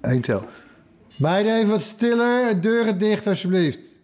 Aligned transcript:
Eén 0.00 0.20
tel. 0.20 0.44
Meiden, 1.16 1.56
even 1.56 1.68
wat 1.68 1.80
stiller. 1.82 2.60
Deuren 2.60 2.98
dicht, 2.98 3.26
alsjeblieft. 3.26 3.96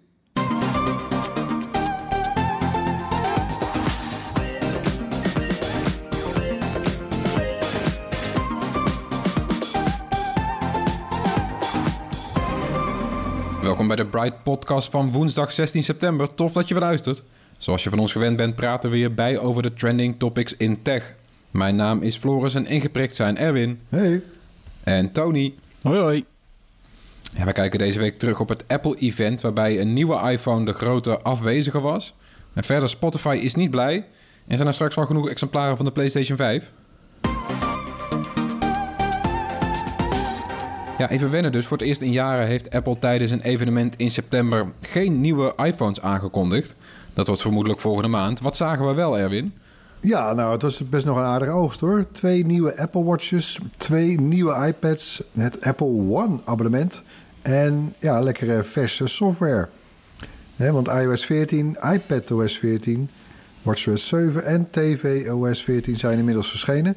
Welkom 13.63 13.87
bij 13.87 13.97
de 13.97 14.07
Bright 14.07 14.43
Podcast 14.43 14.91
van 14.91 15.11
woensdag 15.11 15.53
16 15.53 15.83
september. 15.85 16.35
Tof 16.35 16.53
dat 16.53 16.69
je 16.69 16.75
weer 16.75 16.83
luistert. 16.83 17.23
Zoals 17.59 17.85
je 17.85 17.91
van 17.91 17.99
ons 17.99 18.13
gewend 18.13 18.37
bent, 18.37 18.55
praten 18.55 18.91
we 18.91 18.97
hierbij 18.97 19.39
over 19.39 19.63
de 19.63 19.75
trending 19.75 20.19
topics 20.19 20.57
in 20.57 20.83
tech. 20.83 21.15
Mijn 21.51 21.77
naam 21.77 22.03
is 22.03 22.17
Floris 22.17 22.55
en 22.55 22.67
ingeprikt 22.67 23.17
zijn 23.17 23.39
Erwin 23.39 23.81
Hey. 23.89 24.23
en 24.83 25.13
Tony. 25.13 25.55
Hoi 25.85 25.99
hoi. 25.99 26.25
Ja, 27.37 27.45
we 27.45 27.53
kijken 27.53 27.79
deze 27.79 27.99
week 27.99 28.19
terug 28.19 28.41
op 28.41 28.49
het 28.49 28.65
Apple-event 28.69 29.41
waarbij 29.41 29.81
een 29.81 29.93
nieuwe 29.93 30.31
iPhone 30.31 30.65
de 30.65 30.73
grote 30.73 31.21
afwezige 31.23 31.81
was. 31.81 32.15
En 32.55 32.65
verder, 32.65 32.89
Spotify 32.89 33.39
is 33.43 33.55
niet 33.55 33.71
blij. 33.71 34.07
En 34.47 34.57
zijn 34.57 34.69
er 34.69 34.75
straks 34.75 34.95
wel 34.95 35.07
genoeg 35.07 35.29
exemplaren 35.29 35.77
van 35.77 35.85
de 35.85 35.93
PlayStation 35.93 36.37
5? 36.37 36.71
Ja, 40.99 41.11
even 41.11 41.31
wennen 41.31 41.53
dus. 41.53 41.67
Voor 41.67 41.77
het 41.77 41.87
eerst 41.87 42.01
in 42.01 42.13
jaren 42.13 42.47
heeft 42.47 42.71
Apple 42.71 42.99
tijdens 42.99 43.31
een 43.31 43.43
evenement 43.43 43.97
in 43.97 44.11
september 44.11 44.73
geen 44.81 45.21
nieuwe 45.21 45.53
iPhones 45.57 46.01
aangekondigd. 46.01 46.75
Dat 47.15 47.27
wordt 47.27 47.43
vermoedelijk 47.43 47.81
volgende 47.81 48.09
maand. 48.09 48.41
Wat 48.41 48.57
zagen 48.57 48.87
we 48.87 48.95
wel, 48.95 49.19
Erwin? 49.19 49.55
Ja, 50.05 50.33
nou, 50.33 50.53
het 50.53 50.63
was 50.63 50.89
best 50.89 51.05
nog 51.05 51.17
een 51.17 51.23
aardige 51.23 51.53
oogst 51.53 51.81
hoor. 51.81 52.07
Twee 52.13 52.47
nieuwe 52.47 52.79
Apple 52.79 53.05
Watches, 53.05 53.59
twee 53.77 54.21
nieuwe 54.21 54.67
iPads, 54.67 55.23
het 55.33 55.65
Apple 55.65 55.87
One 55.87 56.39
abonnement 56.45 57.03
en 57.43 57.95
ja, 57.99 58.21
lekkere 58.21 58.65
verse 58.65 59.07
software. 59.07 59.69
Want 60.57 60.89
iOS 60.89 61.27
14, 61.27 61.77
iPadOS 61.93 62.59
14, 62.59 63.11
WatchOS 63.63 64.09
7 64.09 64.45
en 64.45 64.71
tvOS 64.71 65.65
14 65.65 65.97
zijn 65.97 66.19
inmiddels 66.19 66.49
verschenen. 66.49 66.97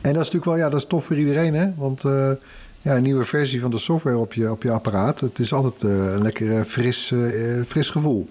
En 0.00 0.12
dat 0.12 0.22
is 0.22 0.30
natuurlijk 0.30 0.44
wel, 0.44 0.56
ja, 0.56 0.68
dat 0.68 0.80
is 0.80 0.86
tof 0.86 1.04
voor 1.04 1.16
iedereen, 1.16 1.54
hè? 1.54 1.74
Want 1.76 2.04
eh, 2.04 2.30
ja, 2.80 2.96
een 2.96 3.02
nieuwe 3.02 3.24
versie 3.24 3.60
van 3.60 3.70
de 3.70 3.78
software 3.78 4.18
op 4.18 4.32
je, 4.32 4.50
op 4.50 4.62
je 4.62 4.70
apparaat, 4.70 5.20
het 5.20 5.38
is 5.38 5.52
altijd 5.52 5.82
eh, 5.82 6.12
een 6.12 6.22
lekker 6.22 6.64
fris, 6.64 7.12
eh, 7.12 7.62
fris 7.64 7.90
gevoel. 7.90 8.28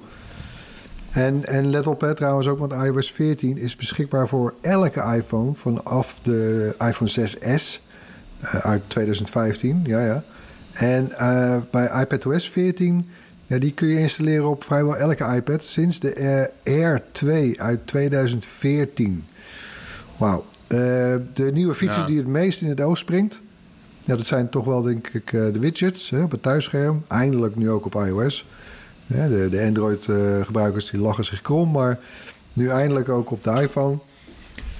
En, 1.11 1.45
en 1.45 1.69
let 1.69 1.87
op 1.87 2.01
hè, 2.01 2.15
trouwens 2.15 2.47
ook, 2.47 2.59
want 2.59 2.71
iOS 2.71 3.11
14 3.11 3.57
is 3.57 3.75
beschikbaar 3.75 4.27
voor 4.27 4.53
elke 4.61 5.15
iPhone 5.17 5.53
vanaf 5.53 6.19
de 6.21 6.75
iPhone 6.79 7.29
6S 7.29 7.79
eh, 8.39 8.55
uit 8.55 8.81
2015. 8.87 9.81
Ja, 9.85 10.05
ja. 10.05 10.23
En 10.73 11.11
eh, 11.11 11.57
bij 11.71 12.01
iPadOS 12.01 12.49
14, 12.49 13.09
ja, 13.45 13.57
die 13.57 13.73
kun 13.73 13.87
je 13.87 13.99
installeren 13.99 14.49
op 14.49 14.63
vrijwel 14.63 14.97
elke 14.97 15.35
iPad 15.35 15.63
sinds 15.63 15.99
de 15.99 16.13
eh, 16.13 16.73
Air 16.73 17.03
2 17.11 17.61
uit 17.61 17.87
2014. 17.87 19.25
Wauw. 20.17 20.45
De 20.67 21.49
nieuwe 21.53 21.75
features 21.75 22.01
Ja. 22.01 22.07
die 22.07 22.17
het 22.17 22.27
meest 22.27 22.61
in 22.61 22.69
het 22.69 22.81
oog 22.81 22.97
springt, 22.97 23.41
ja, 24.01 24.15
dat 24.15 24.25
zijn 24.25 24.49
toch 24.49 24.65
wel 24.65 24.81
denk 24.81 25.07
ik 25.07 25.31
de 25.31 25.59
widgets 25.59 26.09
hè, 26.09 26.21
op 26.21 26.31
het 26.31 26.41
thuisscherm. 26.41 27.03
Eindelijk 27.07 27.55
nu 27.55 27.69
ook 27.69 27.85
op 27.85 27.95
iOS. 27.95 28.45
De 29.09 29.47
de 29.49 29.61
Android-gebruikers 29.61 30.89
die 30.89 30.99
lachen 30.99 31.25
zich 31.25 31.41
krom, 31.41 31.71
maar 31.71 31.99
nu 32.53 32.67
eindelijk 32.67 33.09
ook 33.09 33.31
op 33.31 33.43
de 33.43 33.61
iPhone. 33.61 33.97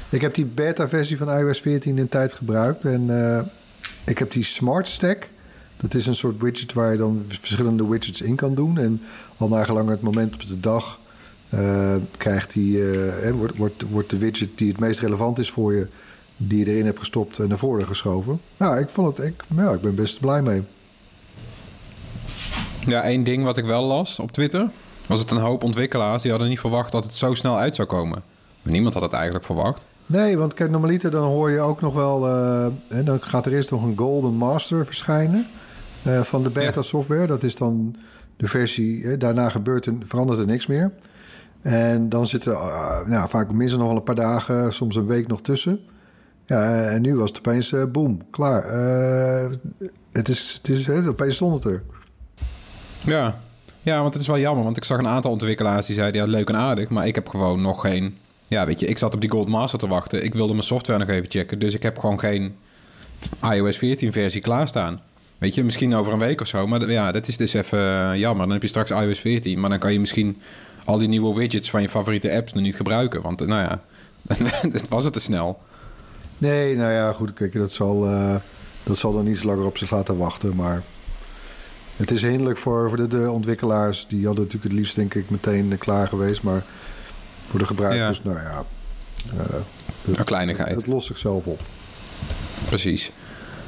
Ik 0.09 0.21
heb 0.21 0.35
die 0.35 0.45
beta-versie 0.45 1.17
van 1.17 1.37
iOS 1.37 1.61
14 1.61 1.97
in 1.97 2.09
tijd 2.09 2.33
gebruikt 2.33 2.83
en 2.83 3.05
eh, 3.09 3.41
ik 4.05 4.17
heb 4.17 4.31
die 4.31 4.43
Smart 4.43 4.87
Stack. 4.87 5.27
Dat 5.77 5.93
is 5.93 6.07
een 6.07 6.15
soort 6.15 6.41
widget 6.41 6.73
waar 6.73 6.91
je 6.91 6.97
dan 6.97 7.25
verschillende 7.27 7.87
widgets 7.87 8.21
in 8.21 8.35
kan 8.35 8.55
doen. 8.55 8.77
En 8.77 9.01
al 9.37 9.47
nagelang 9.47 9.89
het 9.89 10.01
moment 10.01 10.33
op 10.33 10.47
de 10.47 10.59
dag 10.59 10.99
eh, 11.49 11.95
krijgt 12.17 12.53
die, 12.53 12.91
eh, 12.91 13.31
wordt, 13.31 13.57
wordt, 13.57 13.83
wordt 13.89 14.09
de 14.09 14.17
widget 14.17 14.57
die 14.57 14.67
het 14.67 14.79
meest 14.79 14.99
relevant 14.99 15.39
is 15.39 15.51
voor 15.51 15.73
je, 15.73 15.87
die 16.37 16.59
je 16.59 16.71
erin 16.71 16.85
hebt 16.85 16.99
gestopt, 16.99 17.39
eh, 17.39 17.47
naar 17.47 17.57
voren 17.57 17.85
geschoven. 17.85 18.41
Nou, 18.57 18.79
ik 18.79 18.89
vond 18.89 19.17
het, 19.17 19.27
ik, 19.27 19.43
ja, 19.55 19.71
ik 19.71 19.81
ben 19.81 19.95
best 19.95 20.19
blij 20.19 20.41
mee. 20.41 20.63
Ja, 22.85 23.01
één 23.03 23.23
ding 23.23 23.43
wat 23.43 23.57
ik 23.57 23.65
wel 23.65 23.83
las 23.83 24.19
op 24.19 24.31
Twitter... 24.31 24.69
was 25.07 25.19
het 25.19 25.31
een 25.31 25.37
hoop 25.37 25.63
ontwikkelaars 25.63 26.21
die 26.21 26.31
hadden 26.31 26.49
niet 26.49 26.59
verwacht 26.59 26.91
dat 26.91 27.03
het 27.03 27.13
zo 27.13 27.33
snel 27.33 27.57
uit 27.57 27.75
zou 27.75 27.87
komen. 27.87 28.23
Niemand 28.61 28.93
had 28.93 29.03
het 29.03 29.13
eigenlijk 29.13 29.45
verwacht. 29.45 29.85
Nee, 30.05 30.37
want 30.37 30.53
kijk, 30.53 30.69
normaliter 30.69 31.11
dan 31.11 31.23
hoor 31.23 31.49
je 31.51 31.59
ook 31.59 31.81
nog 31.81 31.93
wel... 31.93 32.27
eh, 32.27 32.67
hè, 32.87 33.03
dan 33.03 33.21
gaat 33.21 33.45
er 33.45 33.53
eerst 33.53 33.71
nog 33.71 33.83
een 33.83 33.97
Golden 33.97 34.33
Master 34.33 34.85
verschijnen 34.85 35.47
eh, 36.03 36.21
van 36.21 36.43
de 36.43 36.49
beta 36.49 36.71
Ja. 36.75 36.81
software. 36.81 37.27
Dat 37.27 37.43
is 37.43 37.55
dan 37.55 37.95
de 38.37 38.47
versie... 38.47 39.17
daarna 39.17 39.49
gebeurt 39.49 39.85
er, 39.85 39.93
verandert 40.05 40.39
er 40.39 40.45
niks 40.45 40.67
meer. 40.67 40.91
En 41.61 42.09
dan 42.09 42.27
zitten 42.27 42.51
uh, 42.51 43.05
nou, 43.05 43.29
vaak 43.29 43.51
minstens 43.51 43.79
nog 43.79 43.87
wel 43.87 43.97
een 43.97 44.03
paar 44.03 44.15
dagen, 44.15 44.73
soms 44.73 44.95
een 44.95 45.05
week 45.05 45.27
nog 45.27 45.41
tussen. 45.41 45.79
Ja, 46.45 46.63
eh, 46.63 46.93
en 46.93 47.01
nu 47.01 47.15
was 47.15 47.29
het 47.29 47.37
opeens 47.37 47.73
eh 47.73 47.83
boom, 47.85 48.21
klaar. 48.31 48.63
Eh, 48.63 49.51
het 50.11 50.29
is, 50.29 50.59
het 50.61 50.71
is, 50.71 50.89
opeens 51.07 51.35
stond 51.35 51.63
het 51.63 51.73
er. 51.73 51.83
Ja. 53.05 53.39
ja, 53.81 54.01
want 54.01 54.13
het 54.13 54.21
is 54.21 54.27
wel 54.27 54.39
jammer. 54.39 54.63
Want 54.63 54.77
ik 54.77 54.83
zag 54.83 54.97
een 54.97 55.07
aantal 55.07 55.31
ontwikkelaars 55.31 55.85
die 55.85 55.95
zeiden... 55.95 56.21
ja, 56.21 56.27
leuk 56.27 56.49
en 56.49 56.55
aardig, 56.55 56.89
maar 56.89 57.07
ik 57.07 57.15
heb 57.15 57.27
gewoon 57.27 57.61
nog 57.61 57.81
geen... 57.81 58.17
Ja, 58.47 58.65
weet 58.65 58.79
je, 58.79 58.87
ik 58.87 58.97
zat 58.97 59.13
op 59.13 59.21
die 59.21 59.29
Gold 59.29 59.47
Master 59.47 59.79
te 59.79 59.87
wachten. 59.87 60.23
Ik 60.23 60.33
wilde 60.33 60.53
mijn 60.53 60.65
software 60.65 60.99
nog 60.99 61.09
even 61.09 61.29
checken. 61.31 61.59
Dus 61.59 61.73
ik 61.73 61.83
heb 61.83 61.99
gewoon 61.99 62.19
geen 62.19 62.55
iOS 63.53 63.77
14 63.77 64.11
versie 64.11 64.41
klaarstaan. 64.41 65.01
Weet 65.37 65.55
je, 65.55 65.63
misschien 65.63 65.95
over 65.95 66.13
een 66.13 66.19
week 66.19 66.41
of 66.41 66.47
zo. 66.47 66.67
Maar 66.67 66.91
ja, 66.91 67.11
dat 67.11 67.27
is 67.27 67.37
dus 67.37 67.53
even 67.53 67.79
eh, 67.79 68.19
jammer. 68.19 68.43
Dan 68.45 68.53
heb 68.53 68.61
je 68.61 68.67
straks 68.67 68.91
iOS 68.91 69.19
14. 69.19 69.59
Maar 69.59 69.69
dan 69.69 69.79
kan 69.79 69.93
je 69.93 69.99
misschien 69.99 70.41
al 70.85 70.97
die 70.97 71.07
nieuwe 71.07 71.35
widgets 71.35 71.69
van 71.69 71.81
je 71.81 71.89
favoriete 71.89 72.31
apps 72.35 72.53
nog 72.53 72.63
niet 72.63 72.75
gebruiken. 72.75 73.21
Want 73.21 73.47
nou 73.47 73.61
ja, 73.61 73.81
dat 74.71 74.87
was 74.87 75.03
het 75.03 75.13
te 75.13 75.19
snel. 75.19 75.59
Nee, 76.37 76.75
nou 76.75 76.91
ja, 76.91 77.13
goed, 77.13 77.33
kijk, 77.33 77.53
dat 77.53 77.71
zal, 77.71 78.05
eh, 78.05 78.35
dat 78.83 78.97
zal 78.97 79.13
dan 79.13 79.27
iets 79.27 79.43
langer 79.43 79.65
op 79.65 79.77
zich 79.77 79.91
laten 79.91 80.17
wachten. 80.17 80.55
Maar 80.55 80.83
het 81.99 82.11
is 82.11 82.21
hinderlijk 82.21 82.57
voor, 82.57 82.87
voor 82.87 82.97
de, 82.97 83.07
de 83.07 83.31
ontwikkelaars. 83.31 84.07
Die 84.07 84.25
hadden 84.25 84.43
natuurlijk 84.43 84.71
het 84.71 84.81
liefst, 84.81 84.95
denk 84.95 85.13
ik, 85.13 85.29
meteen 85.29 85.77
klaar 85.77 86.07
geweest. 86.07 86.43
Maar 86.43 86.63
voor 87.45 87.59
de 87.59 87.65
gebruikers, 87.65 88.23
nou 88.23 88.37
ja, 88.37 88.63
eh, 89.37 90.15
Een 90.15 90.23
kleinigheid. 90.23 90.75
het 90.75 90.87
lost 90.87 91.07
zichzelf 91.07 91.45
op. 91.45 91.59
Precies. 92.65 93.11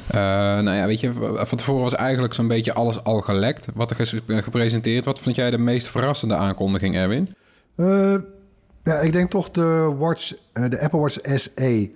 Eh, 0.06 0.18
nou 0.18 0.70
ja, 0.70 0.86
weet 0.86 1.00
je, 1.00 1.12
van 1.34 1.58
tevoren 1.58 1.82
was 1.82 1.94
eigenlijk 1.94 2.34
zo'n 2.34 2.48
beetje 2.48 2.72
alles 2.72 3.04
al 3.04 3.20
gelekt. 3.20 3.66
Wat 3.74 3.90
er 3.90 4.00
is 4.00 4.14
gepresenteerd. 4.26 5.04
Wat 5.04 5.20
vond 5.20 5.36
jij 5.36 5.50
de 5.50 5.58
meest 5.58 5.86
verrassende 5.86 6.34
aankondiging, 6.34 6.94
Erwin? 6.94 7.28
Eh, 7.74 8.16
ja, 8.82 8.94
ik 8.94 9.12
denk 9.12 9.30
toch 9.30 9.50
de, 9.50 9.94
Watch, 9.98 10.32
de 10.52 10.80
Apple 10.80 11.00
Watch 11.00 11.18
SE. 11.34 11.90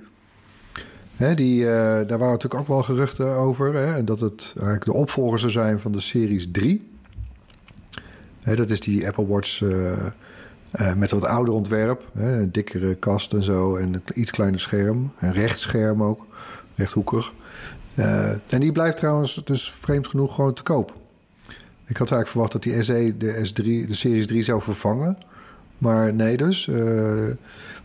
Die, 1.17 1.65
eh, 1.65 1.73
daar 2.09 2.19
waren 2.19 2.33
natuurlijk 2.33 2.61
ook 2.61 2.67
wel 2.67 2.83
geruchten 2.83 3.35
over. 3.35 3.75
Hè, 3.75 4.05
dat 4.05 4.21
het 4.21 4.53
eigenlijk 4.55 4.85
de 4.85 4.93
opvolger 4.93 5.39
zou 5.39 5.53
zijn 5.53 5.81
van 5.81 5.93
de 5.93 6.01
Series 6.01 6.49
3. 6.53 6.91
Hè, 8.43 8.57
dat 8.57 8.71
is 8.71 8.81
die 8.81 9.07
Apple 9.07 9.27
Watch 9.27 9.63
eh, 9.63 9.93
eh, 10.71 10.95
met 10.95 11.11
wat 11.11 11.25
ouder 11.25 11.55
ontwerp. 11.55 12.03
Hè, 12.13 12.41
een 12.41 12.53
dikkere 12.53 12.95
kast 12.95 13.33
en 13.33 13.43
zo. 13.43 13.77
En 13.77 13.95
een 13.95 14.03
iets 14.15 14.31
kleiner 14.31 14.61
scherm. 14.61 15.13
Een 15.19 15.33
rechtscherm 15.33 16.03
ook. 16.03 16.27
Rechthoekig. 16.75 17.33
En 18.49 18.61
die 18.61 18.73
blijft 18.73 18.97
trouwens 18.97 19.41
dus 19.45 19.73
vreemd 19.73 20.09
genoeg 20.09 20.35
gewoon 20.35 20.55
te 20.55 20.63
koop. 20.63 20.95
Ik 21.87 21.97
had 21.97 22.11
eigenlijk 22.11 22.29
verwacht 22.29 22.53
dat 22.53 22.63
die 22.63 22.83
SE 22.83 23.17
de 23.19 23.49
S3, 23.49 23.89
de 23.89 23.95
Series 23.95 24.27
3 24.27 24.43
zou 24.43 24.63
vervangen. 24.63 25.17
Maar 25.79 26.15
nee 26.15 26.37
dus. 26.37 26.67
Uh, 26.67 27.31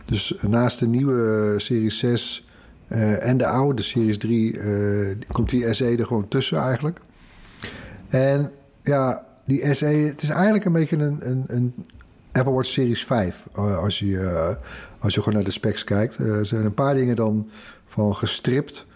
dus 0.04 0.34
naast 0.40 0.78
de 0.78 0.86
nieuwe 0.86 1.54
Series 1.56 1.98
6 1.98 2.46
uh, 2.94 3.26
en 3.26 3.36
de 3.36 3.46
oude 3.46 3.82
Series 3.82 4.18
3 4.18 4.52
uh, 4.52 5.14
komt 5.28 5.50
die 5.50 5.74
SE 5.74 5.96
er 5.96 6.06
gewoon 6.06 6.28
tussen 6.28 6.58
eigenlijk. 6.58 7.00
En 8.08 8.50
ja, 8.82 9.26
die 9.44 9.74
SE, 9.74 9.86
het 9.86 10.22
is 10.22 10.28
eigenlijk 10.28 10.64
een 10.64 10.72
beetje 10.72 10.96
een, 10.96 11.18
een, 11.20 11.44
een 11.46 11.74
Apple 12.32 12.52
Watch 12.52 12.68
Series 12.68 13.04
5. 13.04 13.46
als, 13.52 13.98
je, 13.98 14.56
als 14.98 15.14
je 15.14 15.20
gewoon 15.20 15.34
naar 15.34 15.44
de 15.44 15.50
specs 15.50 15.84
kijkt. 15.84 16.16
er 16.16 16.46
zijn 16.46 16.64
een 16.64 16.74
paar 16.74 16.94
dingen 16.94 17.16
dan 17.16 17.50
van 17.86 18.16
gestript. 18.16 18.86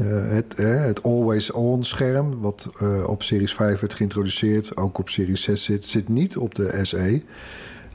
Het, 0.00 0.56
het 0.56 1.02
always-on 1.02 1.84
scherm, 1.84 2.40
wat 2.40 2.70
op 3.06 3.22
Series 3.22 3.54
5 3.54 3.80
werd 3.80 3.94
geïntroduceerd, 3.94 4.76
ook 4.76 4.98
op 4.98 5.08
Series 5.08 5.42
6 5.42 5.64
zit, 5.64 5.84
zit 5.84 6.08
niet 6.08 6.36
op 6.36 6.54
de 6.54 6.80
SE. 6.82 7.22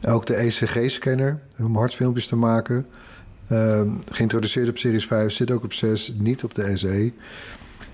Ook 0.07 0.25
de 0.25 0.35
ECG-scanner 0.35 1.39
om 1.59 1.75
hartfilmpjes 1.75 2.27
te 2.27 2.35
maken, 2.35 2.85
ehm, 3.47 3.89
geïntroduceerd 4.05 4.69
op 4.69 4.77
Series 4.77 5.07
5, 5.07 5.31
zit 5.31 5.51
ook 5.51 5.63
op 5.63 5.73
6, 5.73 6.13
niet 6.17 6.43
op 6.43 6.55
de 6.55 6.77
SE. 6.77 7.13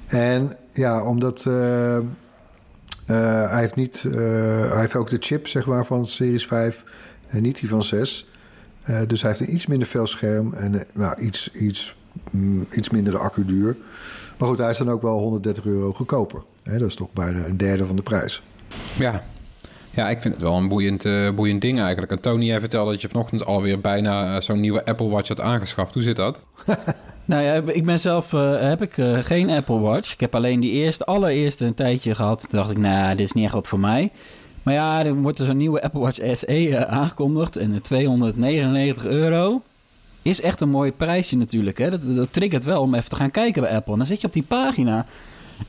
En 0.06 0.58
ja, 0.74 1.04
omdat 1.04 1.44
hij 3.06 3.60
heeft 3.60 3.76
niet, 3.76 4.02
hij 4.02 4.80
heeft 4.80 4.96
ook 4.96 5.10
de 5.10 5.18
chip 5.20 5.48
zeg 5.48 5.66
maar, 5.66 5.86
van 5.86 6.06
Series 6.06 6.48
5 6.48 6.84
en 7.28 7.42
niet 7.42 7.60
die 7.60 7.70
van 7.70 7.84
6. 7.84 8.30
dus 9.08 9.22
hij 9.22 9.32
heeft 9.32 9.48
een 9.48 9.54
iets 9.54 9.66
minder 9.66 9.88
fel 9.88 10.08
scherm 10.08 10.54
en 10.54 10.86
nou, 10.94 11.22
iets, 11.22 11.52
iets 11.52 11.96
mm, 12.32 12.66
iets 12.72 12.90
mindere 12.90 13.18
accuduur. 13.18 13.76
Maar 14.38 14.48
goed, 14.48 14.58
hij 14.58 14.70
is 14.70 14.78
dan 14.78 14.90
ook 14.90 15.02
wel 15.02 15.20
130 15.20 15.66
euro 15.66 15.94
goedkoper. 15.94 16.44
Hè? 16.64 16.78
Dat 16.78 16.88
is 16.90 16.96
toch 16.96 17.14
bijna 17.14 17.46
een 17.46 17.58
derde 17.58 17.86
van 17.86 17.96
de 17.96 18.02
prijs. 18.02 18.44
Ja, 18.98 19.24
ja 19.94 20.10
ik 20.10 20.22
vind 20.22 20.34
het 20.34 20.44
wel 20.44 20.56
een 20.56 20.68
boeiend, 20.68 21.06
uh, 21.06 21.32
boeiend 21.32 21.62
ding 21.62 21.80
eigenlijk. 21.82 22.12
En 22.12 22.20
Tony, 22.20 22.46
jij 22.46 22.60
vertelde 22.60 22.92
dat 22.92 23.02
je 23.02 23.10
vanochtend 23.10 23.46
alweer 23.46 23.80
bijna 23.80 24.36
uh, 24.36 24.42
zo'n 24.42 24.60
nieuwe 24.60 24.86
Apple 24.86 25.10
Watch 25.10 25.28
had 25.28 25.42
aangeschaft. 25.42 25.94
Hoe 25.94 26.04
zit 26.04 26.16
dat? 26.16 26.42
nou 27.26 27.44
ja, 27.44 27.54
ik 27.54 27.86
ben 27.86 28.00
zelf 28.00 28.34
uh, 28.34 28.60
heb 28.60 28.82
ik 28.82 28.94
geen 29.26 29.50
Apple 29.50 29.80
Watch. 29.80 30.14
Ik 30.14 30.20
heb 30.20 30.36
alleen 30.36 30.60
die 30.60 30.72
eerste, 30.72 31.06
allereerste 31.06 31.66
een 31.66 31.74
tijdje 31.74 32.16
gehad. 32.16 32.50
Toen 32.50 32.60
dacht 32.60 32.72
ik, 32.72 32.78
nou, 32.78 33.10
dit 33.16 33.26
is 33.26 33.32
niet 33.32 33.44
echt 33.44 33.54
wat 33.54 33.68
voor 33.68 33.80
mij. 33.80 34.12
Maar 34.64 34.74
ja, 34.74 35.06
er 35.06 35.16
wordt 35.16 35.40
een 35.40 35.58
nieuwe 35.58 35.82
Apple 35.82 36.00
Watch 36.00 36.38
SE 36.38 36.86
aangekondigd. 36.88 37.56
En 37.56 37.82
299 37.82 39.06
euro 39.06 39.62
is 40.22 40.42
echt 40.42 40.62
een 40.62 40.70
mooi 40.70 40.92
prijsje 40.92 41.38
natuurlijk. 41.38 41.78
Hè? 41.78 41.90
Dat, 41.90 42.16
dat 42.16 42.34
triggert 42.34 42.64
wel 42.64 42.82
om 42.82 42.96
even 42.96 43.10
te 43.10 43.16
gaan 43.16 43.32
kijken 43.32 43.62
bij 43.62 43.76
Apple. 43.76 43.98
Dan 43.98 44.06
zit 44.06 44.22
je 44.22 44.28
op 44.28 44.34
die 44.34 44.44
pagina. 44.44 45.06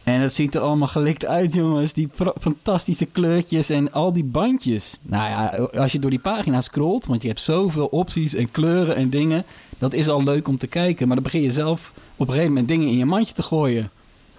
En 0.02 0.20
het 0.20 0.32
ziet 0.32 0.54
er 0.54 0.60
allemaal 0.60 0.88
gelikt 0.88 1.26
uit, 1.26 1.54
jongens. 1.54 1.92
Die 1.92 2.08
fantastische 2.40 3.06
kleurtjes 3.06 3.70
en 3.70 3.92
al 3.92 4.12
die 4.12 4.24
bandjes. 4.24 4.98
Nou 5.02 5.28
ja, 5.28 5.68
als 5.80 5.92
je 5.92 5.98
door 5.98 6.10
die 6.10 6.18
pagina 6.18 6.60
scrolt, 6.60 7.06
want 7.06 7.22
je 7.22 7.28
hebt 7.28 7.40
zoveel 7.40 7.86
opties 7.86 8.34
en 8.34 8.50
kleuren 8.50 8.96
en 8.96 9.10
dingen. 9.10 9.44
Dat 9.78 9.92
is 9.92 10.08
al 10.08 10.22
leuk 10.22 10.48
om 10.48 10.58
te 10.58 10.66
kijken. 10.66 11.06
Maar 11.06 11.16
dan 11.16 11.24
begin 11.24 11.42
je 11.42 11.52
zelf 11.52 11.92
op 12.16 12.26
een 12.26 12.32
gegeven 12.32 12.52
moment 12.52 12.68
dingen 12.68 12.88
in 12.88 12.96
je 12.96 13.04
mandje 13.04 13.34
te 13.34 13.42
gooien. 13.42 13.90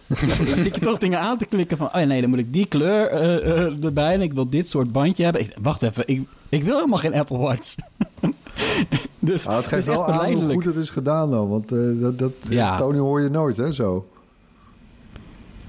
dan 0.46 0.60
zit 0.62 0.75
je 0.75 0.81
toch 0.81 0.98
dingen 0.98 1.19
aan 1.19 1.38
te 1.38 1.46
klikken 1.46 1.78
van... 1.78 1.88
oh 1.88 2.02
nee, 2.02 2.22
dan 2.22 2.30
moet 2.30 2.40
ik 2.40 2.54
die 2.54 2.68
kleur 2.68 3.13
uh, 3.13 3.48
uh, 3.48 3.84
erbij 3.84 4.13
en 4.13 4.22
ik 4.22 4.34
wil 4.34 4.50
dit 4.50 4.68
soort 4.69 4.92
bandje 4.92 5.24
hebben. 5.24 5.42
Ik, 5.42 5.56
wacht 5.62 5.81
even, 5.81 6.04
ik, 6.07 6.28
ik 6.50 6.63
wil 6.63 6.75
helemaal 6.75 7.00
geen 7.00 7.13
Apple 7.13 7.38
Watch. 7.38 7.75
dus, 9.19 9.46
het 9.48 9.68
geeft 9.68 9.86
wel 9.86 10.07
aan 10.07 10.34
hoe 10.34 10.54
goed 10.54 10.66
het 10.66 10.75
is 10.75 10.90
gedaan 10.90 11.31
dan. 11.31 11.50
Want 11.50 11.72
uh, 11.74 12.02
dat, 12.02 12.19
dat 12.19 12.31
ja. 12.50 12.78
Tony 12.78 12.98
hoor 12.98 13.22
je 13.22 13.30
nooit, 13.30 13.57
hè, 13.57 13.72
zo. 13.72 14.06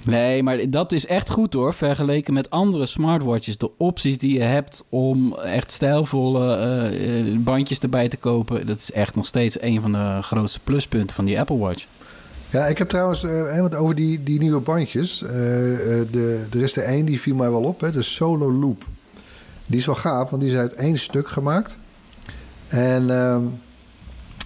Nee, 0.06 0.42
maar 0.42 0.70
dat 0.70 0.92
is 0.92 1.06
echt 1.06 1.30
goed 1.30 1.52
hoor. 1.52 1.74
Vergeleken 1.74 2.34
met 2.34 2.50
andere 2.50 2.86
smartwatches. 2.86 3.58
De 3.58 3.70
opties 3.78 4.18
die 4.18 4.32
je 4.32 4.42
hebt 4.42 4.84
om 4.88 5.34
echt 5.34 5.72
stijlvolle 5.72 6.90
uh, 6.92 7.38
bandjes 7.38 7.78
erbij 7.78 8.08
te 8.08 8.16
kopen. 8.16 8.66
Dat 8.66 8.78
is 8.78 8.92
echt 8.92 9.14
nog 9.14 9.26
steeds 9.26 9.60
een 9.60 9.80
van 9.80 9.92
de 9.92 10.18
grootste 10.20 10.60
pluspunten 10.60 11.16
van 11.16 11.24
die 11.24 11.40
Apple 11.40 11.58
Watch. 11.58 11.86
Ja, 12.50 12.66
ik 12.66 12.78
heb 12.78 12.88
trouwens, 12.88 13.22
uh, 13.22 13.60
want 13.60 13.74
over 13.74 13.94
die, 13.94 14.22
die 14.22 14.38
nieuwe 14.38 14.60
bandjes. 14.60 15.22
Uh, 15.22 15.30
de, 15.30 16.46
er 16.50 16.62
is 16.62 16.76
er 16.76 16.82
één 16.82 17.04
die 17.04 17.20
viel 17.20 17.34
mij 17.34 17.50
wel 17.50 17.62
op, 17.62 17.80
hè, 17.80 17.90
de 17.90 18.02
Solo 18.02 18.52
Loop. 18.52 18.84
Die 19.66 19.78
is 19.78 19.86
wel 19.86 19.94
gaaf, 19.94 20.30
want 20.30 20.42
die 20.42 20.50
is 20.50 20.58
uit 20.58 20.74
één 20.74 20.98
stuk 20.98 21.28
gemaakt. 21.28 21.78
En 22.66 23.02
uh, 23.02 23.38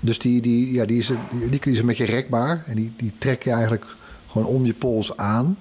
dus 0.01 0.19
die, 0.19 0.41
die, 0.41 0.73
ja, 0.73 0.85
die, 0.85 0.99
is, 0.99 1.07
die, 1.31 1.49
die 1.49 1.61
is 1.73 1.79
een 1.79 1.87
beetje 1.87 2.05
rekbaar. 2.05 2.63
En 2.67 2.75
die, 2.75 2.93
die 2.97 3.13
trek 3.19 3.43
je 3.43 3.51
eigenlijk 3.51 3.87
gewoon 4.31 4.47
om 4.47 4.67
je 4.67 4.75
pols 4.75 5.17
aan. 5.17 5.57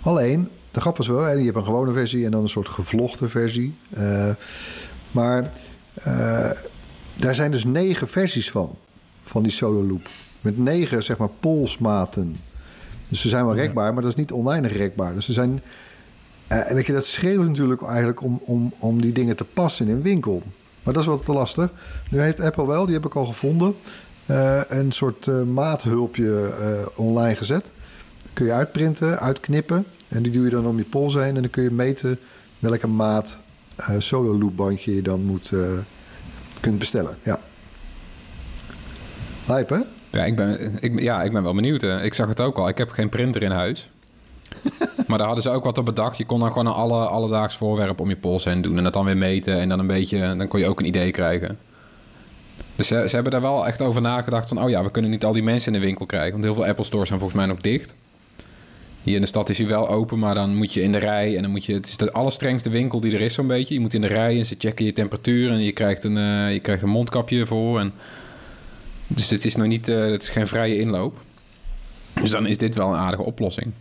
Alleen, 0.00 0.48
de 0.70 0.80
grap 0.80 0.98
is 0.98 1.06
wel, 1.06 1.22
hè, 1.22 1.30
je 1.30 1.44
hebt 1.44 1.56
een 1.56 1.64
gewone 1.64 1.92
versie 1.92 2.24
en 2.24 2.30
dan 2.30 2.42
een 2.42 2.48
soort 2.48 2.68
gevlochten 2.68 3.30
versie. 3.30 3.74
Uh, 3.98 4.30
maar 5.10 5.50
uh, 6.06 6.50
daar 7.14 7.34
zijn 7.34 7.50
dus 7.50 7.64
negen 7.64 8.08
versies 8.08 8.50
van, 8.50 8.76
van 9.24 9.42
die 9.42 9.52
solo 9.52 9.84
loop. 9.84 10.08
Met 10.40 10.58
negen, 10.58 11.02
zeg 11.02 11.16
maar, 11.16 11.28
polsmaten. 11.40 12.40
Dus 13.08 13.20
ze 13.20 13.28
zijn 13.28 13.44
wel 13.44 13.54
rekbaar, 13.54 13.92
maar 13.94 14.02
dat 14.02 14.10
is 14.10 14.18
niet 14.18 14.32
oneindig 14.32 14.76
rekbaar. 14.76 15.14
Dus 15.14 15.24
ze 15.24 15.32
zijn... 15.32 15.62
Uh, 16.52 16.66
weet 16.66 16.86
je, 16.86 16.92
dat 16.92 17.04
schreeuwt 17.04 17.48
natuurlijk 17.48 17.82
eigenlijk 17.82 18.22
om, 18.22 18.40
om, 18.44 18.72
om 18.78 19.00
die 19.00 19.12
dingen 19.12 19.36
te 19.36 19.44
passen 19.44 19.88
in 19.88 19.94
een 19.94 20.02
winkel. 20.02 20.42
Maar 20.82 20.94
dat 20.94 21.02
is 21.02 21.08
wat 21.08 21.24
te 21.24 21.32
lastig. 21.32 21.70
Nu 22.10 22.20
heeft 22.20 22.40
Apple 22.40 22.66
wel, 22.66 22.84
die 22.84 22.94
heb 22.94 23.06
ik 23.06 23.14
al 23.14 23.26
gevonden, 23.26 23.74
een 24.68 24.92
soort 24.92 25.26
maathulpje 25.52 26.50
online 26.96 27.34
gezet. 27.34 27.70
Kun 28.36 28.46
je 28.46 28.52
uitprinten, 28.52 29.18
uitknippen. 29.18 29.86
En 30.08 30.22
die 30.22 30.32
doe 30.32 30.44
je 30.44 30.50
dan 30.50 30.66
om 30.66 30.76
je 30.76 30.84
pols 30.84 31.14
heen. 31.14 31.36
En 31.36 31.42
dan 31.42 31.50
kun 31.50 31.62
je 31.62 31.70
meten 31.70 32.18
welke 32.58 32.86
maat 32.86 33.40
solo 33.98 34.38
loop 34.38 34.56
bandje 34.56 34.94
je 34.94 35.02
dan 35.02 35.24
moet, 35.24 35.52
kunt 36.60 36.78
bestellen. 36.78 37.16
Ja. 37.22 37.38
Lijp, 39.46 39.68
hè? 39.68 39.78
Ja 40.10 40.24
ik, 40.24 40.36
ben, 40.36 40.78
ik, 40.80 41.00
ja, 41.00 41.22
ik 41.22 41.32
ben 41.32 41.42
wel 41.42 41.54
benieuwd. 41.54 41.80
Hè. 41.80 42.02
Ik 42.02 42.14
zag 42.14 42.28
het 42.28 42.40
ook 42.40 42.58
al. 42.58 42.68
Ik 42.68 42.78
heb 42.78 42.90
geen 42.90 43.08
printer 43.08 43.42
in 43.42 43.50
huis. 43.50 43.90
maar 45.08 45.18
daar 45.18 45.26
hadden 45.26 45.44
ze 45.44 45.50
ook 45.50 45.64
wat 45.64 45.78
op 45.78 45.84
bedacht. 45.84 46.18
Je 46.18 46.26
kon 46.26 46.40
dan 46.40 46.48
gewoon 46.48 46.66
een 46.66 46.72
alle, 46.72 47.06
alledaags 47.06 47.56
voorwerp 47.56 48.00
om 48.00 48.08
je 48.08 48.16
pols 48.16 48.44
heen 48.44 48.62
doen. 48.62 48.76
En 48.76 48.84
dat 48.84 48.92
dan 48.92 49.04
weer 49.04 49.16
meten. 49.16 49.60
En 49.60 49.68
dan 49.68 49.78
een 49.78 49.86
beetje, 49.86 50.34
dan 50.36 50.48
kon 50.48 50.60
je 50.60 50.68
ook 50.68 50.80
een 50.80 50.86
idee 50.86 51.10
krijgen. 51.10 51.58
Dus 52.76 52.86
ze, 52.86 53.04
ze, 53.08 53.14
hebben 53.14 53.32
daar 53.32 53.40
wel 53.40 53.66
echt 53.66 53.82
over 53.82 54.00
nagedacht 54.00 54.48
van... 54.48 54.62
oh 54.62 54.70
ja, 54.70 54.82
we 54.82 54.90
kunnen 54.90 55.10
niet 55.10 55.24
al 55.24 55.32
die 55.32 55.42
mensen 55.42 55.72
in 55.72 55.80
de 55.80 55.86
winkel 55.86 56.06
krijgen. 56.06 56.32
Want 56.32 56.44
heel 56.44 56.54
veel 56.54 56.66
Apple 56.66 56.84
stores 56.84 57.08
zijn 57.08 57.20
volgens 57.20 57.40
mij 57.40 57.48
nog 57.48 57.60
dicht. 57.60 57.94
Hier 59.06 59.14
in 59.14 59.20
de 59.20 59.26
stad 59.26 59.48
is 59.48 59.58
hij 59.58 59.66
wel 59.66 59.88
open, 59.88 60.18
maar 60.18 60.34
dan 60.34 60.54
moet 60.54 60.72
je 60.72 60.82
in 60.82 60.92
de 60.92 60.98
rij... 60.98 61.36
en 61.36 61.42
dan 61.42 61.50
moet 61.50 61.64
je... 61.64 61.72
het 61.74 61.86
is 61.86 61.96
de 61.96 62.12
allerstrengste 62.12 62.70
winkel 62.70 63.00
die 63.00 63.14
er 63.14 63.20
is 63.20 63.34
zo'n 63.34 63.46
beetje. 63.46 63.74
Je 63.74 63.80
moet 63.80 63.94
in 63.94 64.00
de 64.00 64.06
rij 64.06 64.38
en 64.38 64.46
ze 64.46 64.54
checken 64.58 64.84
je 64.84 64.92
temperatuur... 64.92 65.50
en 65.50 65.58
je 65.58 65.72
krijgt 65.72 66.04
een, 66.04 66.16
uh, 66.16 66.52
je 66.52 66.60
krijgt 66.60 66.82
een 66.82 66.88
mondkapje 66.88 67.46
voor. 67.46 67.80
En... 67.80 67.92
Dus 69.06 69.30
het 69.30 69.44
is 69.44 69.56
nog 69.56 69.66
niet... 69.66 69.88
Uh, 69.88 70.10
het 70.10 70.22
is 70.22 70.28
geen 70.28 70.46
vrije 70.46 70.78
inloop. 70.78 71.20
Dus 72.12 72.30
dan 72.30 72.46
is 72.46 72.58
dit 72.58 72.74
wel 72.74 72.88
een 72.88 72.98
aardige 72.98 73.22
oplossing. 73.22 73.72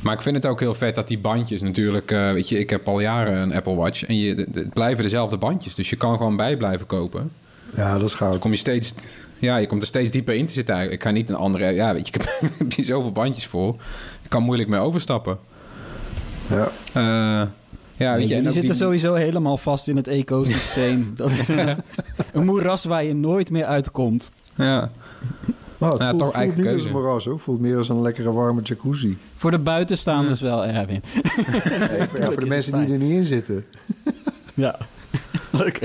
Maar 0.00 0.14
ik 0.14 0.22
vind 0.22 0.36
het 0.36 0.46
ook 0.46 0.60
heel 0.60 0.74
vet 0.74 0.94
dat 0.94 1.08
die 1.08 1.18
bandjes 1.18 1.62
natuurlijk... 1.62 2.10
Uh, 2.10 2.32
weet 2.32 2.48
je, 2.48 2.58
ik 2.58 2.70
heb 2.70 2.88
al 2.88 3.00
jaren 3.00 3.36
een 3.36 3.52
Apple 3.52 3.74
Watch... 3.74 4.04
en 4.04 4.16
je, 4.16 4.46
het 4.52 4.72
blijven 4.72 5.02
dezelfde 5.02 5.36
bandjes. 5.36 5.74
Dus 5.74 5.90
je 5.90 5.96
kan 5.96 6.16
gewoon 6.16 6.36
bij 6.36 6.56
blijven 6.56 6.86
kopen. 6.86 7.32
Ja, 7.76 7.98
dat 7.98 8.06
is 8.08 8.14
goud. 8.14 8.30
Dan 8.30 8.40
kom 8.40 8.50
je 8.50 8.56
steeds... 8.56 8.94
Ja, 9.40 9.56
je 9.56 9.66
komt 9.66 9.82
er 9.82 9.88
steeds 9.88 10.10
dieper 10.10 10.34
in 10.34 10.46
te 10.46 10.52
zitten. 10.52 10.92
Ik 10.92 11.02
ga 11.02 11.10
niet 11.10 11.28
een 11.28 11.34
andere... 11.34 11.72
Ja, 11.72 11.92
weet 11.92 12.08
je, 12.08 12.14
ik 12.14 12.26
heb 12.58 12.72
hier 12.74 12.84
zoveel 12.84 13.12
bandjes 13.12 13.46
voor. 13.46 13.74
Ik 14.22 14.30
kan 14.30 14.42
moeilijk 14.42 14.68
mee 14.68 14.80
overstappen. 14.80 15.38
Ja. 16.48 16.68
Uh, 16.96 17.48
ja, 17.96 18.16
weet 18.16 18.28
je, 18.28 18.34
je 18.34 18.42
zitten 18.42 18.60
die... 18.60 18.74
sowieso 18.74 19.14
helemaal 19.14 19.56
vast 19.56 19.88
in 19.88 19.96
het 19.96 20.06
ecosysteem. 20.06 21.12
dat 21.16 21.30
is 21.30 21.48
een 22.32 22.44
moeras 22.44 22.84
waar 22.84 23.04
je 23.04 23.14
nooit 23.14 23.50
meer 23.50 23.64
uitkomt. 23.64 24.32
Ja. 24.54 24.90
Nou, 25.78 25.92
het 25.92 26.02
ja, 26.02 26.08
voelt, 26.08 26.22
toch 26.22 26.34
voelt 26.34 26.56
niet 26.56 26.66
als 26.66 26.84
een 26.84 26.90
moeras, 26.90 27.24
hoor. 27.24 27.38
voelt 27.38 27.60
meer 27.60 27.76
als 27.76 27.88
een 27.88 28.02
lekkere 28.02 28.32
warme 28.32 28.62
jacuzzi. 28.62 29.18
Voor 29.36 29.50
de 29.50 29.58
buitenstaanders 29.58 30.40
wel, 30.40 30.64
Erwin. 30.64 31.02
Nee, 31.12 32.08
voor, 32.08 32.18
ja, 32.18 32.24
voor 32.24 32.40
de 32.40 32.46
mensen 32.46 32.86
die 32.86 32.94
er 32.94 33.00
niet 33.00 33.12
in 33.12 33.24
zitten. 33.24 33.64
ja, 34.54 34.78
leuk 35.50 35.78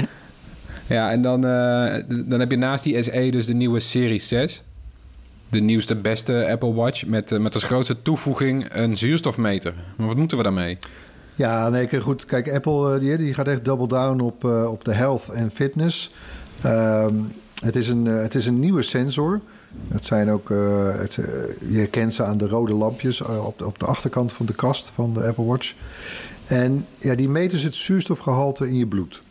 Ja, 0.88 1.12
en 1.12 1.22
dan, 1.22 1.46
uh, 1.46 1.96
dan 2.26 2.40
heb 2.40 2.52
je 2.52 2.58
naast 2.58 2.84
die 2.84 3.02
SE 3.02 3.30
dus 3.32 3.46
de 3.46 3.54
nieuwe 3.54 3.80
Serie 3.80 4.20
6. 4.20 4.64
De 5.50 5.60
nieuwste, 5.60 5.96
beste 5.96 6.48
Apple 6.50 6.74
Watch 6.74 7.06
met, 7.06 7.32
uh, 7.32 7.40
met 7.40 7.54
als 7.54 7.64
grootste 7.64 8.02
toevoeging 8.02 8.66
een 8.70 8.98
zuurstofmeter. 8.98 9.74
Maar 9.98 10.08
wat 10.08 10.18
moeten 10.18 10.38
we 10.38 10.44
daarmee? 10.44 10.78
Ja, 11.36 11.70
nee, 11.70 12.02
goed. 12.02 12.26
Kijk, 12.26 12.54
Apple 12.54 12.94
uh, 12.94 13.00
die, 13.00 13.18
die 13.18 13.34
gaat 13.34 13.48
echt 13.48 13.66
double 13.66 13.88
down 13.88 14.20
op, 14.20 14.44
op 14.44 14.84
de 14.84 14.94
health 14.94 15.30
en 15.30 15.52
fitness. 15.52 16.12
Uh, 16.66 17.08
het, 17.64 17.76
is 17.76 17.88
een, 17.88 18.06
het 18.06 18.36
is 18.36 18.46
een 18.46 18.60
nieuwe 18.60 18.82
sensor. 18.82 19.42
Het 19.88 20.06
zijn 20.06 20.30
ook, 20.30 20.50
het, 21.00 21.14
je 21.68 21.78
herkent 21.78 22.14
ze 22.14 22.24
aan 22.24 22.38
de 22.38 22.48
rode 22.48 22.74
lampjes 22.74 23.22
op, 23.22 23.58
de, 23.58 23.66
op 23.66 23.80
de 23.80 23.86
achterkant 23.86 24.34
van 24.34 24.46
de 24.46 24.56
kast 24.56 24.90
van 24.90 25.14
de 25.14 25.24
Apple 25.24 25.46
Watch. 25.46 25.74
En 26.46 26.86
ja, 26.98 27.16
die 27.16 27.30
meten 27.30 27.62
het 27.62 27.76
zuurstofgehalte 27.76 28.68
in 28.68 28.76
je 28.76 28.88
bloed. 28.88 29.24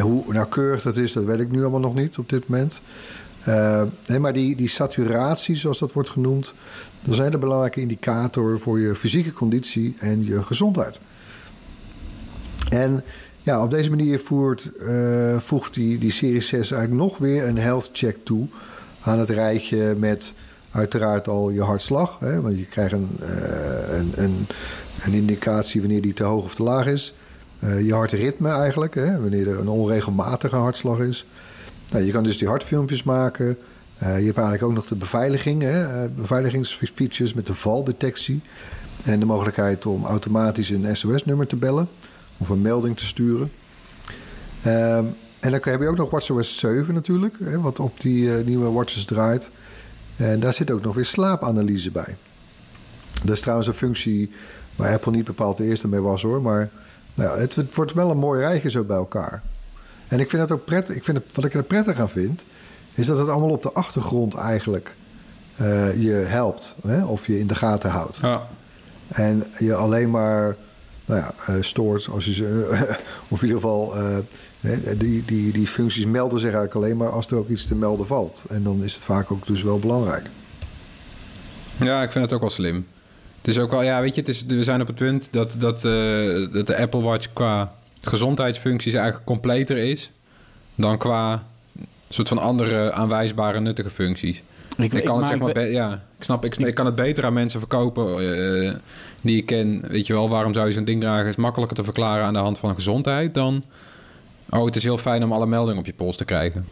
Hoe 0.00 0.32
nauwkeurig 0.32 0.82
dat 0.82 0.96
is, 0.96 1.12
dat 1.12 1.24
weet 1.24 1.40
ik 1.40 1.50
nu 1.50 1.60
allemaal 1.60 1.80
nog 1.80 1.94
niet 1.94 2.18
op 2.18 2.28
dit 2.28 2.48
moment. 2.48 2.80
Uh, 3.48 3.82
nee, 4.06 4.18
maar 4.18 4.32
die, 4.32 4.56
die 4.56 4.68
saturatie, 4.68 5.54
zoals 5.54 5.78
dat 5.78 5.92
wordt 5.92 6.10
genoemd, 6.10 6.54
dat 7.00 7.12
is 7.12 7.18
een 7.18 7.24
hele 7.24 7.38
belangrijke 7.38 7.80
indicator 7.80 8.60
voor 8.60 8.80
je 8.80 8.94
fysieke 8.94 9.32
conditie 9.32 9.96
en 9.98 10.24
je 10.24 10.42
gezondheid. 10.42 11.00
En 12.70 13.04
ja, 13.40 13.62
op 13.62 13.70
deze 13.70 13.90
manier 13.90 14.20
voert, 14.20 14.72
uh, 14.80 15.38
voegt 15.38 15.74
die, 15.74 15.98
die 15.98 16.12
Serie 16.12 16.40
6 16.40 16.70
eigenlijk 16.70 17.02
nog 17.02 17.18
weer 17.18 17.48
een 17.48 17.58
health 17.58 17.90
check 17.92 18.16
toe 18.24 18.46
aan 19.00 19.18
het 19.18 19.30
rijtje 19.30 19.94
met 19.98 20.34
uiteraard 20.70 21.28
al 21.28 21.50
je 21.50 21.62
hartslag. 21.62 22.18
Hè, 22.18 22.40
want 22.40 22.58
je 22.58 22.66
krijgt 22.66 22.92
een, 22.92 23.10
uh, 23.22 23.98
een, 23.98 24.12
een, 24.14 24.46
een, 25.00 25.12
indicatie 25.12 25.80
wanneer 25.80 26.02
die 26.02 26.14
te 26.14 26.24
hoog 26.24 26.44
of 26.44 26.54
te 26.54 26.62
laag 26.62 26.86
is. 26.86 27.14
Uh, 27.60 27.86
je 27.86 27.94
hartritme 27.94 28.48
eigenlijk, 28.48 28.94
hè, 28.94 29.20
wanneer 29.20 29.48
er 29.48 29.58
een 29.58 29.68
onregelmatige 29.68 30.56
hartslag 30.56 30.98
is. 30.98 31.26
Nou, 31.90 32.04
je 32.04 32.12
kan 32.12 32.22
dus 32.22 32.38
die 32.38 32.48
hartfilmpjes 32.48 33.02
maken. 33.02 33.46
Uh, 33.46 34.18
je 34.18 34.24
hebt 34.24 34.36
eigenlijk 34.36 34.62
ook 34.62 34.72
nog 34.72 34.86
de 34.86 34.96
beveiliging, 34.96 35.62
hè, 35.62 36.08
beveiligingsfeatures 36.10 37.34
met 37.34 37.46
de 37.46 37.54
valdetectie. 37.54 38.40
En 39.02 39.20
de 39.20 39.26
mogelijkheid 39.26 39.86
om 39.86 40.04
automatisch 40.04 40.70
een 40.70 40.96
SOS-nummer 40.96 41.46
te 41.46 41.56
bellen 41.56 41.88
of 42.36 42.48
een 42.48 42.62
melding 42.62 42.96
te 42.96 43.06
sturen. 43.06 43.50
Uh, 44.66 44.96
en 45.40 45.50
dan 45.50 45.60
heb 45.62 45.80
je 45.80 45.88
ook 45.88 45.96
nog 45.96 46.10
WatchOS 46.10 46.58
7 46.58 46.94
natuurlijk, 46.94 47.36
hè, 47.42 47.60
wat 47.60 47.80
op 47.80 48.00
die 48.00 48.30
nieuwe 48.30 48.70
watches 48.70 49.04
draait. 49.04 49.50
En 50.16 50.40
daar 50.40 50.52
zit 50.52 50.70
ook 50.70 50.82
nog 50.82 50.94
weer 50.94 51.04
slaapanalyse 51.04 51.90
bij. 51.90 52.16
Dat 53.24 53.34
is 53.34 53.40
trouwens 53.40 53.68
een 53.68 53.74
functie 53.74 54.30
waar 54.76 54.92
Apple 54.92 55.12
niet 55.12 55.24
bepaald 55.24 55.56
de 55.56 55.64
eerste 55.64 55.88
mee 55.88 56.00
was 56.00 56.22
hoor. 56.22 56.42
Maar 56.42 56.70
nou 57.18 57.40
het, 57.40 57.54
het, 57.54 57.74
wordt 57.74 57.92
wel 57.92 58.10
een 58.10 58.18
mooi 58.18 58.40
rijtje 58.40 58.70
zo 58.70 58.84
bij 58.84 58.96
elkaar. 58.96 59.42
En 60.08 60.20
ik 60.20 60.30
vind 60.30 60.42
het 60.42 60.52
ook 60.52 60.64
prettig. 60.64 60.96
Ik 60.96 61.04
vind 61.04 61.16
het, 61.16 61.26
wat 61.34 61.44
ik 61.44 61.54
er 61.54 61.62
prettig 61.62 62.00
aan 62.00 62.08
vind, 62.08 62.44
is 62.92 63.06
dat 63.06 63.18
het 63.18 63.28
allemaal 63.28 63.50
op 63.50 63.62
de 63.62 63.72
achtergrond 63.72 64.34
eigenlijk 64.34 64.94
uh, 65.60 66.02
je 66.02 66.12
helpt. 66.12 66.74
Hè? 66.86 67.04
Of 67.04 67.26
je 67.26 67.38
in 67.38 67.46
de 67.46 67.54
gaten 67.54 67.90
houdt. 67.90 68.18
Ja. 68.22 68.46
En 69.08 69.46
je 69.58 69.74
alleen 69.74 70.10
maar 70.10 70.56
nou 71.06 71.20
ja, 71.20 71.54
uh, 71.54 71.62
stoort 71.62 72.08
als 72.08 72.24
je 72.24 72.32
ze. 72.32 72.66
of 73.28 73.42
in 73.42 73.46
ieder 73.46 73.60
geval. 73.60 73.94
Die, 74.96 75.24
die, 75.24 75.52
die 75.52 75.66
functies 75.66 76.06
melden 76.06 76.40
zich 76.40 76.52
eigenlijk 76.52 76.74
alleen 76.74 76.96
maar 76.96 77.10
als 77.10 77.26
er 77.26 77.36
ook 77.36 77.48
iets 77.48 77.66
te 77.66 77.74
melden 77.74 78.06
valt. 78.06 78.44
En 78.48 78.62
dan 78.62 78.84
is 78.84 78.94
het 78.94 79.04
vaak 79.04 79.30
ook 79.32 79.46
dus 79.46 79.62
wel 79.62 79.78
belangrijk. 79.78 80.26
Ja, 81.76 82.02
ik 82.02 82.12
vind 82.12 82.24
het 82.24 82.32
ook 82.32 82.40
wel 82.40 82.50
slim. 82.50 82.86
Is 83.48 83.58
ook 83.58 83.70
wel, 83.70 83.82
ja, 83.82 84.00
weet 84.00 84.14
je, 84.14 84.20
het 84.20 84.28
is, 84.28 84.44
we 84.46 84.64
zijn 84.64 84.80
op 84.80 84.86
het 84.86 84.96
punt 84.96 85.28
dat, 85.30 85.54
dat, 85.58 85.84
uh, 85.84 86.52
dat 86.52 86.66
de 86.66 86.76
Apple 86.76 87.00
Watch 87.00 87.32
qua 87.32 87.72
gezondheidsfuncties 88.00 88.94
eigenlijk 88.94 89.24
completer 89.24 89.76
is 89.76 90.10
dan 90.74 90.98
qua 90.98 91.42
soort 92.08 92.28
van 92.28 92.38
andere 92.38 92.92
aanwijsbare 92.92 93.60
nuttige 93.60 93.90
functies. 93.90 94.42
Ik, 94.76 94.92
ik 94.92 95.04
kan 95.04 95.18
het 95.18 95.26
zeg 95.26 95.38
maar, 95.38 95.70
ja, 95.70 95.92
ik 96.18 96.24
snap, 96.24 96.44
ik, 96.44 96.56
ik, 96.56 96.74
kan 96.74 96.86
het 96.86 96.94
beter 96.94 97.24
aan 97.24 97.32
mensen 97.32 97.60
verkopen 97.60 98.22
uh, 98.22 98.72
die 99.20 99.36
ik 99.36 99.46
ken. 99.46 99.82
Weet 99.88 100.06
je 100.06 100.12
wel, 100.12 100.28
waarom 100.28 100.54
zou 100.54 100.66
je 100.66 100.72
zo'n 100.72 100.84
ding 100.84 101.00
dragen? 101.00 101.28
Is 101.28 101.36
makkelijker 101.36 101.76
te 101.76 101.84
verklaren 101.84 102.24
aan 102.24 102.32
de 102.32 102.38
hand 102.38 102.58
van 102.58 102.74
gezondheid 102.74 103.34
dan 103.34 103.64
Oh, 104.50 104.64
het 104.64 104.76
is 104.76 104.82
heel 104.82 104.98
fijn 104.98 105.24
om 105.24 105.32
alle 105.32 105.46
meldingen 105.46 105.78
op 105.78 105.86
je 105.86 105.92
pols 105.92 106.16
te 106.16 106.24
krijgen. 106.24 106.66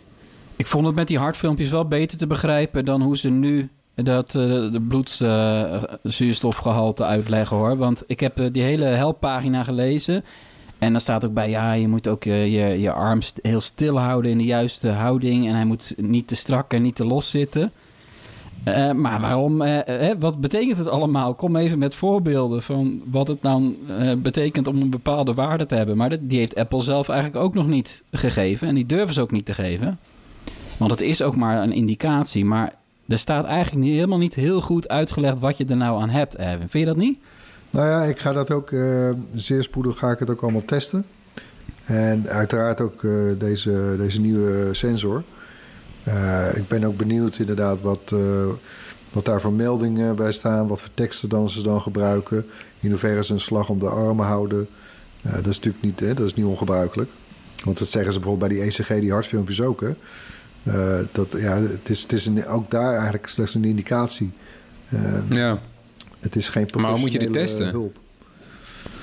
Ik 0.57 0.67
vond 0.67 0.87
het 0.87 0.95
met 0.95 1.09
die 1.09 1.19
hartfilmpjes 1.19 1.71
wel 1.71 1.89
beter 1.89 2.19
te 2.19 2.27
begrijpen 2.27 2.85
dan 2.85 3.03
hoe 3.03 3.17
ze 3.17 3.29
nu 3.29 3.69
dat 4.05 4.35
uh, 4.35 4.43
de 4.73 4.81
bloedzuurstofgehalte 4.89 7.05
uitleggen 7.05 7.57
hoor. 7.57 7.77
Want 7.77 8.03
ik 8.07 8.21
heb 8.21 8.41
uh, 8.41 8.47
die 8.53 8.63
hele 8.63 8.85
helppagina 8.85 9.63
gelezen. 9.63 10.25
En 10.79 10.93
dan 10.93 11.01
staat 11.01 11.25
ook 11.25 11.35
bij, 11.35 11.51
ja, 11.51 11.73
je 11.73 11.89
moet 11.89 12.09
ook 12.09 12.25
je, 12.25 12.51
je, 12.51 12.81
je 12.81 12.93
arm 12.93 13.21
heel 13.43 13.61
stil 13.61 13.99
houden 13.99 14.31
in 14.31 14.39
de 14.39 14.45
juiste 14.45 14.89
houding. 14.89 15.49
En 15.49 15.55
hij 15.55 15.65
moet 15.65 15.95
niet 15.97 16.27
te 16.27 16.37
strak 16.37 16.73
en 16.73 16.83
niet 16.83 16.95
te 16.95 17.05
los 17.05 17.31
zitten. 17.31 17.73
Maar 18.97 19.21
waarom, 19.21 19.63
wat 20.19 20.41
betekent 20.41 20.79
het 20.79 20.89
allemaal? 20.89 21.35
Kom 21.35 21.57
even 21.57 21.79
met 21.79 21.95
voorbeelden 21.95 22.63
van 22.63 23.03
wat 23.11 23.29
het 23.29 23.43
nou 23.43 23.77
uh, 24.01 24.15
betekent 24.15 24.67
om 24.67 24.81
een 24.81 24.91
bepaalde 24.91 25.35
waarde 25.35 25.67
te 25.67 25.75
hebben. 25.75 25.97
Maar 25.97 26.11
dat, 26.11 26.19
die 26.23 26.39
heeft 26.39 26.57
Apple 26.57 26.83
zelf 26.83 27.09
eigenlijk 27.09 27.45
ook 27.45 27.55
nog 27.55 27.67
niet 27.67 28.05
gegeven. 28.11 28.69
En 28.69 28.75
die 28.75 28.87
durven 28.87 29.15
ze 29.15 29.21
ook 29.21 29.31
niet 29.31 29.47
te 29.47 29.55
geven. 29.55 29.99
Want 30.77 30.91
het 30.91 31.01
is 31.01 31.23
ook 31.23 31.37
maar 31.37 31.63
een 31.63 31.73
indicatie. 31.73 32.45
Maar 32.45 32.75
er 33.09 33.19
staat 33.19 33.45
eigenlijk 33.45 33.87
helemaal 33.87 34.19
niet 34.19 34.35
heel 34.35 34.61
goed 34.61 34.89
uitgelegd 34.89 35.39
wat 35.39 35.57
je 35.57 35.65
er 35.65 35.77
nou 35.77 36.01
aan 36.01 36.11
hebt, 36.11 36.37
Erwin. 36.37 36.69
Vind 36.69 36.85
je 36.85 36.85
dat 36.85 36.97
niet? 36.97 37.19
Nou 37.71 37.87
ja, 37.87 38.03
ik 38.03 38.19
ga 38.19 38.33
dat 38.33 38.51
ook 38.51 38.71
zeer 39.35 39.63
spoedig 39.63 39.99
ga 39.99 40.11
ik 40.11 40.19
het 40.19 40.31
ook 40.31 40.43
allemaal 40.43 40.65
testen. 40.65 41.07
En 41.85 42.29
uiteraard 42.29 42.81
ook 42.81 43.07
deze, 43.39 43.95
deze 43.99 44.21
nieuwe 44.21 44.75
sensor. 44.75 45.23
Uh, 46.09 46.57
ik 46.57 46.69
ben 46.69 46.85
ook 46.85 46.97
benieuwd 46.97 47.39
inderdaad 47.39 47.81
wat, 47.81 48.15
wat 49.13 49.25
daar 49.25 49.41
voor 49.41 49.53
meldingen 49.53 50.17
bij 50.17 50.33
staan. 50.33 50.69
Wat 50.69 50.81
voor 50.81 50.91
teksten 50.95 51.29
dan 51.29 51.49
ze 51.49 51.63
dan 51.63 51.81
gebruiken. 51.81 52.47
In 52.81 52.91
hoeverre 52.91 53.25
ze 53.25 53.33
een 53.33 53.41
slag 53.41 53.69
om 53.69 53.79
de 53.79 53.89
armen 53.89 54.27
houden. 54.27 54.69
Dat 55.23 55.47
is 55.47 55.57
natuurlijk 55.57 55.85
niet, 55.85 56.01
hè, 56.01 56.15
dat 56.15 56.27
is 56.27 56.35
niet 56.35 56.47
ongebruikelijk. 56.47 57.11
Want 57.65 57.79
dat 57.79 57.89
zeggen 57.89 58.13
ze 58.13 58.19
bijvoorbeeld 58.19 58.51
bij 58.51 58.59
die 58.59 58.67
ECG, 58.67 59.01
die 59.01 59.13
hartfilmpjes 59.13 59.61
ook. 59.61 59.81
Hè. 59.81 59.91
Dat, 61.13 61.37
ja, 61.39 61.63
het 61.63 61.89
is, 61.89 62.03
het 62.03 62.13
is 62.13 62.27
een, 62.27 62.47
ook 62.47 62.71
daar 62.71 62.93
eigenlijk 62.93 63.27
slechts 63.29 63.55
een 63.55 63.65
indicatie. 63.65 64.33
ja. 65.31 65.59
Het 66.21 66.37
is 66.37 66.49
geen 66.49 66.69
Maar 66.81 66.91
hoe 66.91 67.01
moet 67.01 67.13
je 67.13 67.19
dit 67.19 67.33
testen? 67.33 67.71
Hulp. 67.71 67.99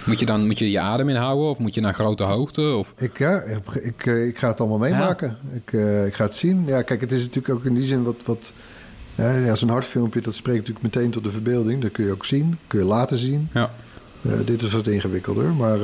Moet 0.05 0.19
je 0.19 0.25
dan 0.25 0.45
moet 0.45 0.59
je, 0.59 0.71
je 0.71 0.79
adem 0.79 1.09
inhouden 1.09 1.49
of 1.49 1.57
moet 1.57 1.73
je 1.73 1.81
naar 1.81 1.93
grote 1.93 2.23
hoogte? 2.23 2.75
Of? 2.75 2.93
Ik, 2.97 3.17
ja, 3.17 3.41
ik, 3.41 3.75
ik, 3.75 4.05
eh, 4.05 4.25
ik 4.25 4.37
ga 4.37 4.47
het 4.47 4.59
allemaal 4.59 4.77
meemaken. 4.77 5.37
Ik, 5.51 5.71
uh, 5.71 6.05
ik 6.05 6.13
ga 6.13 6.23
het 6.23 6.33
zien. 6.33 6.63
Ja, 6.65 6.81
kijk, 6.81 7.01
het 7.01 7.11
is 7.11 7.21
natuurlijk 7.21 7.53
ook 7.53 7.65
in 7.65 7.73
die 7.73 7.83
zin 7.83 8.03
wat... 8.03 8.15
wat 8.25 8.53
ja, 9.15 9.55
zo'n 9.55 9.69
hartfilmpje, 9.69 10.21
dat 10.21 10.33
spreekt 10.33 10.67
natuurlijk 10.67 10.95
meteen 10.95 11.11
tot 11.11 11.23
de 11.23 11.31
verbeelding. 11.31 11.81
Dat 11.81 11.91
kun 11.91 12.05
je 12.05 12.11
ook 12.11 12.25
zien, 12.25 12.57
kun 12.67 12.79
je 12.79 12.85
laten 12.85 13.17
zien. 13.17 13.49
Ja. 13.53 13.71
Dit 14.45 14.61
is 14.61 14.73
wat 14.73 14.87
ingewikkelder, 14.87 15.53
maar... 15.53 15.79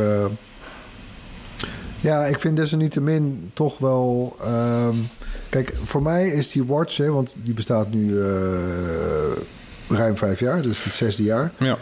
Ja, 2.01 2.25
ik 2.25 2.39
vind 2.39 2.57
desalniettemin 2.57 3.51
toch 3.53 3.77
wel... 3.77 4.35
Uh, 4.41 4.87
kijk, 5.49 5.75
voor 5.83 6.01
mij 6.01 6.27
is 6.27 6.51
die 6.51 6.63
watch, 6.63 6.97
hè, 6.97 7.11
want 7.11 7.35
die 7.43 7.53
bestaat 7.53 7.91
nu 7.91 8.19
ruim 9.89 10.17
vijf 10.17 10.39
jaar. 10.39 10.61
Dus 10.61 10.83
het 10.83 10.93
zesde 10.93 11.23
jaar. 11.23 11.51
Ja. 11.57 11.77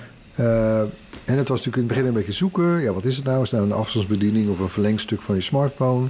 En 1.25 1.37
het 1.37 1.47
was 1.47 1.65
natuurlijk 1.65 1.75
in 1.75 1.83
het 1.83 1.87
begin 1.87 2.05
een 2.05 2.13
beetje 2.13 2.31
zoeken. 2.31 2.81
Ja, 2.81 2.93
wat 2.93 3.05
is 3.05 3.15
het 3.15 3.25
nou? 3.25 3.41
Is 3.41 3.51
het 3.51 3.59
nou 3.59 3.71
een 3.71 3.77
afstandsbediening 3.77 4.49
of 4.49 4.59
een 4.59 4.69
verlengstuk 4.69 5.21
van 5.21 5.35
je 5.35 5.41
smartphone? 5.41 6.07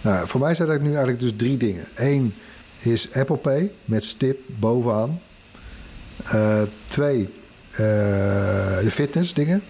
Nou, 0.00 0.28
voor 0.28 0.40
mij 0.40 0.54
zijn 0.54 0.68
dat 0.68 0.80
nu 0.80 0.88
eigenlijk 0.88 1.20
dus 1.20 1.32
drie 1.36 1.56
dingen. 1.56 1.84
Eén 1.94 2.34
is 2.78 3.12
Apple 3.12 3.36
Pay 3.36 3.72
met 3.84 4.04
stip 4.04 4.38
bovenaan. 4.46 5.20
Uh, 6.34 6.62
twee, 6.86 7.28
de 7.76 8.90
fitness 8.90 9.34
dingen. 9.34 9.62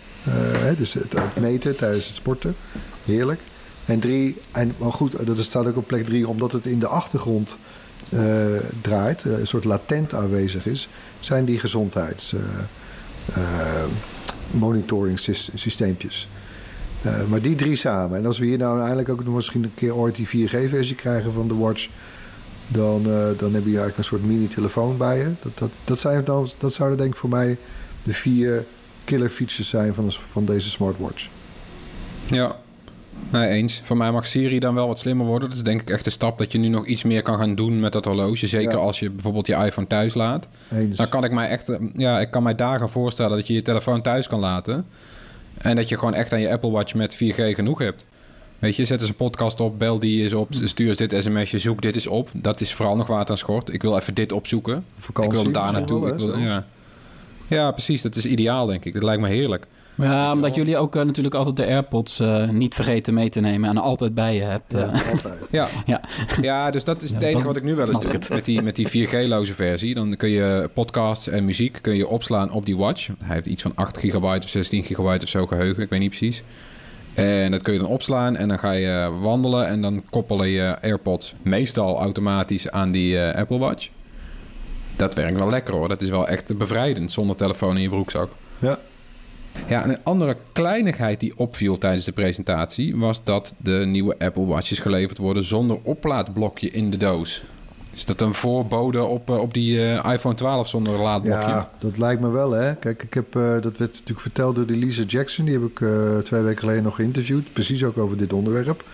Dus 0.77 0.93
het, 0.93 1.13
het, 1.13 1.41
meten 1.41 1.77
tijdens 1.77 2.07
het 2.07 2.15
sporten. 2.15 2.57
Heerlijk. 3.05 3.41
En 3.89 4.01
drie, 4.01 4.37
en, 4.53 4.75
maar 4.79 4.93
goed, 4.93 5.27
dat 5.27 5.39
staat 5.39 5.67
ook 5.67 5.77
op 5.77 5.87
plek 5.87 6.07
drie, 6.07 6.29
omdat 6.29 6.53
het 6.53 6.67
in 6.67 6.79
de 6.79 6.87
achtergrond 6.87 7.57
draait, 8.83 9.25
een 9.25 9.47
soort 9.47 9.65
latent 9.65 10.15
aanwezig 10.15 10.67
is, 10.67 10.89
zijn 11.21 11.45
die 11.45 11.59
gezondheids 11.59 12.35
monitoring 14.51 15.19
systeempjes. 15.55 16.29
Maar 17.29 17.41
die 17.41 17.55
drie 17.55 17.77
samen. 17.77 18.19
En 18.19 18.27
als 18.27 18.39
we 18.39 18.47
hier 18.47 18.59
nou 18.59 18.79
eigenlijk 18.79 19.09
ook 19.09 19.25
nog 19.25 19.35
misschien 19.35 19.63
een 19.63 19.75
keer 19.75 19.95
ooit 19.95 20.17
die 20.17 20.49
4G-versie 20.49 20.95
krijgen 20.95 21.33
van 21.33 21.49
de 21.49 21.55
Watch, 21.55 21.89
dan, 22.67 23.03
dan 23.37 23.55
heb 23.55 23.63
je 23.63 23.69
eigenlijk 23.69 23.99
een 23.99 24.05
soort 24.05 24.25
mini-telefoon 24.25 24.97
bij 24.97 25.19
je. 25.19 25.33
Dat, 25.43 25.59
dat, 25.59 25.71
dat, 25.85 25.99
zijn 25.99 26.25
dan, 26.25 26.49
dat 26.59 26.73
zouden 26.73 26.99
denk 26.99 27.13
ik 27.13 27.19
voor 27.19 27.29
mij 27.29 27.59
de 28.03 28.13
vier 28.13 28.65
killer 29.05 29.29
features 29.29 29.69
zijn 29.69 29.95
van, 29.95 30.13
van 30.31 30.45
deze 30.45 30.71
smartwatch. 30.71 31.29
Ja, 32.27 32.57
Nee, 33.31 33.49
eens. 33.49 33.81
Voor 33.85 33.97
mij 33.97 34.13
mag 34.13 34.27
Siri 34.27 34.59
dan 34.59 34.75
wel 34.75 34.87
wat 34.87 34.99
slimmer 34.99 35.27
worden. 35.27 35.49
Dat 35.49 35.59
is 35.59 35.65
denk 35.65 35.81
ik 35.81 35.91
echt 35.91 36.05
de 36.05 36.11
stap 36.11 36.39
dat 36.39 36.53
je 36.53 36.59
nu 36.59 36.69
nog 36.69 36.87
iets 36.87 37.03
meer 37.03 37.23
kan 37.23 37.39
gaan 37.39 37.55
doen 37.55 37.81
met 37.81 37.93
dat 37.93 38.05
horloge. 38.05 38.47
Zeker 38.47 38.77
als 38.77 38.99
je 38.99 39.11
bijvoorbeeld 39.11 39.47
je 39.47 39.55
iPhone 39.55 39.87
thuis 39.87 40.15
laat. 40.15 40.49
Eens. 40.71 40.97
Dan 40.97 41.09
kan 41.09 41.25
ik 41.25 41.33
mij 41.33 41.49
echt... 41.49 41.73
Ja, 41.95 42.21
ik 42.21 42.31
kan 42.31 42.43
mij 42.43 42.55
dagen 42.55 42.89
voorstellen 42.89 43.37
dat 43.37 43.47
je 43.47 43.55
je 43.55 43.63
telefoon 43.63 44.03
thuis 44.03 44.27
kan 44.27 44.41
laten. 44.41 44.87
En 45.59 45.77
dat 45.77 45.89
je 45.89 45.99
gewoon 45.99 46.15
echt 46.15 46.33
aan 46.33 46.41
je 46.41 46.51
Apple 46.51 46.71
Watch 46.71 46.95
met 46.95 47.15
4G 47.15 47.55
genoeg 47.55 47.79
hebt. 47.79 48.07
Weet 48.59 48.77
je, 48.77 48.85
zet 48.85 49.01
eens 49.01 49.09
een 49.09 49.17
podcast 49.17 49.61
op, 49.61 49.79
bel 49.79 49.99
die 49.99 50.23
eens 50.23 50.33
op, 50.33 50.49
stuur 50.51 50.89
eens 50.89 50.97
dit 50.97 51.15
sms'je, 51.19 51.59
zoek 51.59 51.83
dit 51.83 51.95
eens 51.95 52.07
op. 52.07 52.31
Dat 52.33 52.61
is 52.61 52.75
vooral 52.75 52.97
nog 52.97 53.07
water 53.07 53.31
aan 53.31 53.39
schort. 53.39 53.73
Ik 53.73 53.83
wil 53.83 53.97
even 53.97 54.15
dit 54.15 54.33
opzoeken. 54.33 54.85
Vakantie, 54.99 55.39
ik 55.39 55.43
wil 55.43 55.53
daar 55.53 55.73
naartoe. 55.73 56.15
wil, 56.15 56.39
ja. 56.39 56.67
ja, 57.47 57.71
precies. 57.71 58.03
Dat 58.03 58.17
is 58.17 58.27
ideaal, 58.27 58.67
denk 58.67 58.85
ik. 58.85 58.93
Dat 58.93 59.03
lijkt 59.03 59.23
me 59.23 59.29
heerlijk. 59.29 59.67
Ja, 59.99 60.33
omdat 60.33 60.55
jullie 60.55 60.77
ook 60.77 60.97
uh, 60.97 61.03
natuurlijk 61.03 61.35
altijd 61.35 61.57
de 61.57 61.67
AirPods 61.67 62.21
uh, 62.21 62.49
niet 62.49 62.75
vergeten 62.75 63.15
mee 63.15 63.29
te 63.29 63.41
nemen 63.41 63.69
en 63.69 63.79
altijd 63.79 64.15
bij 64.15 64.35
je 64.35 64.43
hebt. 64.43 64.75
Uh. 64.75 64.81
Ja, 64.81 64.93
eh. 64.93 65.11
altijd. 65.11 65.45
ja. 65.51 65.69
ja. 65.87 66.01
ja, 66.41 66.71
dus 66.71 66.85
dat 66.85 67.03
is 67.03 67.11
het 67.11 67.23
enige 67.23 67.47
wat 67.47 67.57
ik 67.57 67.63
nu 67.63 67.75
wel 67.75 67.89
eens 67.89 68.01
doe. 68.01 68.19
Met 68.29 68.45
die, 68.45 68.63
met 68.63 68.77
die 68.77 69.07
4G-loze 69.09 69.55
versie. 69.55 69.95
Dan 69.95 70.17
kun 70.17 70.29
je 70.29 70.71
podcasts 70.75 71.29
en 71.29 71.45
muziek 71.45 71.79
kun 71.83 71.97
je 71.97 72.09
opslaan 72.09 72.51
op 72.51 72.67
die 72.67 72.77
watch. 72.77 73.07
Hij 73.07 73.35
heeft 73.35 73.47
iets 73.47 73.63
van 73.63 73.73
8 73.75 73.99
gigabyte 73.99 74.45
of 74.45 74.51
16 74.51 74.85
gigabyte 74.85 75.25
of 75.25 75.31
zo 75.31 75.47
geheugen. 75.47 75.83
Ik 75.83 75.91
weet 75.91 76.01
niet 76.01 76.09
precies. 76.09 76.43
En 77.15 77.51
dat 77.51 77.63
kun 77.63 77.73
je 77.73 77.79
dan 77.79 77.89
opslaan 77.89 78.37
en 78.37 78.49
dan 78.49 78.59
ga 78.59 78.73
je 78.73 79.13
wandelen 79.21 79.67
en 79.67 79.83
dan 79.83 80.03
koppel 80.11 80.45
je 80.45 80.81
AirPods 80.81 81.35
meestal 81.43 81.99
automatisch 81.99 82.71
aan 82.71 82.91
die 82.91 83.19
eh, 83.19 83.41
Apple 83.41 83.59
Watch. 83.59 83.89
Dat 84.97 85.15
werkt 85.15 85.37
wel 85.37 85.51
lekker 85.51 85.75
hoor. 85.75 85.89
Dat 85.89 86.03
is 86.03 86.09
wel 86.09 86.29
echt 86.29 86.59
bevrijdend 86.59 87.13
zonder 87.13 87.37
telefoon 87.37 87.77
in 87.77 87.83
je 87.83 87.89
broekzak. 87.89 88.31
Ja. 88.59 88.79
Ja, 89.69 89.83
en 89.83 89.91
een 89.91 90.05
andere 90.05 90.37
kleinigheid 90.53 91.21
die 91.21 91.33
opviel 91.37 91.79
tijdens 91.79 92.05
de 92.05 92.13
presentatie 92.13 92.97
was 92.97 93.25
dat 93.25 93.55
de 93.57 93.83
nieuwe 93.87 94.19
Apple 94.19 94.47
Watches 94.47 94.79
geleverd 94.79 95.19
worden 95.19 95.45
zonder 95.45 95.79
oplaadblokje 95.83 96.71
in 96.71 96.91
de 96.91 96.97
doos. 96.97 97.43
Is 97.99 98.05
dat 98.05 98.21
een 98.21 98.35
voorbode 98.35 99.03
op, 99.03 99.31
eh, 99.31 99.39
op 99.39 99.55
die 99.55 99.93
eh, 99.93 100.13
iPhone 100.13 100.35
12 100.35 100.69
zonder 100.69 100.93
laadblokje? 100.93 101.49
Ja, 101.49 101.71
dat 101.79 101.99
lijkt 101.99 102.21
me 102.21 102.31
wel, 102.31 102.51
hè. 102.51 102.75
Kijk, 102.75 103.03
ik 103.03 103.15
heb, 103.15 103.37
eh, 103.37 103.43
dat 103.43 103.77
werd 103.77 103.93
natuurlijk 103.93 104.21
verteld 104.21 104.57
door 104.57 104.65
Lisa 104.67 105.03
Jackson. 105.03 105.45
Die 105.45 105.55
heb 105.55 105.63
ik 105.63 105.77
twee 106.25 106.43
weken 106.43 106.59
geleden 106.59 106.83
nog 106.83 106.95
geïnterviewd. 106.95 107.53
Precies 107.53 107.85
ook 107.85 107.99
over 107.99 108.17
dit 108.17 108.33
onderwerp. 108.33 108.85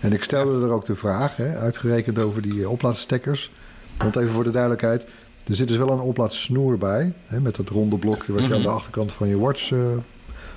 En 0.00 0.12
ik 0.12 0.22
stelde 0.22 0.66
er 0.66 0.72
ook 0.72 0.84
de 0.84 0.94
vraag, 0.94 1.36
hè, 1.36 1.56
uitgerekend 1.56 2.18
over 2.18 2.42
die 2.42 2.68
oplaadstekkers. 2.68 3.50
Want 3.98 4.16
even 4.16 4.30
voor 4.32 4.44
de 4.44 4.50
duidelijkheid. 4.50 5.06
Er 5.48 5.54
zit 5.54 5.68
dus 5.68 5.76
wel 5.76 5.90
een 5.90 6.00
oplaadsnoer 6.00 6.78
bij. 6.78 7.12
Hè, 7.26 7.40
met 7.40 7.56
dat 7.56 7.68
ronde 7.68 7.96
blokje 7.96 8.32
wat 8.32 8.44
je 8.44 8.54
aan 8.54 8.62
de 8.62 8.68
achterkant 8.68 9.12
van 9.12 9.28
je 9.28 9.38
watch 9.38 9.72
eh, 9.72 9.80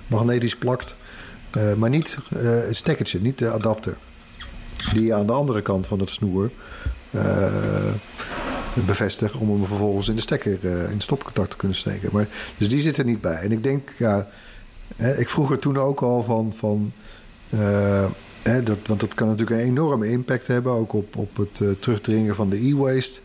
magnetisch 0.08 0.58
plakt. 0.58 0.96
Eh, 1.52 1.74
maar 1.74 1.90
niet 1.90 2.18
eh, 2.30 2.42
het 2.42 2.76
stekkertje, 2.76 3.22
niet 3.22 3.38
de 3.38 3.50
adapter. 3.50 3.98
Die 4.94 5.04
je 5.04 5.14
aan 5.14 5.26
de 5.26 5.34
andere 5.34 5.62
kant 5.62 5.88
van 5.88 6.00
het 6.00 6.10
snoer 6.10 6.52
bevestigt 8.74 9.34
om 9.34 9.50
hem 9.50 9.66
vervolgens 9.66 10.08
in 10.08 10.16
de 10.16 10.22
stekker, 10.22 10.52
in 10.64 10.98
de 10.98 11.04
stopcontact 11.04 11.50
te 11.50 11.58
kunnen 11.58 11.78
steken. 11.78 12.10
Maar, 12.14 12.28
dus 12.58 12.70
die 12.70 12.82
zit 12.82 12.98
er 12.98 13.06
niet 13.06 13.22
bij. 13.22 13.36
En 13.36 13.52
ik 13.52 13.64
denk, 13.64 13.94
ja, 13.98 14.28
hè, 14.96 15.18
ik 15.18 15.30
vroeg 15.30 15.52
er 15.52 15.60
toen 15.60 15.78
ook 15.78 16.02
al 16.02 16.24
van, 16.24 16.54
van 16.54 16.92
hè, 18.42 18.64
dat, 18.64 18.78
want 18.86 19.00
dat 19.00 19.14
kan 19.14 19.28
natuurlijk 19.28 19.62
een 19.62 19.68
enorme 19.68 20.10
impact 20.10 20.48
hebben, 20.48 20.72
ook 20.72 20.94
op, 20.94 21.16
op 21.16 21.38
het 21.38 21.82
terugdringen 21.82 22.36
van 22.36 22.50
de 22.50 22.68
e-waste. 22.68 23.20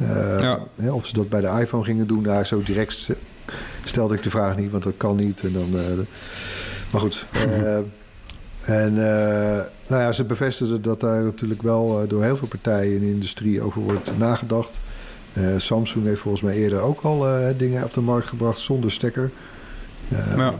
Eh, 0.00 0.40
Ja. 0.40 0.58
hè, 0.76 0.90
of 0.90 1.06
ze 1.06 1.12
dat 1.14 1.28
bij 1.28 1.40
de 1.40 1.58
iPhone 1.60 1.84
gingen 1.84 2.06
doen, 2.06 2.22
daar 2.22 2.46
zo 2.46 2.62
direct 2.62 2.92
st- 2.92 3.18
stelde 3.84 4.14
ik 4.14 4.22
de 4.22 4.30
vraag 4.30 4.56
niet, 4.56 4.70
want 4.70 4.82
dat 4.82 4.94
kan 4.96 5.16
niet. 5.16 5.40
En 5.40 5.52
dan, 5.52 5.68
eh, 5.78 5.84
maar 6.90 7.00
goed. 7.00 7.26
eh, 7.32 7.76
en 8.64 8.94
nou 9.86 10.02
ja, 10.02 10.12
ze 10.12 10.24
bevestigden 10.24 10.82
dat 10.82 11.00
daar 11.00 11.22
natuurlijk 11.22 11.62
wel 11.62 12.04
door 12.08 12.22
heel 12.24 12.36
veel 12.36 12.48
partijen 12.48 12.94
in 12.94 13.00
de 13.00 13.10
industrie 13.10 13.62
over 13.62 13.80
wordt 13.80 14.18
nagedacht. 14.18 14.80
Samsung 15.56 16.04
heeft 16.06 16.20
volgens 16.20 16.42
mij 16.42 16.54
eerder 16.56 16.80
ook 16.80 17.00
al 17.00 17.26
dingen 17.56 17.84
op 17.84 17.92
de 17.92 18.00
markt 18.00 18.26
gebracht 18.26 18.58
zonder 18.58 18.92
stekker. 18.92 19.30
Ja. 20.36 20.54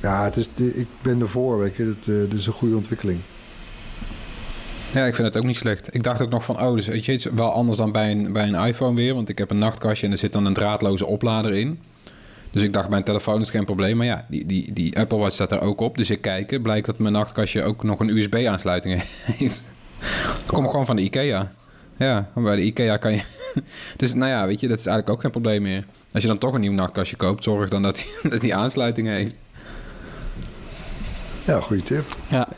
ja, 0.00 0.24
het 0.24 0.36
is, 0.36 0.48
ik 0.56 0.86
ben 1.02 1.20
ervoor, 1.20 1.58
weet 1.58 1.76
je. 1.76 1.94
Het, 2.06 2.32
is 2.34 2.46
een 2.46 2.52
goede 2.52 2.76
ontwikkeling. 2.76 3.18
Ja, 4.94 5.06
ik 5.06 5.14
vind 5.14 5.26
het 5.26 5.36
ook 5.36 5.44
niet 5.44 5.56
slecht. 5.56 5.94
Ik 5.94 6.02
dacht 6.02 6.22
ook 6.22 6.30
nog 6.30 6.44
van, 6.44 6.62
oh, 6.62 6.74
dus 6.74 6.86
weet 6.86 7.04
je, 7.04 7.12
het 7.12 7.26
is 7.26 7.32
wel 7.32 7.52
anders 7.52 7.78
dan 7.78 7.92
bij 7.92 8.10
een, 8.10 8.32
bij 8.32 8.48
een 8.48 8.66
iPhone 8.66 8.94
weer. 8.96 9.14
Want 9.14 9.28
ik 9.28 9.38
heb 9.38 9.50
een 9.50 9.58
nachtkastje 9.58 10.06
en 10.06 10.12
er 10.12 10.18
zit 10.18 10.32
dan 10.32 10.44
een 10.44 10.54
draadloze 10.54 11.06
oplader 11.06 11.54
in. 11.54 11.80
Dus 12.50 12.62
ik 12.62 12.72
dacht, 12.72 12.88
mijn 12.88 13.04
telefoon 13.04 13.40
is 13.40 13.50
geen 13.50 13.64
probleem. 13.64 13.96
Maar 13.96 14.06
ja, 14.06 14.26
die, 14.28 14.46
die, 14.46 14.72
die 14.72 14.98
Apple 14.98 15.18
Watch 15.18 15.34
staat 15.34 15.52
er 15.52 15.60
ook 15.60 15.80
op. 15.80 15.96
Dus 15.96 16.10
ik 16.10 16.20
kijk, 16.20 16.62
blijkt 16.62 16.86
dat 16.86 16.98
mijn 16.98 17.12
nachtkastje 17.12 17.62
ook 17.62 17.82
nog 17.82 18.00
een 18.00 18.16
USB-aansluiting 18.16 19.02
heeft. 19.32 19.64
Dat 20.36 20.46
komt 20.46 20.70
gewoon 20.70 20.86
van 20.86 20.96
de 20.96 21.02
IKEA. 21.02 21.52
Ja, 21.96 22.30
bij 22.34 22.56
de 22.56 22.62
IKEA 22.62 22.96
kan 22.96 23.12
je... 23.12 23.22
Dus 23.96 24.14
nou 24.14 24.30
ja, 24.30 24.46
weet 24.46 24.60
je, 24.60 24.68
dat 24.68 24.78
is 24.78 24.86
eigenlijk 24.86 25.16
ook 25.16 25.22
geen 25.22 25.30
probleem 25.30 25.62
meer. 25.62 25.84
Als 26.12 26.22
je 26.22 26.28
dan 26.28 26.38
toch 26.38 26.54
een 26.54 26.60
nieuw 26.60 26.72
nachtkastje 26.72 27.16
koopt, 27.16 27.42
zorg 27.42 27.70
dan 27.70 27.82
dat 27.82 27.94
die, 27.94 28.06
dat 28.30 28.40
die 28.40 28.54
aansluiting 28.54 29.08
heeft. 29.08 29.36
Ja, 31.44 31.60
goede 31.60 31.82
tip. 31.82 32.16
Ja. 32.28 32.48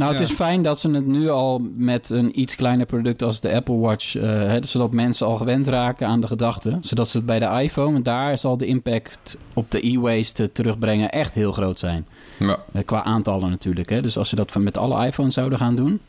Nou, 0.00 0.12
het 0.12 0.20
is 0.20 0.30
fijn 0.30 0.62
dat 0.62 0.80
ze 0.80 0.90
het 0.90 1.06
nu 1.06 1.28
al 1.28 1.62
met 1.76 2.10
een 2.10 2.40
iets 2.40 2.56
kleiner 2.56 2.86
product 2.86 3.22
als 3.22 3.40
de 3.40 3.52
Apple 3.54 3.76
Watch... 3.78 4.16
eh, 4.16 4.22
hè, 4.22 4.64
zodat 4.64 4.92
mensen 4.92 5.26
al 5.26 5.36
gewend 5.36 5.68
raken 5.68 6.06
aan 6.06 6.20
de 6.20 6.26
gedachte. 6.26 6.78
Zodat 6.80 7.08
ze 7.08 7.16
het 7.16 7.26
bij 7.26 7.38
de 7.38 7.62
iPhone... 7.62 7.96
en 7.96 8.02
daar 8.02 8.38
zal 8.38 8.56
de 8.56 8.66
impact 8.66 9.36
op 9.54 9.70
de 9.70 9.86
e-waste 9.86 10.52
terugbrengen 10.52 11.10
echt 11.10 11.34
heel 11.34 11.52
groot 11.52 11.78
zijn. 11.78 12.06
Ja. 12.36 12.56
Eh, 12.72 12.84
qua 12.84 13.02
aantallen 13.04 13.50
natuurlijk. 13.50 13.88
Hè? 13.90 14.00
Dus 14.02 14.18
als 14.18 14.28
ze 14.28 14.36
dat 14.36 14.50
van- 14.52 14.62
met 14.62 14.76
alle 14.78 15.06
iPhones 15.06 15.34
zouden 15.34 15.58
gaan 15.58 15.76
doen... 15.76 16.00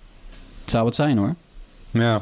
zou 0.65 0.85
het 0.85 0.95
zijn 0.95 1.17
hoor. 1.17 1.35
Ja. 1.91 2.21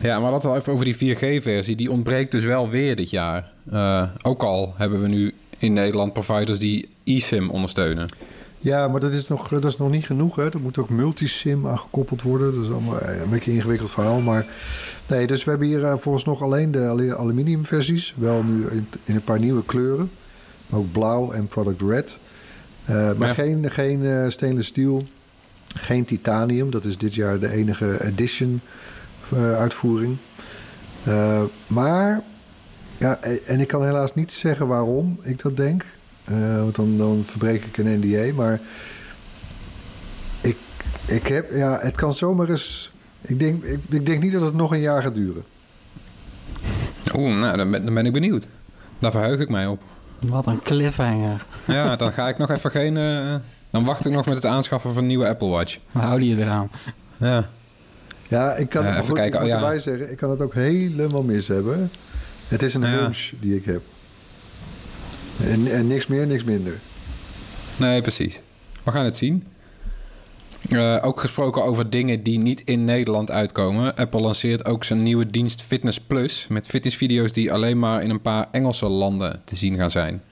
Ja, 0.00 0.20
maar 0.20 0.30
dat 0.30 0.42
wel 0.42 0.56
even 0.56 0.72
over 0.72 0.84
die 0.84 1.16
4G-versie. 1.16 1.76
Die 1.76 1.90
ontbreekt 1.90 2.30
dus 2.32 2.44
wel 2.44 2.68
weer 2.68 2.96
dit 2.96 3.10
jaar. 3.10 3.50
Eh, 3.70 4.02
ook 4.22 4.42
al 4.42 4.74
hebben 4.76 5.00
we 5.00 5.08
nu 5.08 5.34
in 5.58 5.72
Nederland 5.72 6.12
providers 6.12 6.58
die 6.58 6.88
eSIM 7.04 7.50
ondersteunen. 7.50 8.08
Ja, 8.62 8.88
maar 8.88 9.00
dat 9.00 9.12
is 9.12 9.26
nog, 9.28 9.48
dat 9.48 9.64
is 9.64 9.76
nog 9.76 9.90
niet 9.90 10.04
genoeg. 10.06 10.36
Hè. 10.36 10.50
Er 10.50 10.60
moet 10.60 10.78
ook 10.78 10.88
multisim 10.90 11.66
aan 11.68 11.78
gekoppeld 11.78 12.22
worden. 12.22 12.54
Dat 12.54 12.64
is 12.64 12.70
allemaal 12.70 13.00
eh, 13.00 13.20
een 13.20 13.28
beetje 13.30 13.50
een 13.50 13.56
ingewikkeld 13.56 13.90
verhaal. 13.90 14.20
Maar 14.20 14.46
nee, 15.06 15.26
dus 15.26 15.44
we 15.44 15.50
hebben 15.50 15.68
hier 15.68 15.84
eh, 15.84 15.94
volgens 15.98 16.24
nog 16.24 16.42
alleen 16.42 16.70
de 16.70 16.80
alu- 16.86 17.14
aluminiumversies. 17.14 18.14
Wel 18.18 18.42
nu 18.42 18.66
in, 18.66 18.86
in 19.04 19.14
een 19.14 19.24
paar 19.24 19.38
nieuwe 19.38 19.64
kleuren. 19.64 20.10
Ook 20.70 20.92
blauw 20.92 21.32
en 21.32 21.46
product 21.46 21.82
red. 21.82 22.18
Eh, 22.84 23.12
maar 23.12 23.28
Ja. 23.28 23.34
geen, 23.34 23.70
geen 23.70 24.04
eh, 24.06 24.28
stainless 24.28 24.68
steel. 24.68 25.04
Geen 25.66 26.04
titanium. 26.04 26.70
Dat 26.70 26.84
is 26.84 26.98
dit 26.98 27.14
jaar 27.14 27.38
de 27.38 27.52
enige 27.52 28.04
edition 28.04 28.60
uitvoering. 29.32 30.16
Maar, 31.66 32.22
ja, 32.98 33.18
en 33.46 33.60
ik 33.60 33.68
kan 33.68 33.84
helaas 33.84 34.14
niet 34.14 34.32
zeggen 34.32 34.66
waarom 34.66 35.18
ik 35.22 35.42
dat 35.42 35.56
denk. 35.56 35.84
Eh, 36.30 36.58
want 36.58 36.74
dan, 36.76 36.96
dan 36.98 37.22
verbreek 37.26 37.64
ik 37.64 37.76
een 37.78 37.98
NDA. 38.00 38.34
Maar 38.34 38.60
ik, 40.40 40.56
ik 41.06 41.26
heb, 41.26 41.52
ja, 41.52 41.78
het 41.80 41.94
kan 41.96 42.12
zomaar 42.12 42.48
eens. 42.48 42.92
Ik 43.20 43.38
denk, 43.38 43.64
ik, 43.64 43.80
ik 43.88 44.06
denk 44.06 44.22
niet 44.22 44.32
dat 44.32 44.42
het 44.42 44.54
nog 44.54 44.72
een 44.72 44.80
jaar 44.80 45.02
gaat 45.02 45.14
duren. 45.14 45.44
Oeh, 47.14 47.38
nou, 47.38 47.56
dan 47.56 47.70
ben, 47.70 47.84
dan 47.84 47.94
ben 47.94 48.06
ik 48.06 48.12
benieuwd. 48.12 48.48
Daar 48.98 49.10
verheug 49.10 49.40
ik 49.40 49.48
mij 49.48 49.66
op. 49.66 49.82
Wat 50.28 50.46
een 50.46 50.62
cliffhanger. 50.62 51.44
Ja, 51.66 51.96
dan 51.96 52.12
ga 52.12 52.28
ik 52.28 52.38
nog 52.38 52.50
even 52.50 52.70
geen... 52.70 52.96
eh, 52.96 53.34
dan 53.70 53.84
wacht 53.84 54.06
ik 54.06 54.12
nog 54.12 54.26
met 54.26 54.34
het 54.34 54.46
aanschaffen 54.46 54.92
van 54.92 55.02
een 55.02 55.08
nieuwe 55.08 55.28
Apple 55.28 55.48
Watch. 55.48 55.78
We 55.90 55.98
houden 55.98 56.28
je 56.28 56.36
eraan. 56.36 56.70
Ja. 57.16 57.48
Ja, 58.28 58.54
ik 58.54 58.68
kan 58.68 58.86
even 58.86 59.04
goed, 59.04 59.14
kijken, 59.14 59.40
ik 59.40 59.46
moet 59.46 59.54
oh, 59.54 59.58
ja. 59.60 59.64
erbij 59.64 59.78
zeggen, 59.78 60.10
ik 60.10 60.16
kan 60.16 60.30
het 60.30 60.42
ook 60.42 60.54
helemaal 60.54 61.22
mis 61.22 61.48
hebben. 61.48 61.90
Het 62.48 62.62
is 62.62 62.74
een 62.74 62.80
Ja. 62.80 62.88
hunch 62.88 63.30
die 63.40 63.56
ik 63.56 63.64
heb. 63.64 63.82
En, 65.42 65.66
en 65.66 65.86
niks 65.86 66.06
meer, 66.06 66.26
niks 66.26 66.44
minder. 66.44 66.78
Nee, 67.76 68.00
precies. 68.00 68.40
We 68.84 68.90
gaan 68.90 69.04
het 69.04 69.16
zien. 69.16 69.46
Eh, 70.68 70.96
ook 71.02 71.20
gesproken 71.20 71.64
over 71.64 71.90
dingen 71.90 72.22
die 72.22 72.38
niet 72.38 72.62
in 72.64 72.84
Nederland 72.84 73.30
uitkomen. 73.30 73.96
Apple 73.96 74.20
lanceert 74.20 74.64
ook 74.64 74.84
zijn 74.84 75.02
nieuwe 75.02 75.30
dienst 75.30 75.62
Fitness 75.62 76.00
Plus. 76.00 76.46
Met 76.48 76.66
fitnessvideo's 76.66 77.32
die 77.32 77.52
alleen 77.52 77.78
maar 77.78 78.02
in 78.02 78.10
een 78.10 78.22
paar 78.22 78.48
Engelse 78.50 78.88
landen 78.88 79.42
te 79.44 79.56
zien 79.56 79.76
gaan 79.76 79.90
zijn. 79.90 80.22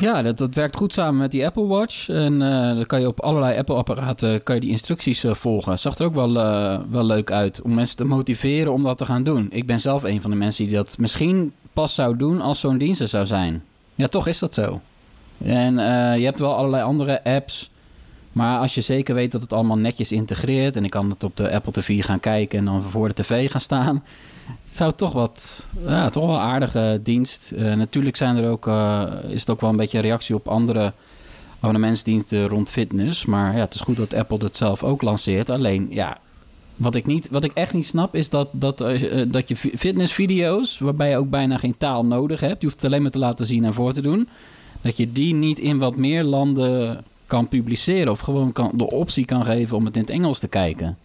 Ja, 0.00 0.22
dat, 0.22 0.38
dat 0.38 0.54
werkt 0.54 0.76
goed 0.76 0.92
samen 0.92 1.20
met 1.20 1.30
die 1.30 1.46
Apple 1.46 1.66
Watch. 1.66 2.08
En 2.08 2.42
eh, 2.42 2.74
dan 2.74 2.86
kan 2.86 3.00
je 3.00 3.06
op 3.06 3.20
allerlei 3.20 3.58
Apple-apparaten 3.58 4.42
kan 4.42 4.54
je 4.54 4.60
die 4.60 4.70
instructies 4.70 5.24
eh, 5.24 5.34
volgen. 5.34 5.78
Zag 5.78 5.98
er 5.98 6.06
ook 6.06 6.14
wel, 6.14 6.38
eh, 6.40 6.78
wel 6.90 7.04
leuk 7.04 7.30
uit 7.30 7.62
om 7.62 7.74
mensen 7.74 7.96
te 7.96 8.04
motiveren 8.04 8.72
om 8.72 8.82
dat 8.82 8.98
te 8.98 9.04
gaan 9.04 9.22
doen. 9.22 9.46
Ik 9.50 9.66
ben 9.66 9.80
zelf 9.80 10.02
een 10.02 10.20
van 10.20 10.30
de 10.30 10.36
mensen 10.36 10.66
die 10.66 10.74
dat 10.74 10.98
misschien 10.98 11.52
pas 11.76 11.94
zou 11.94 12.16
doen 12.16 12.40
als 12.40 12.60
zo'n 12.60 12.78
dienst 12.78 13.00
er 13.00 13.08
zou 13.08 13.26
zijn. 13.26 13.64
Ja, 13.94 14.06
toch 14.06 14.26
is 14.26 14.38
dat 14.38 14.54
zo. 14.54 14.80
En 15.44 15.78
eh, 15.78 16.18
je 16.18 16.24
hebt 16.24 16.38
wel 16.38 16.56
allerlei 16.56 16.82
andere 16.82 17.24
apps. 17.24 17.70
Maar 18.32 18.58
als 18.58 18.74
je 18.74 18.80
zeker 18.80 19.14
weet 19.14 19.32
dat 19.32 19.40
het 19.40 19.52
allemaal 19.52 19.78
netjes 19.78 20.12
integreert... 20.12 20.76
en 20.76 20.84
ik 20.84 20.90
kan 20.90 21.10
het 21.10 21.24
op 21.24 21.36
de 21.36 21.50
Apple 21.50 21.72
TV 21.72 22.04
gaan 22.04 22.20
kijken 22.20 22.58
en 22.58 22.64
dan 22.64 22.82
voor 22.82 23.08
de 23.08 23.14
tv 23.14 23.50
gaan 23.50 23.60
staan... 23.60 24.04
Het 24.64 24.76
zou 24.76 24.92
toch 24.92 25.12
wat, 25.12 25.68
ja, 25.86 26.10
toch 26.10 26.26
wel 26.26 26.40
aardige 26.40 27.00
dienst. 27.02 27.52
Eh, 27.52 27.74
natuurlijk 27.74 28.16
zijn 28.16 28.36
er 28.36 28.50
ook, 28.50 28.66
eh, 28.66 29.12
is 29.28 29.40
het 29.40 29.50
ook 29.50 29.60
wel 29.60 29.70
een 29.70 29.76
beetje 29.76 29.98
een 29.98 30.04
reactie 30.04 30.34
op 30.34 30.48
andere 30.48 30.92
abonnementsdiensten 31.60 32.48
rond 32.48 32.70
fitness. 32.70 33.24
Maar 33.24 33.54
ja, 33.54 33.60
het 33.60 33.74
is 33.74 33.80
goed 33.80 33.96
dat 33.96 34.14
Apple 34.14 34.38
dat 34.38 34.56
zelf 34.56 34.82
ook 34.82 35.02
lanceert. 35.02 35.50
Alleen, 35.50 35.86
ja, 35.90 36.18
wat 36.76 36.94
ik, 36.94 37.06
niet, 37.06 37.28
wat 37.30 37.44
ik 37.44 37.52
echt 37.52 37.72
niet 37.72 37.86
snap 37.86 38.14
is 38.14 38.28
dat, 38.28 38.48
dat, 38.52 38.80
eh, 38.80 39.20
eh, 39.20 39.28
dat 39.32 39.48
je 39.48 39.56
fi- 39.56 39.78
fitnessvideo's, 39.78 40.78
waarbij 40.78 41.10
je 41.10 41.16
ook 41.16 41.30
bijna 41.30 41.56
geen 41.56 41.76
taal 41.78 42.04
nodig 42.04 42.40
hebt, 42.40 42.60
je 42.60 42.66
hoeft 42.66 42.80
het 42.82 42.90
alleen 42.90 43.02
maar 43.02 43.10
te 43.10 43.18
laten 43.18 43.46
zien 43.46 43.64
en 43.64 43.74
voor 43.74 43.92
te 43.92 44.00
doen, 44.02 44.28
dat 44.82 44.96
je 44.96 45.12
die 45.12 45.34
niet 45.34 45.58
in 45.58 45.78
wat 45.78 45.96
meer 45.96 46.22
landen 46.24 47.04
kan 47.26 47.48
publiceren 47.48 48.12
of 48.12 48.20
gewoon 48.20 48.52
kan, 48.52 48.70
de 48.74 48.90
optie 48.90 49.24
kan 49.24 49.44
geven 49.44 49.76
om 49.76 49.84
het 49.84 49.94
in 49.96 50.00
het 50.00 50.10
Engels 50.10 50.38
te 50.38 50.48
kijken. 50.48 50.96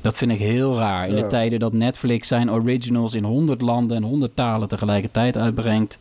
Dat 0.00 0.16
vind 0.16 0.30
ik 0.30 0.38
heel 0.38 0.76
raar. 0.76 1.08
In 1.08 1.16
Ja. 1.16 1.22
de 1.22 1.26
tijden 1.26 1.58
dat 1.58 1.72
Netflix 1.72 2.28
zijn 2.28 2.50
originals 2.50 3.14
in 3.14 3.24
100 3.24 3.60
landen 3.60 3.96
en 3.96 4.02
100 4.02 4.36
talen 4.36 4.68
tegelijkertijd 4.68 5.36
uitbrengt. 5.36 5.98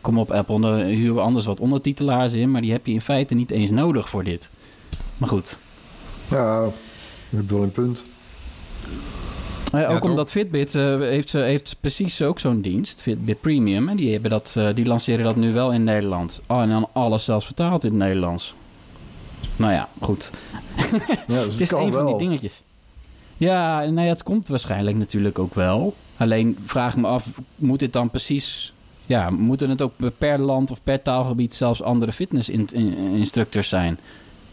Kom 0.00 0.18
op, 0.18 0.30
Apple, 0.30 0.60
dan 0.60 0.80
huren 0.80 1.14
we 1.14 1.20
anders 1.20 1.44
wat 1.44 1.60
ondertitelaars 1.60 2.32
in. 2.32 2.50
Maar 2.50 2.60
die 2.60 2.72
heb 2.72 2.86
je 2.86 2.92
in 2.92 3.00
feite 3.00 3.34
niet 3.34 3.50
eens 3.50 3.70
nodig 3.70 4.08
voor 4.08 4.24
dit. 4.24 4.50
Maar 5.18 5.28
goed. 5.28 5.58
Ja, 6.30 6.68
je 7.28 7.36
hebt 7.36 7.50
wel 7.50 7.62
een 7.62 7.72
punt. 7.72 8.04
Eh, 9.72 9.90
ook 9.90 10.00
toch? 10.00 10.10
omdat 10.10 10.30
Fitbit 10.30 10.74
eh, 10.74 10.98
heeft, 10.98 11.34
eh, 11.34 11.42
heeft 11.42 11.76
precies 11.80 12.22
ook 12.22 12.38
zo'n 12.38 12.60
dienst, 12.60 13.02
Fitbit 13.02 13.40
Premium. 13.40 13.88
En 13.88 13.96
die, 13.96 14.12
hebben 14.12 14.30
dat, 14.30 14.54
eh, 14.56 14.68
die 14.74 14.86
lanceren 14.86 15.24
dat 15.24 15.36
nu 15.36 15.52
wel 15.52 15.72
in 15.72 15.84
Nederland. 15.84 16.40
Oh, 16.46 16.62
en 16.62 16.68
dan 16.68 16.88
alles 16.92 17.24
zelfs 17.24 17.46
vertaald 17.46 17.84
in 17.84 17.90
het 17.90 17.98
Nederlands. 17.98 18.54
Nou 19.56 19.72
ja, 19.72 19.88
goed. 20.00 20.30
Ja, 21.26 21.42
dus 21.42 21.52
Het 21.52 21.60
is 21.60 21.70
een 21.70 21.92
van 21.92 22.06
die 22.06 22.18
dingetjes. 22.18 22.62
Ja, 23.36 23.80
nou 23.80 24.00
ja, 24.00 24.12
het 24.12 24.22
komt 24.22 24.48
waarschijnlijk 24.48 24.96
natuurlijk 24.96 25.38
ook 25.38 25.54
wel. 25.54 25.94
Alleen 26.16 26.58
vraag 26.64 26.96
me 26.96 27.06
af, 27.06 27.26
moet 27.56 27.78
dit 27.78 27.92
dan 27.92 28.10
precies... 28.10 28.72
Ja, 29.06 29.30
moeten 29.30 29.70
het 29.70 29.82
ook 29.82 29.92
per 30.18 30.38
land 30.38 30.70
of 30.70 30.82
per 30.82 31.02
taalgebied 31.02 31.54
zelfs 31.54 31.82
andere 31.82 32.12
fitnessinstructors 32.12 33.68
zijn? 33.68 33.98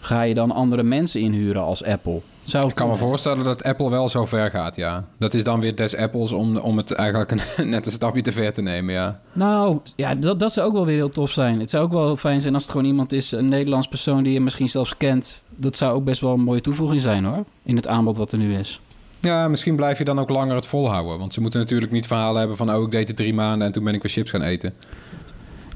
Ga 0.08 0.22
je 0.22 0.34
dan 0.34 0.52
andere 0.52 0.84
mensen 0.84 1.22
inhuren 1.22 1.62
als 1.62 1.84
Apple? 1.84 2.22
Zou 2.44 2.68
Ik 2.70 2.76
kan 2.76 2.90
me 2.90 2.96
voorstellen 2.96 3.46
dat 3.46 3.64
Apple 3.64 3.90
wel 3.90 4.10
zo 4.10 4.26
ver 4.26 4.50
gaat, 4.52 4.76
ja. 4.76 5.06
Dat 5.18 5.34
is 5.34 5.44
dan 5.44 5.60
weer 5.60 5.76
des 5.76 5.96
Apples 5.96 6.32
om, 6.32 6.58
om 6.58 6.78
het 6.78 6.92
eigenlijk 6.92 7.32
een, 7.32 7.70
net 7.70 7.86
een 7.86 7.92
stapje 7.92 8.22
te 8.22 8.32
ver 8.32 8.54
te 8.54 8.62
nemen, 8.62 8.94
ja. 8.94 9.20
Nou, 9.34 9.80
ja, 9.96 10.16
dat, 10.16 10.40
dat 10.40 10.54
zou 10.54 10.68
ook 10.68 10.74
wel 10.74 10.86
weer 10.86 10.96
heel 10.96 11.10
tof 11.10 11.32
zijn. 11.32 11.60
Het 11.60 11.70
zou 11.70 11.84
ook 11.84 11.92
wel 11.92 12.16
fijn 12.16 12.42
zijn 12.42 12.54
als 12.54 12.64
het 12.64 12.72
gewoon 12.72 12.88
iemand 12.88 13.14
is, 13.14 13.32
een 13.32 13.50
Nederlands 13.50 13.88
persoon 13.88 14.24
die 14.24 14.34
je 14.34 14.42
misschien 14.42 14.70
zelfs 14.70 14.98
kent. 14.98 15.44
Dat 15.56 15.76
zou 15.76 15.96
ook 15.96 16.04
best 16.04 16.22
wel 16.22 16.34
een 16.34 16.42
mooie 16.42 16.62
toevoeging 16.62 17.02
zijn 17.02 17.26
hoor, 17.26 17.44
in 17.64 17.76
het 17.76 17.88
aanbod 17.88 18.18
wat 18.18 18.32
er 18.32 18.38
nu 18.38 18.58
is. 18.58 18.82
Ja, 19.20 19.48
misschien 19.48 19.76
blijf 19.76 19.98
je 19.98 20.04
dan 20.04 20.20
ook 20.20 20.30
langer 20.30 20.56
het 20.56 20.66
volhouden. 20.68 21.20
Want 21.20 21.34
ze 21.34 21.42
moeten 21.42 21.60
natuurlijk 21.60 21.92
niet 21.92 22.08
verhalen 22.08 22.40
hebben 22.40 22.58
van... 22.58 22.76
oh, 22.76 22.84
ik 22.84 22.92
deed 22.92 23.08
het 23.08 23.18
drie 23.18 23.34
maanden 23.34 23.68
en 23.68 23.74
toen 23.74 23.84
ben 23.84 23.94
ik 23.94 24.02
weer 24.02 24.12
chips 24.12 24.30
gaan 24.30 24.42
eten. 24.42 24.74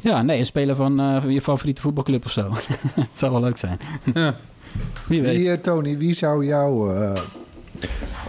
Ja, 0.02 0.22
nee, 0.22 0.40
een 0.40 0.46
speler 0.46 0.76
van 0.76 1.00
eh, 1.00 1.24
je 1.30 1.42
favoriete 1.42 1.82
voetbalclub 1.82 2.26
of 2.26 2.32
zo. 2.32 2.50
Het 2.96 3.18
zou 3.18 3.32
wel 3.32 3.42
leuk 3.42 3.58
zijn. 3.58 3.80
Ja. 4.14 4.36
Wie 5.08 5.22
weet. 5.22 5.38
Wie, 5.38 5.62
Tony, 5.62 5.98
wie 5.98 6.14
zou 6.14 6.46
jou 6.46 6.96
eh, 6.98 7.22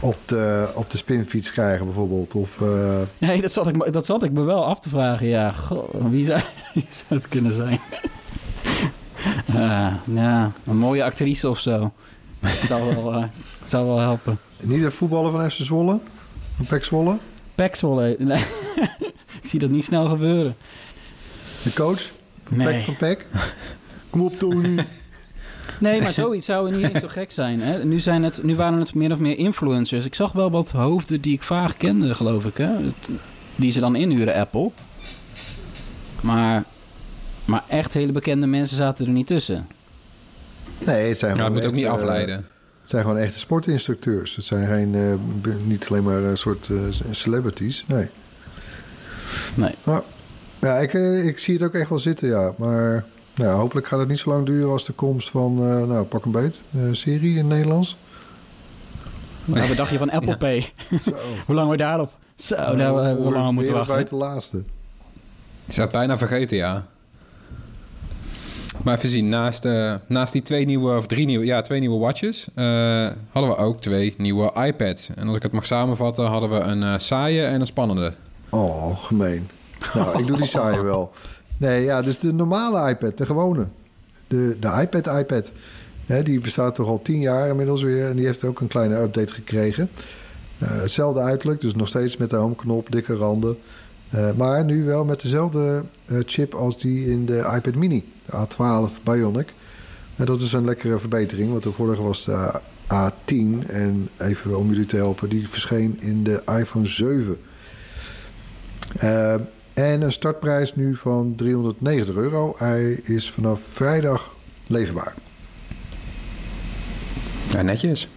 op, 0.01 0.17
de, 0.27 0.69
op 0.75 0.91
de 0.91 0.97
spinfiets 0.97 1.53
krijgen 1.53 1.85
bijvoorbeeld? 1.85 2.35
Of, 2.35 2.61
eh, 2.61 3.01
Nee, 3.19 3.41
dat 3.41 3.53
zat, 3.53 3.67
ik, 3.67 3.77
me- 3.77 3.91
dat 3.91 4.07
zat 4.07 4.23
ik 4.23 4.33
me 4.33 4.43
wel 4.43 4.65
af 4.65 4.81
te 4.81 4.89
vragen. 4.89 5.27
Ja, 5.27 5.51
goh, 5.53 5.95
wie, 6.11 6.25
zou, 6.25 6.41
wie 6.75 6.87
zou 6.89 7.05
het 7.21 7.29
kunnen 7.29 7.53
zijn? 7.53 7.81
Ja, 10.15 10.53
een 10.67 10.77
mooie 10.77 11.05
actrice 11.05 11.49
of 11.49 11.59
zo. 11.59 11.93
zou 12.67 12.95
wel, 12.95 13.13
eh, 13.13 13.25
zou 13.65 13.87
wel 13.87 13.99
helpen. 13.99 14.39
niet 14.61 14.83
een 14.83 14.93
voetballer 14.93 15.31
van 15.31 15.51
FC 15.51 15.57
Zwolle? 15.57 15.99
Van 16.57 16.67
PEC 16.67 16.85
Zwolle? 16.85 17.17
Pek 17.55 17.75
Zwolle. 17.75 18.17
Nee. 18.19 18.45
ik 19.43 19.49
zie 19.49 19.61
dat 19.61 19.71
niet 19.71 19.85
snel 19.85 20.07
gebeuren. 20.09 20.57
De 21.63 21.73
coach? 21.73 22.11
Van 22.49 22.57
Nee. 22.57 22.81
Van 22.85 22.97
PEC? 22.97 23.27
Kom 24.11 24.21
op, 24.21 24.39
Tony. 24.39 24.85
Nee, 25.79 26.03
maar 26.03 26.13
zoiets 26.13 26.47
zou 26.47 26.75
niet 26.77 26.89
eens 26.93 27.01
zo 27.01 27.09
gek 27.09 27.33
zijn. 27.33 27.61
Hè? 27.61 27.85
Nu, 27.85 27.99
zijn 28.01 28.23
het, 28.23 28.43
nu 28.43 28.57
waren 28.57 28.79
het 28.79 28.95
meer 28.95 29.13
of 29.13 29.19
meer 29.19 29.39
influencers. 29.39 30.05
Ik 30.05 30.15
zag 30.15 30.33
wel 30.33 30.51
wat 30.51 30.71
hoofden 30.71 31.21
die 31.21 31.33
ik 31.33 31.43
vaag 31.43 31.77
kende, 31.77 32.15
geloof 32.15 32.45
ik. 32.45 32.57
Hè? 32.57 32.67
Het- 32.67 33.11
Die 33.57 33.71
ze 33.71 33.81
dan 33.81 33.97
inhuren, 33.97 34.35
Apple. 34.35 34.71
Maar, 36.21 36.65
maar 37.45 37.63
echt 37.69 37.95
hele 37.95 38.13
bekende 38.13 38.47
mensen 38.47 38.77
zaten 38.77 39.07
er 39.07 39.13
niet 39.13 39.27
tussen. 39.27 39.67
Nee, 40.79 41.09
het 41.09 41.19
zijn 41.19 41.31
gewoon 41.37 41.47
het 41.53 41.55
moet 41.63 41.67
ook 41.71 41.77
niet 41.77 41.85
eh, 41.87 41.91
afleiden. 41.93 42.37
het 42.81 42.91
zijn 42.91 43.03
gewoon 43.03 43.19
echte 43.19 43.39
sportinstructeurs. 43.39 44.37
Het 44.37 44.45
zijn 44.45 44.67
geen, 44.67 44.95
eh, 44.95 45.55
niet 45.67 45.87
alleen 45.89 46.03
maar 46.05 46.23
een 46.23 46.37
soort 46.39 46.69
eh, 46.71 46.77
celebrities. 47.11 47.85
Nee. 47.89 48.09
Nee. 49.55 49.75
Maar, 49.85 50.03
ja, 50.63 50.79
ik, 50.79 50.95
eh, 50.95 51.27
ik 51.27 51.39
zie 51.39 51.55
het 51.55 51.63
ook 51.63 51.75
echt 51.75 51.89
wel 51.89 51.99
zitten, 51.99 52.29
ja. 52.29 52.53
Maar 52.57 53.05
nou, 53.35 53.59
hopelijk 53.61 53.87
gaat 53.87 53.99
het 53.99 54.09
niet 54.09 54.19
zo 54.19 54.31
lang 54.31 54.47
duren 54.47 54.71
als 54.71 54.85
de 54.85 54.93
komst 54.93 55.31
van, 55.31 55.57
eh, 55.59 55.83
nou, 55.85 56.05
pak 56.05 56.25
een 56.25 56.31
beet, 56.31 56.63
eh, 56.75 56.81
serie 56.91 57.31
in 57.31 57.37
het 57.37 57.47
Nederlands. 57.47 57.97
Nou, 59.45 59.69
wat 59.69 59.77
dacht 59.77 59.91
je 59.91 59.99
van 59.99 60.11
Apple 60.11 60.37
Pay? 60.37 60.73
Zo. 61.01 61.11
Hoe 61.47 61.55
lang 61.55 61.71
we 61.71 61.77
daarop? 61.77 62.13
Zo, 62.37 62.55
daar 62.57 62.77
hebben 62.79 63.17
we 63.17 63.23
Hoe- 63.23 63.33
lang 63.33 63.53
moeten 63.55 63.73
wereldwijd 63.73 64.11
wachten. 64.11 64.19
de 64.19 64.25
laatste. 64.25 64.57
Ik 65.67 65.73
zou 65.73 65.87
het 65.87 65.97
bijna 65.97 66.19
vergeten, 66.19 66.57
ja. 66.57 66.87
Maar 68.85 68.97
even 68.97 69.09
zien, 69.09 69.29
naast, 69.29 69.65
eh, 69.65 69.95
naast 70.07 70.33
die 70.33 70.43
twee 70.43 70.65
nieuwe, 70.65 70.97
of 70.97 71.07
drie 71.07 71.27
nieuwe, 71.27 71.45
ja, 71.45 71.61
twee 71.63 71.81
nieuwe 71.81 71.99
watches, 71.99 72.47
eh, 72.55 72.65
hadden 73.31 73.51
we 73.51 73.57
ook 73.57 73.81
twee 73.81 74.15
nieuwe 74.19 74.53
iPads. 74.67 75.09
En 75.15 75.27
als 75.27 75.37
ik 75.37 75.43
het 75.43 75.53
mag 75.53 75.65
samenvatten, 75.67 76.25
hadden 76.27 76.51
we 76.51 76.57
een 76.59 76.83
eh, 76.83 76.95
saaie 76.99 77.45
en 77.45 77.61
een 77.61 77.67
spannende. 77.67 78.15
Oh, 78.49 78.99
gemeen. 79.05 79.49
Nou, 79.95 80.19
ik 80.19 80.27
doe 80.27 80.37
die 80.37 80.47
saaie 80.57 80.83
wel. 80.83 81.13
Nee, 81.57 81.85
ja, 81.85 82.03
dus 82.03 82.19
de 82.19 82.33
normale 82.33 82.91
iPad, 82.91 83.17
de 83.17 83.27
gewone. 83.27 83.67
De, 84.27 84.57
de 84.61 84.79
iPad 84.81 85.19
iPad. 85.19 85.53
Hè, 86.07 86.23
die 86.23 86.41
bestaat 86.41 86.75
toch 86.75 86.87
al 86.87 87.03
tien 87.03 87.21
jaar 87.21 87.49
inmiddels 87.49 87.83
weer. 87.83 88.09
En 88.09 88.17
die 88.17 88.27
heeft 88.27 88.45
ook 88.45 88.61
een 88.61 88.69
kleine 88.69 89.01
update 89.01 89.33
gekregen. 89.33 89.91
Eh, 90.59 90.69
hetzelfde 90.71 91.21
uiterlijk, 91.21 91.61
dus 91.61 91.75
nog 91.75 91.89
steeds 91.89 92.17
met 92.17 92.31
de 92.31 92.37
homeknop, 92.37 92.93
dikke 92.93 93.15
randen. 93.15 93.57
Eh, 94.11 94.33
maar 94.33 94.65
nu 94.65 94.85
wel 94.85 95.05
met 95.05 95.23
dezelfde 95.23 95.85
eh, 96.05 96.17
chip 96.27 96.55
als 96.55 96.79
die 96.79 97.11
in 97.11 97.27
de 97.27 97.39
iPad 97.39 97.75
mini. 97.75 98.05
De 98.27 98.33
A12 98.33 99.03
Bionic. 99.03 99.55
En 100.17 100.27
dat 100.27 100.41
is 100.41 100.53
een 100.53 100.65
lekkere 100.65 100.99
verbetering, 100.99 101.51
want 101.51 101.63
de 101.63 101.73
vorige 101.73 102.03
was 102.03 102.25
de 102.25 102.61
A10. 102.87 103.69
En 103.69 104.09
even 104.19 104.59
om 104.59 104.69
jullie 104.69 104.87
te 104.87 104.97
helpen, 104.97 105.29
die 105.29 105.49
verscheen 105.49 105.99
in 106.01 106.25
de 106.25 106.43
iPhone 106.59 106.87
7. 106.87 107.37
En 109.75 110.03
een 110.03 110.13
startprijs 110.13 110.75
nu 110.75 110.95
van 110.95 111.35
390 111.37 112.15
euro. 112.15 112.55
Hij 112.57 112.93
is 112.93 113.31
vanaf 113.31 113.61
vrijdag 113.73 114.35
leverbaar. 114.67 115.15
Ja, 117.53 117.63
netjes. 117.63 118.09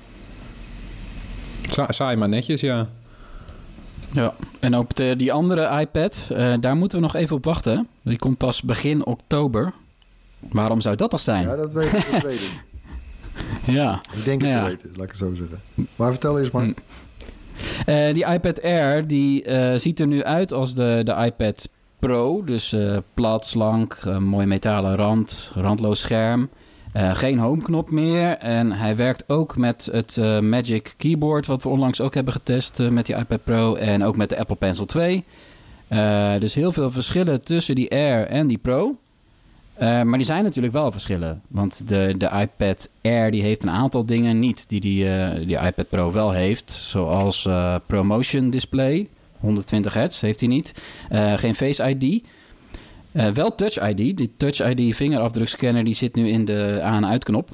Sa- 1.70 1.92
saai, 1.92 2.16
maar 2.18 2.30
netjes, 2.30 2.62
ja. 2.62 2.88
Ja, 4.12 4.34
en 4.60 4.76
op 4.78 4.96
de, 4.96 5.16
die 5.16 5.34
andere 5.34 5.80
iPad, 5.80 6.28
eh, 6.32 6.54
daar 6.60 6.76
moeten 6.76 6.98
we 6.98 7.04
nog 7.04 7.16
even 7.16 7.36
op 7.36 7.46
wachten. 7.46 7.88
Die 8.02 8.18
komt 8.18 8.38
pas 8.38 8.62
begin 8.62 9.06
oktober. 9.06 9.74
Waarom 10.40 10.82
zou 10.82 10.96
dat 10.96 11.12
al 11.14 11.20
zijn? 11.20 11.48
Ja, 11.48 11.56
dat 11.56 11.74
weet 11.74 11.94
ik. 11.94 12.08
Dat 12.12 12.22
weet 12.22 12.42
ik. 12.42 12.52
Ja. 13.66 14.02
Ik 14.14 14.24
denk 14.26 14.42
het 14.42 14.52
Ja. 14.52 14.64
te 14.64 14.70
weten, 14.70 14.90
laat 14.96 15.04
ik 15.04 15.10
het 15.10 15.18
zo 15.18 15.34
zeggen. 15.36 15.62
Maar 15.96 16.12
vertel 16.12 16.40
eens 16.40 16.52
maar. 16.52 16.64
Hm. 16.64 16.72
Eh, 17.86 18.14
die 18.14 18.26
iPad 18.26 18.64
Air 18.64 19.08
die 19.08 19.44
eh, 19.44 19.78
ziet 19.78 20.00
er 20.00 20.08
nu 20.08 20.24
uit 20.24 20.54
als 20.54 20.76
de, 20.76 21.02
de 21.04 21.14
iPad 21.26 21.70
Pro. 22.00 22.44
Dus 22.44 22.74
eh, 22.74 22.98
plat, 23.14 23.46
slank, 23.46 24.00
mooi 24.20 24.46
metalen 24.46 24.96
rand, 24.96 25.52
randloos 25.56 26.00
scherm. 26.00 26.50
Geen 27.14 27.40
homeknop 27.40 27.92
meer. 27.92 28.38
En 28.38 28.72
hij 28.72 28.96
werkt 28.96 29.24
ook 29.28 29.58
met 29.58 29.90
het 29.92 30.18
Magic 30.42 30.94
Keyboard, 30.98 31.46
wat 31.46 31.64
we 31.64 31.70
onlangs 31.70 32.02
ook 32.02 32.14
hebben 32.14 32.34
getest 32.34 32.78
met 32.78 33.06
die 33.06 33.16
iPad 33.16 33.44
Pro. 33.44 33.76
En 33.76 34.04
ook 34.04 34.16
met 34.16 34.30
de 34.30 34.38
Apple 34.38 34.56
Pencil 34.56 34.86
2. 34.86 35.24
Eh, 35.88 36.34
dus 36.40 36.54
heel 36.54 36.72
veel 36.72 36.92
verschillen 36.92 37.42
tussen 37.44 37.76
die 37.76 37.92
Air 37.92 38.28
en 38.28 38.48
die 38.48 38.58
Pro. 38.58 38.96
Eh, 39.76 40.02
maar 40.02 40.18
die 40.18 40.26
zijn 40.28 40.44
natuurlijk 40.44 40.74
wel 40.74 40.92
verschillen. 40.92 41.42
Want 41.48 41.88
de, 41.88 42.16
de 42.18 42.30
iPad 42.34 42.90
Air 43.02 43.32
die 43.32 43.42
heeft 43.42 43.64
een 43.64 43.70
aantal 43.70 44.06
dingen 44.06 44.40
niet 44.40 44.70
die 44.70 44.80
die, 44.80 45.10
eh, 45.10 45.48
die 45.48 45.58
iPad 45.58 45.88
Pro 45.88 46.12
wel 46.12 46.32
heeft. 46.32 46.72
Zoals 46.72 47.46
eh, 47.46 47.76
ProMotion 47.86 48.50
Display. 48.50 49.08
120 49.40 49.94
hertz 49.94 50.22
heeft 50.22 50.40
hij 50.40 50.50
niet. 50.50 50.74
Geen 51.36 51.56
Face 51.56 51.90
ID. 51.90 52.24
Wel 53.34 53.56
Touch 53.56 53.90
ID. 53.90 53.98
Die 54.18 54.32
Touch 54.38 54.60
ID 54.70 54.96
vingerafdrukscanner 54.96 55.84
die 55.84 55.94
zit 55.94 56.16
nu 56.16 56.28
in 56.30 56.46
de 56.46 56.80
aan- 56.84 57.04
en 57.04 57.10
uitknop. 57.10 57.50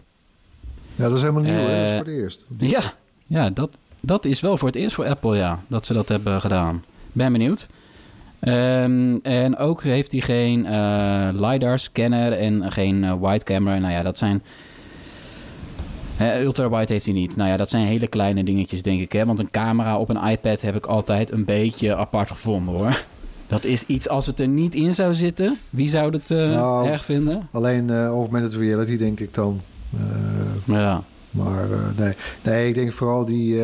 Ja, 0.96 1.04
dat 1.08 1.16
is 1.18 1.22
helemaal 1.22 1.44
nieuw, 1.44 1.54
hè? 1.54 1.66
Dat 1.68 1.86
is 1.86 1.98
voor 1.98 2.06
het 2.06 2.08
eerst. 2.08 2.46
Ja, 2.58 2.94
ja 3.28 3.50
dat, 3.50 3.78
dat 4.00 4.26
is 4.26 4.40
wel 4.42 4.58
voor 4.58 4.68
het 4.68 4.78
eerst 4.78 4.96
voor 4.96 5.06
Apple, 5.06 5.38
ja. 5.38 5.60
Dat 5.68 5.86
ze 5.86 5.94
dat 5.94 6.10
hebben 6.10 6.42
gedaan. 6.42 6.84
Ben 7.12 7.32
benieuwd. 7.32 7.68
Ehm, 8.41 9.15
en 9.21 9.58
ook 9.58 9.84
heeft 9.84 10.12
hij 10.12 10.21
geen 10.21 10.65
eh, 10.65 11.30
LiDAR-scanner 11.32 12.32
en 12.32 12.71
geen 12.71 13.04
eh, 13.04 13.13
wide 13.21 13.43
camera. 13.43 13.77
Nou 13.77 13.93
ja, 13.93 14.04
dat 14.04 14.17
zijn... 14.17 14.43
ultra-wide 16.19 16.93
heeft 16.93 17.06
hij 17.06 17.13
niet. 17.13 17.36
Nou 17.36 17.49
ja, 17.49 17.58
dat 17.58 17.69
zijn 17.69 17.88
hele 17.88 18.08
kleine 18.08 18.43
dingetjes, 18.43 18.82
denk 18.82 19.01
ik. 19.01 19.12
Hè? 19.12 19.25
Want 19.25 19.39
een 19.39 19.51
camera 19.51 19.97
op 19.97 20.10
een 20.10 20.30
iPad 20.30 20.62
heb 20.62 20.75
ik 20.75 20.86
altijd 20.86 21.32
een 21.32 21.45
beetje 21.45 21.95
apart 21.95 22.27
gevonden, 22.27 22.73
hoor. 22.73 23.04
Dat 23.47 23.63
is 23.63 23.86
iets 23.86 24.10
als 24.10 24.25
het 24.25 24.39
er 24.39 24.47
niet 24.47 24.75
in 24.75 24.93
zou 24.93 25.15
zitten. 25.15 25.58
Wie 25.69 25.88
zou 25.88 26.12
het 26.12 26.32
eh, 26.32 26.38
Nou, 26.38 26.88
erg 26.88 27.06
vinden? 27.06 27.47
Alleen 27.51 27.91
augmented 27.91 28.54
reality, 28.54 28.97
denk 28.97 29.19
ik 29.19 29.34
dan. 29.34 29.62
Ja. 30.65 31.04
maar 31.32 31.67
nee. 31.97 32.13
nee, 32.41 32.67
ik 32.67 32.75
denk 32.75 32.91
vooral 32.91 33.25
die, 33.25 33.62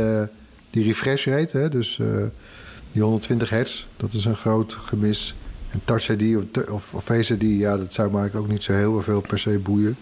die 0.69 0.83
refresh 0.83 1.27
rate. 1.27 1.57
Hè? 1.57 1.69
Dus 1.69 1.99
die 2.97 3.05
120 3.05 3.49
hertz, 3.49 3.85
dat 3.97 4.13
is 4.13 4.25
een 4.25 4.35
groot 4.35 4.73
gemis. 4.73 5.35
En 5.69 5.81
Touch 5.85 6.09
ID 6.09 6.37
of, 6.69 6.93
of, 6.93 7.03
Face 7.03 7.57
ja, 7.57 7.77
dat 7.77 7.93
zou 7.93 8.07
eigenlijk 8.07 8.45
ook 8.45 8.51
niet 8.51 8.63
zo 8.63 8.73
heel 8.73 9.01
veel 9.01 9.21
per 9.21 9.39
se 9.39 9.59
boeien. 9.59 9.97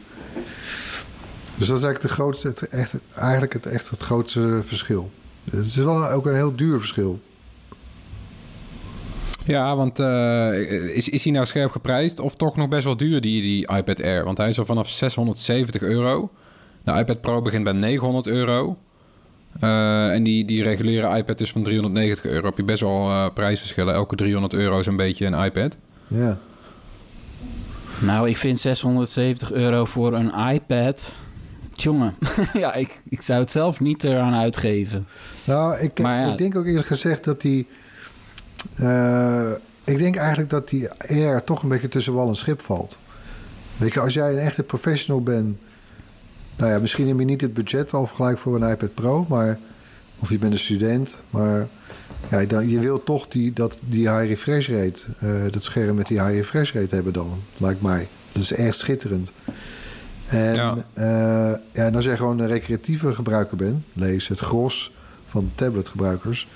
Dus 1.55 1.67
dat 1.67 1.77
is 1.77 1.83
eigenlijk, 1.83 2.01
de 2.01 2.07
grootste, 2.07 2.47
het, 2.47 2.69
echt, 2.69 2.93
eigenlijk 3.15 3.53
het, 3.53 3.65
echt 3.65 3.89
het 3.89 4.01
grootste 4.01 4.61
verschil. 4.65 5.11
Het 5.51 5.65
is 5.65 5.75
wel 5.75 6.09
ook 6.09 6.25
een 6.25 6.35
heel 6.35 6.55
duur 6.55 6.77
verschil. 6.77 7.19
Ja, 9.45 9.75
want 9.75 9.99
eh, 9.99 10.95
is, 10.95 11.09
is 11.09 11.23
hij 11.23 11.33
nou 11.33 11.45
scherp 11.45 11.71
geprijsd 11.71 12.19
of 12.19 12.35
toch 12.35 12.55
nog 12.55 12.67
best 12.67 12.83
wel 12.83 12.97
duur, 12.97 13.21
die, 13.21 13.41
die 13.41 13.75
iPad 13.75 14.01
Air? 14.01 14.23
Want 14.23 14.37
hij 14.37 14.49
is 14.49 14.59
al 14.59 14.65
vanaf 14.65 14.89
670 14.89 15.81
euro. 15.81 16.29
De 16.83 16.91
iPad 16.91 17.21
Pro 17.21 17.41
begint 17.41 17.63
bij 17.63 17.73
900 17.73 18.27
euro. 18.27 18.77
Eh, 19.59 20.11
en 20.11 20.23
die, 20.23 20.45
die 20.45 20.63
reguliere 20.63 21.17
iPad 21.17 21.41
is 21.41 21.51
van 21.51 21.63
390 21.63 22.25
euro. 22.25 22.45
Heb 22.45 22.57
je 22.57 22.63
best 22.63 22.81
wel 22.81 23.09
eh, 23.09 23.25
prijsverschillen. 23.33 23.93
Elke 23.93 24.15
300 24.15 24.53
euro 24.53 24.79
is 24.79 24.85
een 24.85 24.95
beetje 24.95 25.25
een 25.25 25.43
iPad. 25.45 25.77
Ja. 26.07 26.37
Nou, 27.99 28.29
ik 28.29 28.37
vind 28.37 28.59
670 28.59 29.51
euro 29.51 29.85
voor 29.85 30.13
een 30.13 30.53
iPad... 30.53 31.13
Tjonge, 31.75 32.13
ja, 32.53 32.73
ik, 32.73 33.01
ik 33.09 33.21
zou 33.21 33.39
het 33.39 33.51
zelf 33.51 33.79
niet 33.79 34.03
eraan 34.03 34.33
uitgeven. 34.33 35.07
Nou, 35.43 35.77
ik, 35.79 35.99
Maar 35.99 36.19
ja. 36.19 36.31
ik 36.31 36.37
denk 36.37 36.55
ook 36.55 36.65
eerlijk 36.65 36.87
gezegd 36.87 37.23
dat 37.23 37.41
die... 37.41 37.67
eh, 38.75 39.51
ik 39.83 39.97
denk 39.97 40.15
eigenlijk 40.15 40.49
dat 40.49 40.69
die 40.69 40.89
Air 40.91 41.43
toch 41.43 41.63
een 41.63 41.69
beetje 41.69 41.87
tussen 41.87 42.13
wal 42.13 42.27
en 42.27 42.35
schip 42.35 42.61
valt. 42.61 42.99
Weet 43.77 43.93
je, 43.93 43.99
als 43.99 44.13
jij 44.13 44.31
een 44.31 44.37
echte 44.37 44.63
professional 44.63 45.23
bent... 45.23 45.57
Nou 46.57 46.71
ja, 46.71 46.79
misschien 46.79 47.07
heb 47.07 47.19
je 47.19 47.25
niet 47.25 47.41
het 47.41 47.53
budget 47.53 47.93
al 47.93 48.05
gelijk 48.05 48.37
voor 48.37 48.55
een 48.61 48.69
iPad 48.69 48.93
Pro, 48.93 49.25
maar... 49.29 49.59
Of 50.19 50.29
je 50.29 50.37
bent 50.37 50.53
een 50.53 50.59
student, 50.59 51.17
maar... 51.29 51.67
Ja, 52.29 52.45
dan, 52.45 52.69
je 52.69 52.79
wilt 52.79 53.05
toch 53.05 53.27
die, 53.27 53.53
dat, 53.53 53.77
die 53.89 54.09
high 54.09 54.27
refresh 54.27 54.69
rate, 54.69 55.01
eh, 55.19 55.51
dat 55.51 55.63
scherm 55.63 55.95
met 55.95 56.07
die 56.07 56.21
high 56.21 56.35
refresh 56.35 56.73
rate 56.73 56.95
hebben 56.95 57.13
dan, 57.13 57.41
lijkt 57.57 57.81
mij. 57.81 58.07
Dat 58.31 58.41
is 58.41 58.51
echt 58.51 58.77
schitterend. 58.77 59.31
En 60.25 60.53
Ja. 60.55 60.75
ja. 60.95 61.61
ja, 61.73 61.85
en 61.85 61.95
als 61.95 62.05
jij 62.05 62.17
gewoon 62.17 62.39
een 62.39 62.47
recreatieve 62.47 63.13
gebruiker 63.13 63.57
bent, 63.57 63.83
lees 63.93 64.27
het 64.27 64.39
gros 64.39 64.93
van 65.27 65.45
de 65.45 65.51
tabletgebruikers, 65.55 66.47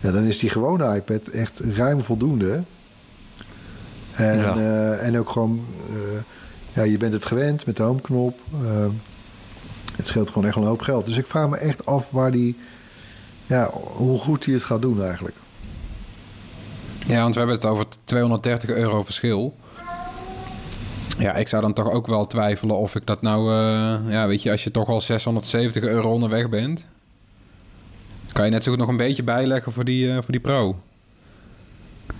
ja, 0.00 0.12
dan 0.12 0.24
is 0.24 0.38
die 0.38 0.50
gewone 0.50 0.94
iPad 0.96 1.28
echt 1.28 1.58
ruim 1.58 2.00
voldoende. 2.02 2.62
En, 4.12 4.36
Ja. 4.38 4.56
eh, 4.56 5.06
en 5.06 5.18
ook 5.18 5.30
gewoon, 5.30 5.64
eh, 5.88 6.20
ja, 6.72 6.82
je 6.82 6.96
bent 6.98 7.12
het 7.12 7.26
gewend 7.26 7.66
met 7.66 7.76
de 7.76 7.82
homeknop. 7.82 8.40
Het 9.96 10.06
scheelt 10.06 10.30
gewoon 10.30 10.48
echt 10.48 10.56
een 10.56 10.62
hoop 10.62 10.80
geld. 10.80 11.06
Dus 11.06 11.16
ik 11.16 11.26
vraag 11.26 11.48
me 11.48 11.56
echt 11.56 11.86
af 11.86 12.10
waar 12.10 12.30
die, 12.30 12.56
ja, 13.46 13.70
hoe 13.72 14.18
goed 14.18 14.44
hij 14.44 14.54
het 14.54 14.64
gaat 14.64 14.82
doen 14.82 15.02
eigenlijk. 15.02 15.36
Ja, 17.06 17.22
want 17.22 17.34
we 17.34 17.38
hebben 17.38 17.56
het 17.56 17.66
over 17.66 17.84
230 18.04 18.70
euro 18.70 19.02
verschil. 19.02 19.54
Ja, 21.18 21.34
ik 21.34 21.48
zou 21.48 21.62
dan 21.62 21.72
toch 21.72 21.90
ook 21.90 22.06
wel 22.06 22.26
twijfelen 22.26 22.76
of 22.76 22.94
ik 22.94 23.06
dat 23.06 23.22
nou... 23.22 23.50
eh, 23.50 24.12
ja, 24.12 24.26
weet 24.26 24.42
je, 24.42 24.50
als 24.50 24.64
je 24.64 24.70
toch 24.70 24.88
al 24.88 25.00
670 25.00 25.82
euro 25.82 26.12
onderweg 26.12 26.48
bent... 26.48 26.88
kan 28.32 28.44
je 28.44 28.50
net 28.50 28.64
zo 28.64 28.70
goed 28.70 28.80
nog 28.80 28.88
een 28.88 28.96
beetje 28.96 29.22
bijleggen 29.22 29.72
voor 29.72 29.84
die, 29.84 30.08
eh, 30.08 30.14
voor 30.14 30.32
die 30.32 30.40
Pro. 30.40 30.76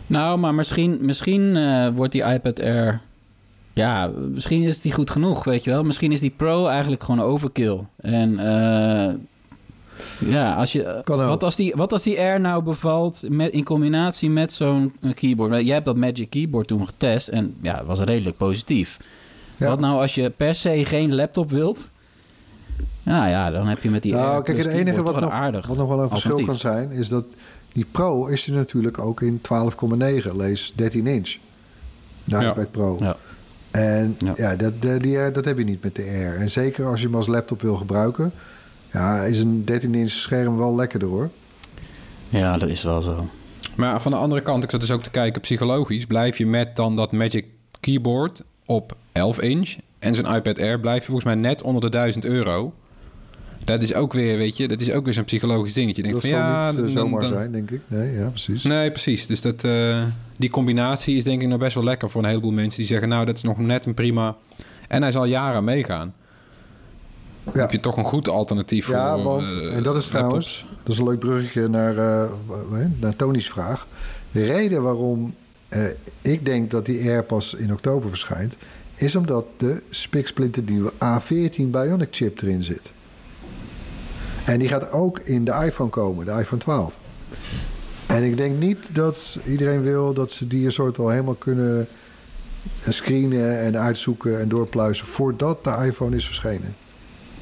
Nou, 0.07 0.39
maar 0.39 0.55
misschien, 0.55 0.99
misschien 1.01 1.57
eh, 1.57 1.89
wordt 1.95 2.13
die 2.13 2.25
iPad 2.25 2.61
Air... 2.61 3.01
Ja, 3.75 4.11
misschien 4.33 4.63
is 4.63 4.81
die 4.81 4.93
goed 4.93 5.11
genoeg, 5.11 5.45
weet 5.45 5.65
je 5.65 5.71
wel. 5.71 5.83
Misschien 5.83 6.13
is 6.13 6.21
die 6.21 6.31
Pro 6.37 6.67
eigenlijk 6.67 7.03
gewoon 7.03 7.21
overkill. 7.27 7.79
En 7.97 8.39
eh, 8.39 9.15
ja, 10.31 10.55
als 10.55 10.73
je, 10.73 11.01
Kan 11.05 11.21
ook. 11.21 11.29
wat, 11.29 11.45
als 11.45 11.57
die, 11.57 11.75
wat 11.77 11.93
als 11.93 12.03
die 12.03 12.19
Air 12.19 12.41
nou 12.41 12.63
bevalt 12.63 13.25
met, 13.29 13.53
in 13.53 13.65
combinatie 13.65 14.31
met 14.31 14.53
zo'n 14.53 14.95
keyboard? 15.15 15.65
Jij 15.65 15.75
hebt 15.75 15.87
dat 15.87 15.97
Magic 15.97 16.31
Keyboard 16.31 16.67
toen 16.69 16.87
getest 16.87 17.29
en 17.29 17.55
ja, 17.63 17.77
het 17.77 17.87
was 17.87 18.01
redelijk 18.01 18.37
positief. 18.37 18.99
Ja. 19.57 19.69
Wat 19.69 19.81
nou 19.81 20.01
als 20.01 20.15
je 20.15 20.31
per 20.31 20.55
se 20.55 20.85
geen 20.85 21.15
laptop 21.15 21.51
wilt? 21.51 21.91
Nou 23.03 23.29
ja, 23.29 23.51
dan 23.51 23.67
heb 23.67 23.83
je 23.83 23.91
met 23.91 24.03
die 24.03 24.13
Nou, 24.13 24.27
Air 24.33 24.43
kijk, 24.43 24.59
het 24.59 24.67
enige 24.67 25.03
wat 25.03 25.21
nog, 25.21 25.31
aardig 25.31 25.67
wat 25.67 25.77
nog 25.77 25.89
wel 25.89 26.03
een 26.03 26.09
verschil 26.09 26.45
kan 26.45 26.55
zijn, 26.55 26.91
is 26.91 27.09
dat 27.09 27.25
die 27.73 27.87
Pro 27.91 28.27
is 28.27 28.47
er 28.47 28.53
natuurlijk 28.53 28.99
ook 28.99 29.21
in 29.23 29.41
12,9, 29.41 30.37
lees 30.37 30.73
13 30.77 31.07
inch. 31.07 31.37
De 32.25 32.37
Ja. 32.41 32.51
iPad 32.51 32.71
Pro. 32.71 32.97
Ja. 33.01 33.17
En 33.73 34.17
Ja. 34.19 34.33
ja, 34.37 34.57
dat, 34.57 35.03
die, 35.03 35.31
dat 35.31 35.45
heb 35.45 35.59
je 35.59 35.65
niet 35.65 35.83
met 35.83 35.97
de 35.97 36.03
Air. 36.03 36.37
En 36.37 36.51
zeker 36.51 36.87
als 36.87 37.01
je 37.01 37.07
hem 37.07 37.17
als 37.17 37.27
laptop 37.27 37.63
wil 37.63 37.77
gebruiken, 37.77 38.33
ja, 38.93 39.23
is 39.23 39.39
een 39.39 39.65
13 39.65 39.95
inch 39.95 40.11
scherm 40.11 40.57
wel 40.57 40.75
lekkerder 40.75 41.09
hoor. 41.09 41.31
Ja, 42.29 42.59
dat 42.59 42.69
is 42.69 42.83
wel 42.83 43.03
zo. 43.03 43.27
Maar 43.77 44.03
van 44.03 44.13
de 44.13 44.19
andere 44.19 44.41
kant, 44.41 44.65
ik 44.65 44.71
zat 44.71 44.81
dus 44.81 44.91
ook 44.91 45.03
te 45.03 45.11
kijken 45.11 45.41
psychologisch... 45.41 46.07
blijf 46.07 46.39
je 46.39 46.47
met 46.47 46.77
dan 46.77 46.97
dat 46.97 47.13
Magic 47.13 47.47
Keyboard 47.81 48.43
op 48.67 48.97
11 49.13 49.41
inch... 49.41 49.77
en 49.99 50.15
zo'n 50.15 50.35
iPad 50.35 50.59
Air 50.59 50.81
blijf 50.81 50.99
je 50.99 51.05
volgens 51.05 51.27
mij 51.27 51.35
net 51.35 51.63
onder 51.63 51.81
de 51.81 51.89
1000 51.89 52.25
euro... 52.25 52.73
Dat 53.65 53.83
is 53.83 53.95
ook 53.95 54.13
weer, 54.13 54.37
weet 54.39 54.57
je, 54.57 54.69
dat 54.69 54.81
is 54.81 54.91
ook 54.91 55.05
weer 55.05 55.13
zo'n 55.13 55.25
psychologisch 55.25 55.73
dingetje. 55.73 56.03
Je 56.03 56.09
denkt 56.09 56.23
dat 56.23 56.31
van, 56.31 56.41
zal 56.41 56.49
ja, 56.49 56.67
niet 56.71 56.75
eh, 56.77 56.83
dan- 56.83 56.91
zomaar 56.91 57.21
dan- 57.21 57.29
zijn, 57.31 57.53
denk 57.53 57.71
ik. 57.71 57.81
Nee, 57.87 58.13
ja, 58.13 58.29
precies. 58.29 58.63
Nee, 58.63 58.91
precies. 58.91 59.27
Dus 59.27 59.41
dat, 59.41 59.65
eh, 59.65 60.05
die 60.37 60.51
combinatie 60.51 61.17
is 61.17 61.25
denk 61.25 61.43
ik 61.43 61.49
nog 61.49 61.59
best 61.59 61.75
wel 61.75 61.85
lekker 61.85 62.11
voor 62.11 62.23
een 62.23 62.29
heleboel 62.29 62.51
mensen 62.53 62.79
die 62.79 62.87
zeggen, 62.89 63.09
nou, 63.09 63.25
dat 63.25 63.37
is 63.37 63.43
nog 63.43 63.59
net 63.59 63.87
een 63.87 63.95
prima. 63.95 64.37
En 64.89 65.03
hij 65.03 65.11
zal 65.11 65.25
jaren 65.25 65.65
meegaan. 65.65 66.15
Ja. 67.55 67.61
heb 67.61 67.71
je 67.71 67.81
toch 67.81 67.97
een 67.97 68.05
goed 68.05 68.29
alternatief 68.29 68.89
Ja, 68.89 69.15
voor. 69.15 69.23
want, 69.23 69.55
eh, 69.55 69.77
en 69.77 69.83
dat 69.83 69.97
is 69.97 70.07
trouwens, 70.07 70.59
laptops. 70.61 70.83
dat 70.85 70.93
is 70.93 70.99
een 70.99 71.05
leuk 71.09 71.19
bruggetje 71.19 71.69
naar, 71.69 71.95
naar 73.01 73.17
Tony's 73.17 73.49
vraag. 73.49 73.87
De 74.33 74.45
reden 74.45 74.83
waarom 74.83 75.35
ik 76.23 76.45
denk 76.47 76.71
dat 76.71 76.87
die 76.87 77.01
Air 77.11 77.25
pas 77.25 77.55
in 77.55 77.73
oktober 77.73 78.09
verschijnt, 78.09 78.57
is 78.95 79.17
omdat 79.17 79.47
de 79.57 79.83
spiksplinter 79.91 80.63
nieuwe 80.63 80.93
A14 80.93 81.71
Bionic 81.71 82.09
chip 82.11 82.41
erin 82.43 82.63
zit. 82.63 82.93
En 84.45 84.59
die 84.59 84.69
gaat 84.69 84.91
ook 84.93 85.19
in 85.19 85.45
de 85.45 85.63
iPhone 85.65 85.91
komen, 85.91 86.27
de 86.27 86.33
iPhone 86.33 86.61
12. 86.61 86.95
En 88.07 88.23
ik 88.23 88.37
denk 88.37 88.59
niet 88.59 88.95
dat 88.95 89.39
iedereen 89.47 89.83
wil 89.83 90.13
dat 90.15 90.31
ze 90.31 90.47
die 90.47 90.65
een 90.65 90.73
soort 90.73 90.99
al 90.99 91.09
helemaal 91.09 91.35
kunnen 91.35 91.89
screenen 92.89 93.61
en 93.61 93.79
uitzoeken 93.79 94.41
en 94.41 94.49
doorpluizen 94.49 95.07
voordat 95.07 95.65
de 95.65 95.77
iPhone 95.85 96.17
is 96.17 96.25
verschenen. 96.27 96.75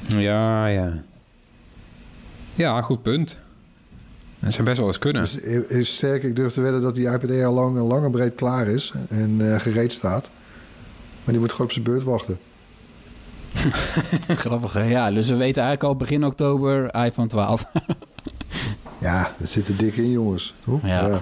Ja, 0.07 0.67
ja. 0.67 1.03
Ja, 2.53 2.81
goed 2.81 3.01
punt. 3.01 3.37
Dat 4.39 4.53
zou 4.53 4.63
best 4.63 4.77
wel 4.77 4.87
eens 4.87 4.97
kunnen. 4.99 5.21
Dus 5.21 5.37
is- 5.67 5.95
sterk, 5.95 6.23
ik 6.23 6.35
durf 6.35 6.53
te 6.53 6.61
wedden 6.61 6.81
dat 6.81 6.95
die 6.95 7.05
iPad 7.11 7.43
al 7.43 7.53
lang, 7.53 7.77
lang 7.77 8.05
en 8.05 8.11
breed 8.11 8.35
klaar 8.35 8.67
is 8.67 8.93
en 9.09 9.53
eh, 9.53 9.59
gereed 9.59 9.91
staat. 9.91 10.29
Maar 11.23 11.33
die 11.33 11.39
moet 11.39 11.51
gewoon 11.51 11.67
op 11.67 11.73
zijn 11.73 11.85
beurt 11.85 12.03
wachten. 12.03 12.37
Grappig, 14.43 14.73
hè? 14.73 14.83
Ja, 14.83 15.11
dus 15.11 15.27
we 15.27 15.35
weten 15.35 15.63
eigenlijk 15.63 15.83
al 15.83 15.95
begin 15.95 16.25
oktober 16.25 16.95
iPhone 17.05 17.27
12. 17.27 17.65
Ja, 18.99 19.35
dat 19.39 19.47
zit 19.49 19.67
er 19.67 19.77
dik 19.77 19.95
in, 19.95 20.11
jongens. 20.11 20.53
Toch? 20.65 20.85
Ja. 20.85 21.19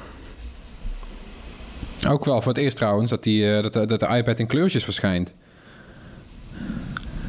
Ook 2.08 2.26
wel 2.26 2.42
voor 2.42 2.52
het 2.52 2.62
eerst 2.62 2.78
trouwens 2.78 3.10
dat, 3.10 3.24
die, 3.24 3.56
eh, 3.56 3.64
dat, 3.64 3.74
de- 3.74 3.86
dat 3.86 4.00
de 4.00 4.08
iPad 4.08 4.40
in 4.40 4.48
kleurtjes 4.48 4.84
verschijnt. 4.84 5.34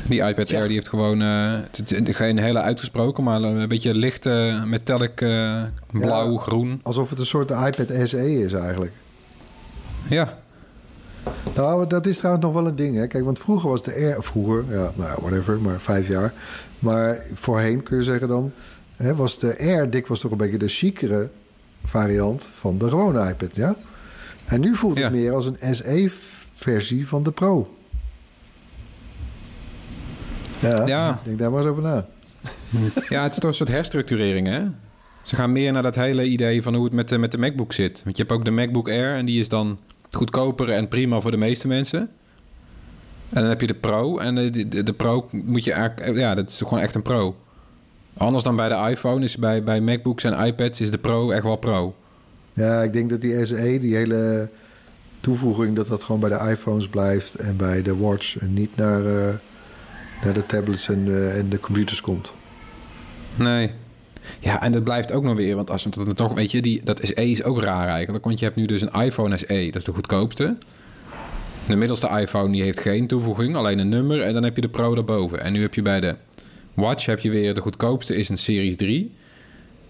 Die 0.09 0.23
iPad 0.23 0.49
Ja. 0.49 0.57
Air 0.59 0.67
die 0.67 0.75
heeft 0.77 0.89
gewoon 0.89 1.23
eh, 1.23 1.59
geen 2.15 2.39
hele 2.39 2.61
uitgesproken, 2.61 3.25
maar 3.25 3.43
een 3.43 3.69
beetje 3.69 3.95
licht 3.95 4.27
eh, 4.27 4.65
metallic 4.65 5.21
eh, 5.21 5.63
blauw, 5.93 6.33
Ja. 6.33 6.39
groen. 6.39 6.81
Alsof 6.83 7.11
het 7.11 7.19
een 7.19 7.27
soort 7.27 7.51
iPad 7.51 8.09
SE 8.09 8.39
is 8.41 8.53
eigenlijk. 8.53 8.93
Ja, 10.09 10.39
Nou, 11.55 11.87
dat 11.87 12.07
is 12.07 12.17
trouwens 12.19 12.45
nog 12.45 12.55
wel 12.55 12.67
een 12.67 12.77
ding. 12.77 12.97
Hè? 12.97 13.07
Kijk, 13.07 13.25
want 13.25 13.39
vroeger 13.39 13.71
was 13.71 13.83
de 13.83 13.95
Air... 13.95 14.23
Vroeger, 14.23 14.65
ja, 14.69 14.91
nou, 14.97 15.19
whatever, 15.21 15.61
maar 15.61 15.81
vijf 15.81 16.09
jaar. 16.09 16.33
Maar 16.79 17.23
voorheen 17.33 17.83
kun 17.83 17.97
je 17.97 18.03
zeggen 18.03 18.29
dan... 18.29 18.53
Hè, 18.97 19.15
was 19.15 19.39
de 19.39 19.59
Air 19.59 19.91
dikwijls 19.91 20.21
toch 20.21 20.31
een 20.31 20.37
beetje 20.37 20.59
de 20.59 20.69
chicere 20.69 21.31
variant 21.85 22.51
van 22.53 22.79
de 22.79 22.89
gewone 22.89 23.29
iPad, 23.29 23.51
ja? 23.55 23.75
En 24.45 24.61
nu 24.61 24.75
voelt 24.77 24.95
het 24.95 25.05
Ja. 25.05 25.11
meer 25.11 25.33
als 25.33 25.47
een 25.47 25.75
SE-versie 25.77 27.09
van 27.09 27.23
de 27.23 27.33
Pro. 27.33 27.75
Ja, 30.59 30.87
Ja. 30.87 31.21
denk 31.25 31.39
daar 31.39 31.51
maar 31.51 31.61
eens 31.61 31.69
over 31.71 31.83
na. 31.83 32.07
Ja, 33.09 33.23
het 33.23 33.33
is 33.33 33.39
toch 33.39 33.51
een 33.51 33.57
soort 33.57 33.69
herstructurering, 33.69 34.47
hè? 34.47 34.63
Ze 35.23 35.37
gaan 35.37 35.53
meer 35.53 35.73
naar 35.73 35.83
dat 35.83 35.95
hele 35.95 36.25
idee 36.25 36.63
van 36.63 36.75
hoe 36.75 36.85
het 36.85 36.93
met 36.93 37.09
de, 37.09 37.19
met 37.19 37.33
de 37.33 37.39
MacBook 37.39 37.73
zit. 37.73 38.03
Want 38.05 38.17
je 38.17 38.23
hebt 38.23 38.35
ook 38.35 38.45
de 38.45 38.51
MacBook 38.51 38.89
Air 38.89 39.15
en 39.15 39.27
die 39.27 39.41
is 39.41 39.49
dan 39.49 39.79
goedkoper 40.11 40.71
en 40.71 40.89
prima 40.89 41.21
voor 41.21 41.31
de 41.31 41.37
meeste 41.37 41.69
mensen. 41.69 42.01
En 43.29 43.41
dan 43.41 43.49
heb 43.49 43.61
je 43.61 43.67
de 43.67 43.75
Pro 43.75 44.19
en 44.19 44.35
de, 44.35 44.69
de, 44.69 44.83
de 44.83 44.93
Pro 44.93 45.29
moet 45.31 45.65
je 45.65 45.73
eigenlijk... 45.73 46.17
Ja, 46.17 46.35
dat 46.35 46.49
is 46.49 46.57
toch 46.57 46.69
gewoon 46.69 46.83
echt 46.85 46.95
een 46.95 47.03
Pro. 47.03 47.37
Anders 48.17 48.45
dan 48.45 48.57
bij 48.57 48.69
de 48.69 48.91
iPhone 48.91 49.25
is 49.25 49.37
bij, 49.37 49.63
bij 49.63 49.81
MacBooks 49.81 50.25
en 50.25 50.47
iPads 50.47 50.81
is 50.81 50.91
de 50.91 50.99
Pro 50.99 51.31
echt 51.31 51.43
wel 51.43 51.57
Pro. 51.57 51.95
Ja, 52.53 52.83
ik 52.83 52.93
denk 52.93 53.11
dat 53.11 53.21
die 53.21 53.47
SE, 53.47 53.79
die 53.81 53.97
hele 53.97 54.51
toevoeging... 55.21 55.77
dat 55.77 55.87
dat 55.87 56.05
gewoon 56.05 56.21
bij 56.21 56.31
de 56.31 56.51
iPhones 56.51 56.89
blijft 56.89 57.35
en 57.35 57.57
bij 57.57 57.83
de 57.83 57.97
Watch... 57.97 58.39
en 58.39 58.53
niet 58.53 58.77
naar, 58.77 59.07
eh, 59.07 59.35
naar 60.25 60.33
de 60.35 60.47
tablets 60.47 60.89
en, 60.89 61.07
eh, 61.07 61.39
en 61.39 61.49
de 61.49 61.61
computers 61.61 62.01
komt. 62.01 62.33
Nee. 63.35 63.73
Ja, 64.39 64.63
en 64.63 64.73
dat 64.73 64.85
blijft 64.85 65.13
ook 65.13 65.23
nog 65.23 65.35
weer, 65.35 65.57
want 65.57 65.71
als 65.71 65.85
we 65.85 65.91
het 65.95 66.07
dan 66.07 66.15
toch, 66.15 66.35
weet 66.35 66.51
je, 66.51 66.63
die, 66.63 66.81
dat 66.85 67.01
SE 67.03 67.15
is 67.15 67.43
ook 67.43 67.63
raar 67.63 67.89
eigenlijk. 67.89 68.25
Want 68.25 68.39
je 68.39 68.45
hebt 68.45 68.57
nu 68.57 68.67
dus 68.67 68.81
een 68.81 69.03
iPhone 69.03 69.37
SE, 69.37 69.65
dat 69.67 69.77
is 69.77 69.85
de 69.85 69.93
goedkoopste. 69.93 70.57
De 71.67 71.77
middelste 71.77 72.09
iPhone 72.09 72.53
die 72.53 72.63
heeft 72.63 72.81
geen 72.81 73.07
toevoeging, 73.07 73.57
alleen 73.57 73.79
een 73.79 73.89
nummer 73.89 74.23
en 74.23 74.35
dan 74.35 74.43
heb 74.43 74.55
je 74.55 74.61
de 74.61 74.69
Pro 74.69 74.95
daarboven. 74.95 75.41
En 75.41 75.53
nu 75.53 75.61
heb 75.61 75.75
je 75.75 75.83
bij 75.83 76.01
de 76.01 76.15
Watch 76.75 77.07
heb 77.07 77.21
je 77.21 77.31
weer 77.31 77.55
de 77.55 77.61
goedkoopste 77.61 78.17
is 78.17 78.29
een 78.29 78.39
Series 78.39 78.77
3. 78.77 79.13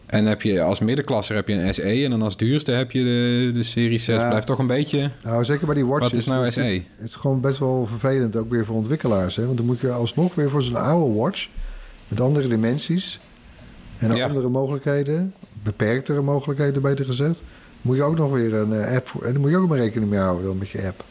En 0.06 0.26
heb 0.26 0.42
je 0.42 0.62
als 0.62 0.80
middenklasser 0.80 1.36
heb 1.36 1.48
je 1.48 1.54
een 1.54 1.74
SE 1.74 1.82
en 1.82 2.10
dan 2.10 2.22
als 2.22 2.36
duurste 2.36 2.70
heb 2.70 2.90
je 2.90 3.04
de, 3.04 3.50
de 3.54 3.62
Series 3.62 4.04
6. 4.04 4.16
Ja. 4.16 4.28
Blijft 4.28 4.46
toch 4.46 4.58
een 4.58 4.66
beetje. 4.66 5.10
Nou, 5.22 5.44
zeker 5.44 5.66
bij 5.66 5.74
die 5.74 5.86
watches. 5.86 6.10
Wat 6.10 6.18
is 6.18 6.26
nou 6.26 6.50
SE? 6.50 6.82
Het 6.96 7.08
is 7.08 7.14
gewoon 7.14 7.40
best 7.40 7.58
wel 7.58 7.86
vervelend, 7.86 8.36
ook 8.36 8.50
weer 8.50 8.64
voor 8.64 8.76
ontwikkelaars. 8.76 9.36
Hè? 9.36 9.44
Want 9.44 9.56
dan 9.56 9.66
moet 9.66 9.80
je 9.80 9.90
alsnog 9.90 10.34
weer 10.34 10.50
voor 10.50 10.62
zo'n 10.62 10.76
oude 10.76 11.14
watch... 11.14 11.48
met 12.08 12.20
andere 12.20 12.48
dimensies 12.48 13.20
en 14.00 14.14
Ja. 14.16 14.26
andere 14.26 14.48
mogelijkheden... 14.48 15.34
beperktere 15.62 16.20
mogelijkheden, 16.22 16.82
beter 16.82 17.04
gezegd... 17.04 17.42
moet 17.82 17.96
je 17.96 18.02
ook 18.02 18.16
nog 18.16 18.32
weer 18.32 18.54
een 18.54 18.72
eh, 18.72 18.96
app... 18.96 19.08
voor- 19.08 19.22
en 19.24 19.32
daar 19.32 19.40
moet 19.40 19.50
je 19.50 19.56
ook 19.56 19.68
maar 19.68 19.78
rekening 19.78 20.10
mee 20.10 20.20
houden 20.20 20.44
dan 20.44 20.58
met 20.58 20.68
je 20.68 20.86
app. 20.86 21.04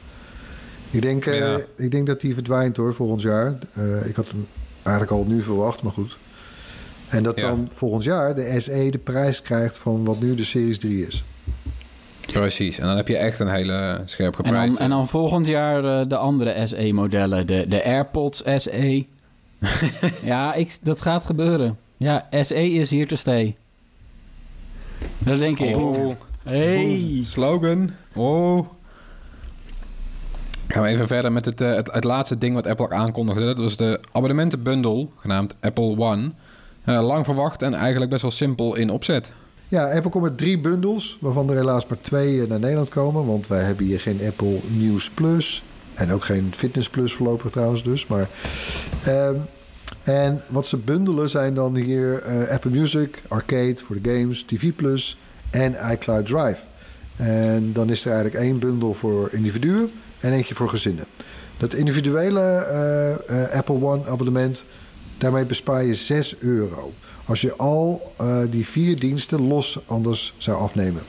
Ik 0.91 1.01
denk, 1.01 1.25
eh, 1.25 1.55
ik 1.75 1.91
denk 1.91 2.07
dat 2.07 2.21
die 2.21 2.33
verdwijnt 2.33 2.77
hoor, 2.77 2.93
volgend 2.93 3.21
jaar. 3.21 3.57
Eh, 3.73 4.05
ik 4.07 4.15
had 4.15 4.29
een 4.29 4.47
eigenlijk 4.83 5.11
al 5.11 5.25
nu 5.25 5.41
verwacht, 5.43 5.83
maar 5.83 5.91
goed. 5.91 6.17
En 7.07 7.23
dat 7.23 7.39
Ja. 7.39 7.47
dan 7.49 7.69
volgend 7.73 8.03
jaar 8.03 8.35
de 8.35 8.59
SE 8.59 8.87
de 8.91 8.97
prijs 8.97 9.41
krijgt 9.41 9.77
van 9.77 10.05
wat 10.05 10.19
nu 10.19 10.35
de 10.35 10.43
Series 10.43 10.77
3 10.79 11.07
is. 11.07 11.23
Precies. 12.31 12.77
En 12.79 12.85
dan 12.87 12.95
heb 12.97 13.07
je 13.07 13.17
echt 13.17 13.39
een 13.39 13.47
hele 13.49 14.01
scherp 14.05 14.37
En 14.37 14.45
geprijsde. 14.45 14.75
dan, 14.77 14.83
en 14.85 14.89
dan 14.89 15.07
volgend 15.07 15.45
jaar 15.47 15.99
eh, 16.01 16.07
de 16.07 16.17
andere 16.17 16.67
SE-modellen. 16.67 17.47
De, 17.47 17.65
de 17.67 17.83
AirPods 17.83 18.43
SE. 18.55 19.05
ja, 20.23 20.53
ik, 20.53 20.77
dat 20.81 21.01
gaat 21.01 21.25
gebeuren. 21.25 21.77
Ja, 21.99 22.27
SE 22.31 22.69
is 22.71 22.89
hier 22.89 23.07
te 23.07 23.15
stay. 23.15 23.55
Dat 25.17 25.37
denk 25.37 25.59
ik. 25.59 25.75
Oh, 25.75 26.15
Hey. 26.43 27.19
slogan. 27.23 27.91
Oh. 28.15 28.67
Gaan 30.67 30.83
we 30.83 30.89
even 30.89 31.07
verder 31.07 31.31
met 31.31 31.45
het, 31.45 31.61
eh, 31.61 31.75
het, 31.75 31.91
het 31.91 32.03
laatste 32.03 32.37
ding 32.37 32.53
wat 32.55 32.67
Apple 32.67 32.89
aankondigde. 32.89 33.45
Dat 33.45 33.57
was 33.57 33.77
de 33.77 33.99
abonnementenbundle, 34.11 35.07
genaamd 35.17 35.55
Apple 35.59 35.97
One. 35.97 36.31
Eh, 36.83 37.01
lang 37.01 37.25
verwacht 37.25 37.61
en 37.61 37.73
eigenlijk 37.73 38.09
best 38.11 38.21
wel 38.21 38.31
simpel 38.31 38.75
in 38.75 38.89
opzet. 38.89 39.31
Ja, 39.67 39.91
Apple 39.93 40.09
komt 40.09 40.23
met 40.23 40.37
drie 40.37 40.59
bundels, 40.59 41.17
waarvan 41.21 41.49
er 41.49 41.55
helaas 41.55 41.87
maar 41.87 42.01
twee 42.01 42.41
eh, 42.41 42.47
naar 42.47 42.59
Nederland 42.59 42.89
komen. 42.89 43.25
Want 43.25 43.47
wij 43.47 43.63
hebben 43.63 43.85
hier 43.85 43.99
geen 43.99 44.19
Apple 44.27 44.57
News 44.67 45.09
Plus. 45.09 45.63
En 45.93 46.11
ook 46.11 46.25
geen 46.25 46.51
Fitness 46.55 46.89
Plus 46.89 47.13
voorlopig 47.13 47.51
trouwens 47.51 47.83
dus. 47.83 48.07
Maar, 48.07 48.29
ehm, 49.03 49.35
en 50.03 50.41
wat 50.47 50.65
ze 50.65 50.77
bundelen 50.77 51.29
zijn 51.29 51.53
dan 51.53 51.75
hier 51.75 52.21
eh, 52.21 52.47
Apple 52.47 52.71
Music, 52.71 53.21
Arcade 53.27 53.75
voor 53.75 54.01
de 54.01 54.09
games, 54.09 54.43
TV 54.43 54.73
Plus 54.75 55.17
en 55.49 55.75
iCloud 55.91 56.25
Drive. 56.25 56.57
En 57.15 57.73
dan 57.73 57.89
is 57.89 58.05
er 58.05 58.11
eigenlijk 58.11 58.43
één 58.43 58.59
bundel 58.59 58.93
voor 58.93 59.29
individuen 59.31 59.91
en 60.19 60.31
eentje 60.31 60.55
voor 60.55 60.69
gezinnen. 60.69 61.05
Dat 61.57 61.73
individuele 61.73 62.39
eh, 62.41 63.43
eh, 63.43 63.51
Apple 63.51 63.83
One 63.83 64.05
abonnement, 64.07 64.65
daarmee 65.17 65.45
bespaar 65.45 65.83
je 65.83 65.95
6 65.95 66.35
euro. 66.39 66.93
Als 67.25 67.41
je 67.41 67.55
al 67.55 68.13
die 68.49 68.65
vier 68.65 68.99
diensten 68.99 69.47
los 69.47 69.79
anders 69.85 70.33
zou 70.37 70.57
afnemen. 70.57 71.01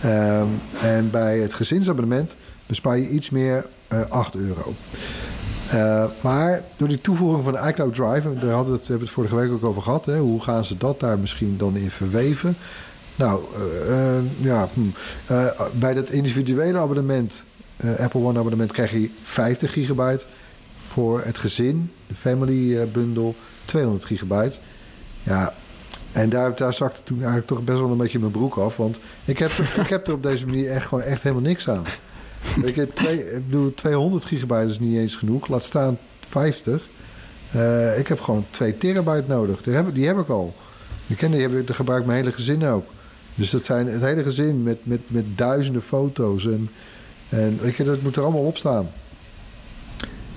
Ehm, 0.00 0.46
en 0.80 1.10
bij 1.10 1.38
het 1.38 1.54
gezinsabonnement 1.54 2.36
bespaar 2.66 2.98
je 2.98 3.08
iets 3.08 3.30
meer 3.30 3.66
eh 3.88 4.04
8 4.08 4.34
euro. 4.34 4.74
Eh, 5.70 6.04
maar 6.20 6.62
door 6.76 6.88
die 6.88 7.00
toevoeging 7.00 7.44
van 7.44 7.52
de 7.52 7.68
iCloud 7.68 7.94
Drive, 7.94 8.38
daar 8.38 8.50
hadden 8.50 8.72
we 8.72 8.78
het, 8.78 8.88
hebben 8.88 9.06
het 9.06 9.14
vorige 9.14 9.34
week 9.34 9.50
ook 9.50 9.64
over 9.64 9.82
gehad, 9.82 10.04
hè, 10.04 10.18
hoe 10.18 10.42
gaan 10.42 10.64
ze 10.64 10.76
dat 10.76 11.00
daar 11.00 11.18
misschien 11.18 11.56
dan 11.56 11.76
in 11.76 11.90
verweven? 11.90 12.56
Nou, 13.16 13.42
eh, 13.54 14.16
eh, 14.16 14.24
ja, 14.38 14.68
hm. 14.74 14.80
Bij 15.78 15.94
dat 15.94 16.10
individuele 16.10 16.78
abonnement, 16.78 17.44
Apple 17.98 18.20
One 18.20 18.38
abonnement, 18.38 18.72
krijg 18.72 18.92
je 18.92 19.10
50 19.22 19.72
gigabyte. 19.72 20.24
Voor 20.88 21.22
het 21.24 21.38
gezin, 21.38 21.90
de 22.06 22.14
family 22.14 22.90
bundle, 22.90 23.34
200 23.64 24.04
gigabyte. 24.04 24.58
Ja, 25.22 25.54
en 26.12 26.30
daar, 26.30 26.54
daar 26.54 26.72
zakte 26.72 27.00
toen 27.04 27.16
eigenlijk 27.16 27.46
toch 27.46 27.64
best 27.64 27.78
wel 27.78 27.90
een 27.90 27.96
beetje 27.96 28.18
mijn 28.18 28.32
broek 28.32 28.56
af. 28.56 28.76
Want 28.76 29.00
ik 29.24 29.38
heb, 29.38 29.50
er, 29.50 29.74
ik 29.80 29.88
heb 29.88 30.06
er 30.06 30.12
op 30.12 30.22
deze 30.22 30.46
manier 30.46 30.70
echt 30.70 30.86
gewoon 30.86 31.04
echt 31.04 31.22
helemaal 31.22 31.44
niks 31.44 31.68
aan. 31.68 31.84
Weet 32.62 32.74
je, 32.74 32.88
twee, 32.92 33.34
ik 33.34 33.44
bedoel, 33.44 33.74
200 33.74 34.24
gigabyte 34.24 34.66
is 34.68 34.78
niet 34.78 34.98
eens 34.98 35.16
genoeg. 35.16 35.48
Laat 35.48 35.64
staan 35.64 35.98
50. 36.20 36.88
Eh, 37.50 37.98
ik 37.98 38.08
heb 38.08 38.20
gewoon 38.20 38.46
2 38.50 38.78
terabyte 38.78 39.24
nodig. 39.28 39.62
Die 39.62 39.74
heb, 39.74 39.94
die 39.94 40.06
heb 40.06 40.18
ik 40.18 40.28
al. 40.28 40.54
Ik 41.06 41.16
ken 41.16 41.30
die, 41.30 41.40
heb, 41.40 41.52
ik- 41.52 41.66
dat 41.66 41.76
gebruikt 41.76 42.06
mijn 42.06 42.18
hele 42.18 42.32
gezin 42.32 42.64
ook. 42.64 42.86
Dus 43.34 43.50
dat 43.50 43.64
zijn 43.64 43.86
het 43.86 44.00
hele 44.02 44.22
gezin 44.22 44.62
met, 44.62 44.78
met, 44.82 45.00
met 45.06 45.24
duizenden 45.38 45.82
foto's. 45.82 46.46
En, 46.46 46.70
en 47.28 47.58
weet 47.62 47.74
je, 47.76 47.84
dat 47.84 48.02
moet 48.02 48.16
er 48.16 48.22
allemaal 48.22 48.44
op 48.44 48.56
staan. 48.56 48.90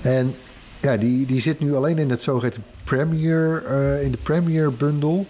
En 0.01 0.35
ja, 0.81 0.97
die, 0.97 1.25
die 1.25 1.41
zit 1.41 1.59
nu 1.59 1.75
alleen 1.75 1.97
in 1.97 2.09
het 2.09 2.21
zogeheten 2.21 2.63
Premier, 2.83 3.63
eh, 3.65 4.03
in 4.03 4.11
de 4.11 4.17
Premier 4.17 4.73
bundle. 4.73 5.23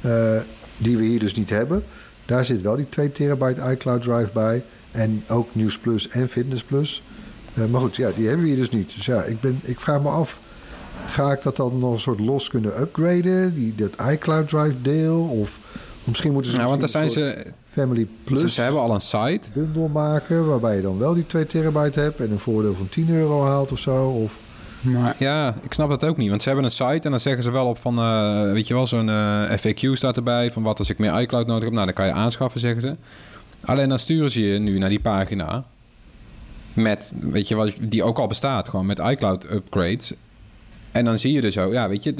eh, 0.00 0.40
die 0.76 0.96
we 0.96 1.02
hier 1.04 1.18
dus 1.18 1.34
niet 1.34 1.50
hebben. 1.50 1.84
Daar 2.24 2.44
zit 2.44 2.62
wel 2.62 2.76
die 2.76 2.88
2 2.88 3.12
terabyte 3.12 3.70
iCloud 3.70 4.02
Drive 4.02 4.30
bij. 4.32 4.62
En 4.90 5.24
ook 5.28 5.54
News 5.54 5.78
Plus 5.78 6.08
en 6.08 6.28
Fitness 6.28 6.62
Plus. 6.62 7.02
Eh, 7.54 7.64
maar 7.64 7.80
goed, 7.80 7.96
ja, 7.96 8.10
die 8.16 8.26
hebben 8.26 8.44
we 8.44 8.50
hier 8.50 8.58
dus 8.58 8.70
niet. 8.70 8.94
Dus 8.94 9.06
ja, 9.06 9.22
ik, 9.22 9.40
ben, 9.40 9.60
ik 9.62 9.80
vraag 9.80 10.02
me 10.02 10.08
af. 10.08 10.40
Ga 11.06 11.32
ik 11.32 11.42
dat 11.42 11.56
dan 11.56 11.78
nog 11.78 11.92
een 11.92 11.98
soort 11.98 12.20
los 12.20 12.48
kunnen 12.48 12.80
upgraden? 12.80 13.54
Die, 13.54 13.74
dat 13.74 14.10
iCloud 14.10 14.48
Drive 14.48 14.82
deel? 14.82 15.20
Of 15.20 15.58
misschien 16.04 16.32
moeten 16.32 16.50
ze 16.50 16.56
Nou, 16.56 16.68
want 16.68 16.80
daar 16.80 16.90
zijn 16.90 17.10
ze... 17.10 17.46
Family 17.72 18.08
Plus. 18.24 18.38
Plus 18.40 18.54
Ze 18.54 18.62
hebben 18.62 18.80
al 18.80 18.94
een 18.94 19.00
site. 19.00 19.48
bundel 19.54 19.88
maken... 19.88 20.46
waarbij 20.48 20.76
je 20.76 20.82
dan 20.82 20.98
wel 20.98 21.14
die 21.14 21.26
2 21.26 21.46
terabyte 21.46 22.00
hebt... 22.00 22.20
en 22.20 22.30
een 22.30 22.38
voordeel 22.38 22.74
van 22.74 22.88
10 22.88 23.10
euro 23.10 23.44
haalt 23.44 23.72
of 23.72 23.78
zo. 23.78 24.08
Of, 24.08 24.32
Ja, 25.18 25.54
ik 25.62 25.72
snap 25.72 25.88
dat 25.88 26.04
ook 26.04 26.16
niet. 26.16 26.28
Want 26.28 26.42
ze 26.42 26.48
hebben 26.48 26.66
een 26.66 26.70
site 26.70 27.04
en 27.04 27.10
dan 27.10 27.20
zeggen 27.20 27.42
ze 27.42 27.50
wel 27.50 27.66
op 27.66 27.78
van... 27.78 27.98
eh, 27.98 28.52
weet 28.52 28.66
je 28.66 28.74
wel, 28.74 28.86
zo'n 28.86 29.08
eh, 29.08 29.58
FAQ 29.58 29.92
staat 29.92 30.16
erbij... 30.16 30.50
van 30.50 30.62
wat 30.62 30.78
als 30.78 30.90
ik 30.90 30.98
meer 30.98 31.20
iCloud 31.20 31.46
nodig 31.46 31.64
heb. 31.64 31.72
Nou, 31.72 31.84
dan 31.84 31.94
kan 31.94 32.06
je 32.06 32.12
aanschaffen, 32.12 32.60
zeggen 32.60 32.80
ze. 32.80 32.96
Alleen 33.64 33.88
dan 33.88 33.98
sturen 33.98 34.30
ze 34.30 34.42
je 34.42 34.58
nu 34.58 34.78
naar 34.78 34.88
die 34.88 35.00
pagina... 35.00 35.64
met, 36.72 37.12
weet 37.20 37.48
je 37.48 37.54
wat, 37.54 37.72
die 37.80 38.04
ook 38.04 38.18
al 38.18 38.26
bestaat. 38.26 38.68
Gewoon 38.68 38.86
met 38.86 38.98
iCloud 38.98 39.50
upgrades. 39.50 40.12
En 40.92 41.04
dan 41.04 41.18
zie 41.18 41.32
je 41.32 41.40
dus 41.40 41.54
zo... 41.54 41.72
Ja, 41.72 41.88
weet 41.88 42.02
je, 42.02 42.14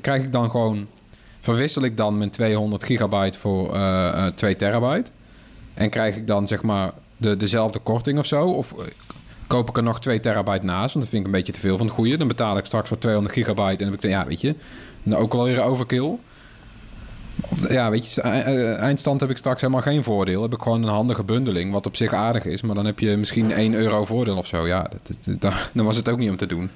krijg 0.00 0.22
ik 0.22 0.32
dan 0.32 0.50
gewoon... 0.50 0.86
Verwissel 1.40 1.82
ik 1.82 1.96
dan 1.96 2.18
mijn 2.18 2.30
200 2.30 2.84
gigabyte 2.84 3.38
voor 3.38 3.74
eh, 3.74 4.26
eh, 4.26 4.32
2 4.32 4.56
terabyte? 4.56 5.10
En 5.74 5.90
krijg 5.90 6.16
ik 6.16 6.26
dan 6.26 6.46
zeg 6.46 6.62
maar 6.62 6.92
de, 7.16 7.36
dezelfde 7.36 7.78
korting 7.78 8.18
of 8.18 8.26
zo? 8.26 8.46
Of 8.50 8.74
koop 9.46 9.68
ik 9.68 9.76
er 9.76 9.82
nog 9.82 10.00
2 10.00 10.20
terabyte 10.20 10.64
naast? 10.64 10.94
Want 10.94 11.04
dat 11.04 11.08
vind 11.08 11.20
ik 11.20 11.24
een 11.24 11.38
beetje 11.38 11.52
te 11.52 11.60
veel 11.60 11.76
van 11.76 11.86
het 11.86 11.94
goede. 11.94 12.16
Dan 12.16 12.28
betaal 12.28 12.58
ik 12.58 12.64
straks 12.64 12.88
voor 12.88 12.98
200 12.98 13.34
gigabyte 13.34 13.70
en 13.70 13.76
dan 13.76 13.90
heb 13.90 14.04
ik, 14.04 14.10
ja, 14.10 14.26
weet 14.26 14.40
je, 14.40 14.54
dan 15.02 15.18
ook 15.18 15.34
alweer 15.34 15.62
overkill. 15.62 16.18
Of, 17.40 17.70
ja, 17.70 17.90
weet 17.90 18.12
je, 18.12 18.26
e- 18.26 18.28
e- 18.28 18.74
eindstand 18.74 19.20
heb 19.20 19.30
ik 19.30 19.36
straks 19.36 19.60
helemaal 19.60 19.82
geen 19.82 20.04
voordeel. 20.04 20.42
Heb 20.42 20.52
ik 20.52 20.62
gewoon 20.62 20.82
een 20.82 20.88
handige 20.88 21.24
bundeling, 21.24 21.72
wat 21.72 21.86
op 21.86 21.96
zich 21.96 22.12
aardig 22.12 22.44
is. 22.44 22.62
Maar 22.62 22.74
dan 22.74 22.86
heb 22.86 22.98
je 22.98 23.16
misschien 23.16 23.52
1 23.52 23.74
euro 23.74 24.04
voordeel 24.04 24.36
of 24.36 24.46
zo. 24.46 24.66
Ja, 24.66 24.90
dat, 25.38 25.52
dan 25.72 25.84
was 25.84 25.96
het 25.96 26.08
ook 26.08 26.18
niet 26.18 26.30
om 26.30 26.36
te 26.36 26.46
doen. 26.46 26.70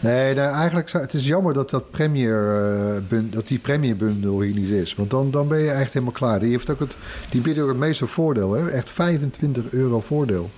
Nee, 0.00 0.34
nee, 0.34 0.44
eigenlijk 0.44 0.92
het 0.92 1.12
is 1.12 1.26
jammer 1.26 1.54
dat, 1.54 1.70
dat, 1.70 1.90
premier, 1.90 2.54
eh, 2.54 3.18
dat 3.30 3.48
die 3.48 3.58
Premier 3.58 3.96
bundle 3.96 4.44
hier 4.44 4.54
niet 4.54 4.70
is. 4.70 4.94
Want 4.94 5.10
dan, 5.10 5.30
dan 5.30 5.48
ben 5.48 5.58
je 5.58 5.70
echt 5.70 5.92
helemaal 5.92 6.14
klaar. 6.14 6.40
Die, 6.40 6.50
heeft 6.50 6.70
ook 6.70 6.80
het, 6.80 6.96
die 7.30 7.40
biedt 7.40 7.58
ook 7.58 7.68
het 7.68 7.76
meeste 7.76 8.06
voordeel. 8.06 8.52
Hè? 8.52 8.68
Echt 8.68 8.90
25 8.90 9.70
euro 9.70 10.00
voordeel. 10.00 10.50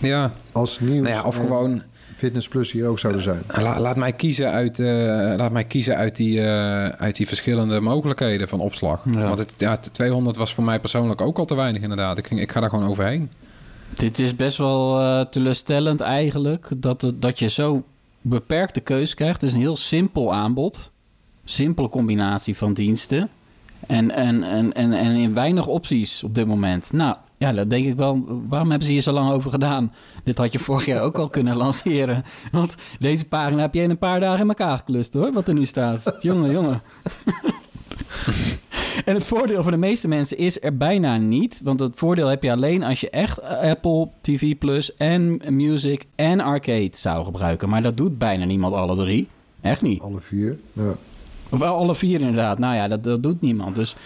Ja, 0.00 0.32
Als 0.52 0.80
nieuws 0.80 1.02
nou 1.08 1.14
ja, 1.14 1.22
of 1.22 1.36
gewoon... 1.36 1.82
Fitness 2.16 2.48
Plus 2.48 2.72
hier 2.72 2.86
ook 2.86 2.98
zouden 2.98 3.22
zijn. 3.22 3.42
La- 3.48 3.80
laat, 3.80 3.96
mij 3.96 4.12
kiezen 4.12 4.50
uit, 4.50 4.78
eh, 4.80 4.86
laat 5.36 5.52
mij 5.52 5.64
kiezen 5.64 5.96
uit 5.96 6.16
die, 6.16 6.40
eh, 6.40 6.88
uit 6.88 7.16
die 7.16 7.26
verschillende 7.26 7.80
mogelijkheden 7.80 8.48
van 8.48 8.60
opslag. 8.60 9.02
Ja. 9.12 9.26
Want 9.26 9.38
het, 9.38 9.52
ja, 9.56 9.70
het 9.70 9.94
200 9.94 10.36
was 10.36 10.54
voor 10.54 10.64
mij 10.64 10.80
persoonlijk 10.80 11.20
ook 11.20 11.38
al 11.38 11.44
te 11.44 11.54
weinig 11.54 11.82
inderdaad. 11.82 12.18
Ik, 12.18 12.26
ging, 12.26 12.40
ik 12.40 12.52
ga 12.52 12.60
daar 12.60 12.70
gewoon 12.70 12.88
overheen. 12.88 13.30
dit 13.94 14.18
is 14.18 14.36
best 14.36 14.56
wel 14.58 15.00
eh, 15.00 15.20
teleurstellend 15.26 16.00
eigenlijk. 16.00 16.68
Dat, 16.76 17.02
het- 17.02 17.22
dat 17.22 17.38
je 17.38 17.48
zo 17.48 17.82
beperkte 18.20 18.80
keus 18.80 19.14
krijgt. 19.14 19.40
Het 19.40 19.50
is 19.50 19.54
een 19.56 19.62
heel 19.62 19.76
simpel 19.76 20.34
aanbod. 20.34 20.92
Simpele 21.44 21.88
combinatie 21.88 22.56
van 22.56 22.72
diensten. 22.74 23.28
En, 23.86 24.10
en, 24.10 24.42
en, 24.42 24.72
en, 24.72 24.92
en 24.92 25.14
in 25.14 25.34
weinig 25.34 25.66
opties 25.66 26.22
op 26.22 26.34
dit 26.34 26.46
moment. 26.46 26.92
Nou, 26.92 27.16
ja, 27.36 27.52
dat 27.52 27.70
denk 27.70 27.86
ik 27.86 27.96
wel. 27.96 28.24
Waarom 28.48 28.70
hebben 28.70 28.86
ze 28.86 28.92
hier 28.92 29.02
zo 29.02 29.12
lang 29.12 29.30
over 29.30 29.50
gedaan? 29.50 29.92
Dit 30.24 30.38
had 30.38 30.52
je 30.52 30.58
vorig 30.58 30.86
jaar 30.86 31.02
ook 31.02 31.18
al 31.18 31.28
kunnen 31.28 31.56
lanceren. 31.56 32.24
Want 32.52 32.74
deze 32.98 33.28
pagina 33.28 33.60
heb 33.60 33.74
je 33.74 33.82
in 33.82 33.90
een 33.90 33.98
paar 33.98 34.20
dagen 34.20 34.40
in 34.40 34.48
elkaar 34.48 34.76
geklust 34.76 35.14
hoor. 35.14 35.32
Wat 35.32 35.48
er 35.48 35.54
nu 35.54 35.64
staat. 35.64 36.14
jongen, 36.18 36.50
jongen. 36.50 36.82
En 39.04 39.14
het 39.14 39.26
voordeel 39.26 39.62
voor 39.62 39.70
de 39.70 39.76
meeste 39.76 40.08
mensen 40.08 40.38
is 40.38 40.62
er 40.62 40.76
bijna 40.76 41.16
niet. 41.16 41.60
Want 41.64 41.80
het 41.80 41.92
voordeel 41.94 42.26
heb 42.26 42.42
je 42.42 42.52
alleen 42.52 42.82
als 42.82 43.00
je 43.00 43.10
echt 43.10 43.42
Apple 43.42 44.08
TV 44.20 44.58
Plus 44.58 44.96
en 44.96 45.40
Music 45.48 46.06
en 46.14 46.40
Arcade 46.40 46.96
zou 46.96 47.24
gebruiken. 47.24 47.68
Maar 47.68 47.82
dat 47.82 47.96
doet 47.96 48.18
bijna 48.18 48.44
niemand 48.44 48.74
alle 48.74 48.96
drie. 48.96 49.28
Echt 49.60 49.82
niet. 49.82 50.00
Alle 50.00 50.20
vier. 50.20 50.56
Ja. 50.72 50.94
Of 51.50 51.62
alle 51.62 51.94
vier 51.94 52.20
inderdaad. 52.20 52.58
Nou 52.58 52.74
ja, 52.74 52.88
dat, 52.88 53.04
dat 53.04 53.22
doet 53.22 53.40
niemand. 53.40 53.74
Dus 53.74 53.96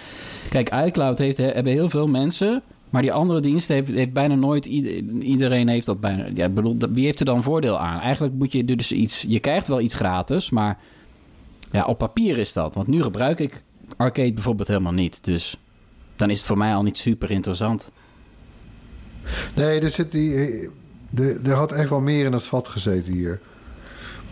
kijk, 0.51 0.75
iCloud 0.87 1.19
heeft, 1.19 1.37
hebben 1.37 1.73
heel 1.73 1.88
veel 1.88 2.07
mensen. 2.09 2.62
Maar 2.90 3.03
die 3.03 3.12
andere 3.12 3.40
dienst 3.40 3.68
heeft, 3.68 3.89
heeft 3.89 4.12
bijna 4.12 4.34
nooit... 4.34 4.66
ieder- 4.66 5.22
Iedereen 5.22 5.68
heeft 5.68 5.86
dat 5.86 6.01
bijna... 6.01 6.26
Ja, 6.34 6.49
bedoel, 6.49 6.76
wie 6.91 7.05
heeft 7.05 7.20
er 7.20 7.26
dan 7.26 7.43
voordeel 7.43 7.78
aan? 7.78 8.01
Eigenlijk 8.01 8.34
moet 8.34 8.53
je 8.53 8.64
dus 8.64 8.93
iets... 8.93 9.24
Je 9.28 9.41
krijgt 9.41 9.68
wel 9.68 9.80
iets 9.80 9.95
gratis, 9.95 10.51
maar... 10.51 10.78
Ja, 11.72 11.84
op 11.84 11.99
papier 11.99 12.39
is 12.39 12.53
dat. 12.53 12.74
Want 12.74 12.86
nu 12.86 13.03
gebruik 13.03 13.39
ik 13.41 13.62
Arcade 13.97 14.32
bijvoorbeeld 14.32 14.68
helemaal 14.68 14.93
niet. 14.93 15.24
Dus 15.24 15.61
dan 16.16 16.30
is 16.30 16.36
het 16.39 16.47
voor 16.47 16.59
mij 16.59 16.74
al 16.74 16.82
niet 16.82 16.99
super 16.99 17.30
interessant. 17.30 17.91
Nee, 19.55 19.80
er, 19.80 19.89
zit 19.89 20.12
die, 20.12 20.34
er, 21.14 21.41
er 21.45 21.53
had 21.55 21.72
echt 21.72 21.89
wel 21.89 22.01
meer 22.01 22.24
in 22.24 22.32
het 22.32 22.45
vat 22.47 22.68
gezeten 22.68 23.12
hier. 23.12 23.41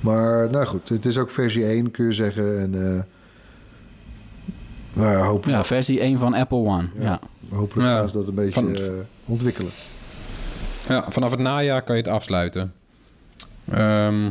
Maar 0.00 0.50
nou 0.50 0.66
goed, 0.66 0.88
het 0.88 1.06
is 1.06 1.18
ook 1.18 1.30
versie 1.30 1.64
1 1.66 1.90
kun 1.90 2.04
je 2.06 2.12
zeggen. 2.12 2.60
En 2.60 2.74
uh, 2.74 3.00
nou, 4.92 5.16
hopelijk, 5.16 5.58
Ja, 5.58 5.64
versie 5.64 6.00
1 6.00 6.18
van 6.18 6.34
Apple 6.34 6.58
One. 6.58 6.88
Ja. 6.94 7.02
Ja. 7.02 7.20
Hopelijk 7.50 7.88
Ja, 7.88 7.96
gaan 7.96 8.08
ze 8.08 8.18
dat 8.18 8.28
een 8.28 8.34
beetje 8.34 8.52
van- 8.52 8.68
uh, 8.76 8.80
ontwikkelen. 9.24 9.72
Ja, 10.88 11.04
vanaf 11.08 11.30
het 11.30 11.40
najaar 11.40 11.82
kan 11.82 11.96
je 11.96 12.02
het 12.02 12.10
afsluiten. 12.10 12.72
Ehm, 13.70 14.30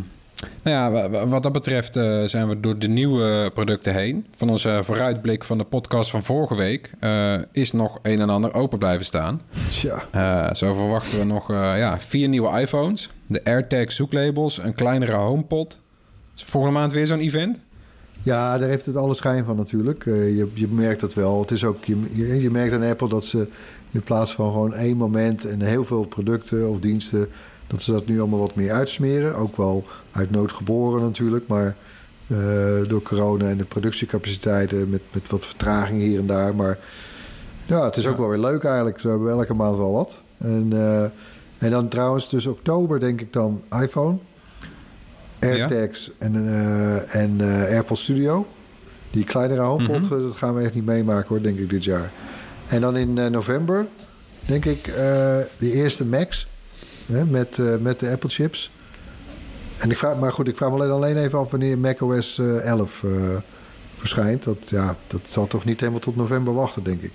Nou 0.63 0.76
ja, 0.78 0.91
wa- 0.91 1.09
wa- 1.09 1.28
wat 1.28 1.43
dat 1.43 1.51
betreft 1.51 1.95
eh, 1.95 2.24
zijn 2.24 2.47
we 2.47 2.59
door 2.59 2.80
de 2.80 2.88
nieuwe 2.88 3.51
producten 3.53 3.93
heen. 3.93 4.26
Van 4.36 4.49
onze 4.49 4.80
vooruitblik 4.84 5.43
van 5.43 5.57
de 5.57 5.63
podcast 5.63 6.09
van 6.09 6.24
vorige 6.24 6.55
week 6.55 6.91
eh, 6.99 7.34
is 7.51 7.72
nog 7.72 7.99
een 8.01 8.20
en 8.20 8.30
ander 8.30 8.53
open 8.53 8.80
blijven 8.80 9.05
staan. 9.05 9.41
Tja, 9.70 10.03
Eh, 10.11 10.53
zo 10.53 10.74
verwachten 10.74 11.18
we 11.20 11.24
nog 11.26 11.49
eh, 11.51 11.55
ja, 11.78 11.99
vier 11.99 12.28
nieuwe 12.30 12.59
iPhones, 12.59 13.09
de 13.28 13.41
AirTag 13.43 13.91
zoeklabels, 13.91 14.57
een 14.57 14.74
kleinere 14.74 15.13
HomePod. 15.13 15.80
Is 16.36 16.43
volgende 16.43 16.80
maand 16.80 16.91
weer 16.93 17.07
zo'n 17.07 17.20
event? 17.20 17.59
Ja, 18.24 18.57
daar 18.57 18.70
heeft 18.70 18.86
het 18.86 18.95
alle 18.95 19.13
schijn 19.13 19.45
van 19.45 19.55
natuurlijk. 19.55 20.05
Eh, 20.05 20.38
je, 20.38 20.47
je 20.53 20.68
merkt 20.68 20.99
dat 20.99 21.13
wel. 21.13 21.39
Het 21.39 21.51
is 21.51 21.63
ook, 21.63 21.86
je, 21.86 22.41
je, 22.41 22.51
merkt 22.51 22.74
aan 22.74 22.84
Apple 22.84 23.09
dat 23.09 23.26
ze 23.26 23.47
in 23.91 24.01
plaats 24.01 24.36
van 24.36 24.51
gewoon 24.51 24.74
één 24.74 24.97
moment 24.97 25.45
en 25.45 25.61
heel 25.61 25.86
veel 25.86 26.05
producten 26.05 26.70
of 26.70 26.80
diensten, 26.80 27.28
dat 27.68 27.82
ze 27.82 27.91
dat 27.91 28.05
nu 28.05 28.20
allemaal 28.20 28.39
wat 28.39 28.55
meer 28.55 28.72
uitsmeren. 28.72 29.36
Ook 29.36 29.57
wel 29.57 29.86
uit 30.11 30.32
nood 30.32 30.51
geboren 30.51 31.01
natuurlijk, 31.01 31.47
maar 31.47 31.76
eh, 32.28 32.88
door 32.88 33.01
corona 33.01 33.49
en 33.49 33.57
de 33.57 33.66
productiecapaciteiten 33.66 34.89
met, 34.89 35.01
met 35.11 35.30
wat 35.30 35.45
vertraging 35.45 36.01
hier 36.01 36.20
en 36.20 36.28
daar. 36.28 36.55
Maar 36.55 36.80
ja, 37.66 37.84
het 37.84 37.97
is 37.97 38.07
ook 38.07 38.18
wel 38.18 38.30
weer 38.30 38.39
leuk 38.39 38.63
eigenlijk. 38.63 38.99
Ze 38.99 39.07
hebben 39.07 39.32
elke 39.32 39.53
maand 39.53 39.78
wel 39.78 39.91
wat. 39.91 40.22
En, 40.38 40.68
eh, 40.72 41.03
en 41.57 41.72
dan 41.72 41.88
trouwens, 41.88 42.30
dus 42.30 42.45
oktober 42.45 42.99
denk 42.99 43.22
ik 43.22 43.34
dan 43.34 43.61
iPhone. 43.82 44.18
AirTags 45.46 46.12
en, 46.18 46.48
eh 46.48 47.16
en 47.22 47.41
AirPods 47.41 48.02
Studio. 48.04 48.48
Die 49.12 49.24
kleinere 49.24 49.62
HomePod, 49.62 50.02
Mhm. 50.10 50.14
eh, 50.14 50.22
dat 50.22 50.36
gaan 50.36 50.56
we 50.56 50.62
echt 50.64 50.74
niet 50.74 50.86
meemaken 50.86 51.28
hoor, 51.28 51.41
denk 51.41 51.60
ik 51.60 51.70
dit 51.70 51.84
jaar. 51.84 52.12
En 52.68 52.82
dan 52.82 52.98
in 52.98 53.14
november, 53.14 53.86
denk 54.46 54.66
ik, 54.66 54.84
de 55.58 55.72
eerste 55.72 56.06
Macs 56.06 56.48
hè, 57.06 57.26
met, 57.26 57.58
met 57.82 58.00
de 58.00 58.10
Apple 58.10 58.30
chips. 58.30 58.72
En 59.78 59.91
ik 59.91 59.98
vraag, 59.98 60.20
maar 60.20 60.32
goed, 60.34 60.48
ik 60.48 60.58
vraag 60.58 60.70
me 60.70 60.76
alleen, 60.76 60.89
alleen 60.91 61.18
even 61.18 61.39
af 61.39 61.52
wanneer 61.52 61.78
macOS 61.80 62.39
eh 62.39 62.60
11 62.66 63.04
eh, 63.04 63.12
verschijnt. 63.98 64.43
Dat, 64.43 64.70
ja, 64.70 64.96
dat 65.08 65.22
zal 65.26 65.48
toch 65.48 65.66
niet 65.66 65.80
helemaal 65.80 66.00
tot 66.02 66.16
november 66.16 66.54
wachten, 66.54 66.84
denk 66.84 67.02
ik. 67.02 67.12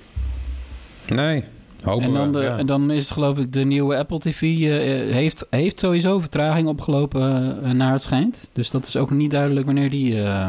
Nee, 1.09 1.45
hopen 1.85 2.07
En 2.07 2.12
dan, 2.12 2.33
we. 2.33 2.39
de, 2.39 2.45
ja. 2.45 2.59
en 2.59 2.66
dan 2.66 2.91
is 2.91 3.03
het 3.03 3.12
geloof 3.12 3.39
ik 3.39 3.53
de 3.53 3.64
nieuwe 3.64 3.97
Apple 3.97 4.18
TV 4.18 4.43
eh, 4.43 5.12
heeft, 5.12 5.47
heeft 5.51 5.78
sowieso 5.78 6.20
vertraging 6.20 6.68
opgelopen 6.68 7.59
eh, 7.62 7.70
naar 7.70 7.93
het 7.93 8.03
schijnt. 8.03 8.51
Dus 8.53 8.70
dat 8.70 8.87
is 8.87 8.97
ook 8.97 9.11
niet 9.11 9.31
duidelijk 9.31 9.66
wanneer 9.66 9.91
die 9.91 10.22
eh, 10.22 10.49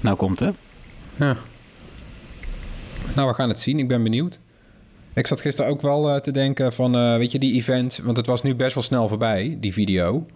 nou 0.00 0.16
komt 0.16 0.40
hè. 0.40 0.50
Ja. 1.16 1.36
Nou, 3.14 3.28
we 3.28 3.34
gaan 3.34 3.48
het 3.48 3.60
zien. 3.60 3.78
Ik 3.78 3.88
ben 3.88 4.02
benieuwd. 4.02 4.40
Ik 5.14 5.26
zat 5.26 5.40
gisteren 5.40 5.70
ook 5.70 5.82
wel 5.82 6.20
te 6.20 6.30
denken 6.30 6.72
van, 6.72 6.92
weet 7.18 7.32
je, 7.32 7.38
die 7.38 7.54
event... 7.54 8.00
Want 8.04 8.16
het 8.16 8.26
was 8.26 8.42
nu 8.42 8.54
best 8.54 8.74
wel 8.74 8.82
snel 8.82 9.08
voorbij, 9.08 9.56
die 9.60 9.72
video. 9.72 10.26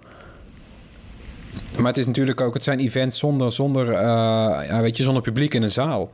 Maar 1.76 1.86
het 1.86 1.96
is 1.96 2.06
natuurlijk 2.06 2.40
ook... 2.40 2.54
Het 2.54 2.62
zijn 2.62 2.78
events 2.78 3.18
zonder, 3.18 3.52
zonder, 3.52 3.92
ja, 3.92 4.80
weet 4.80 4.96
je, 4.96 5.02
zonder 5.02 5.22
publiek 5.22 5.54
in 5.54 5.62
een 5.62 5.70
zaal. 5.70 6.12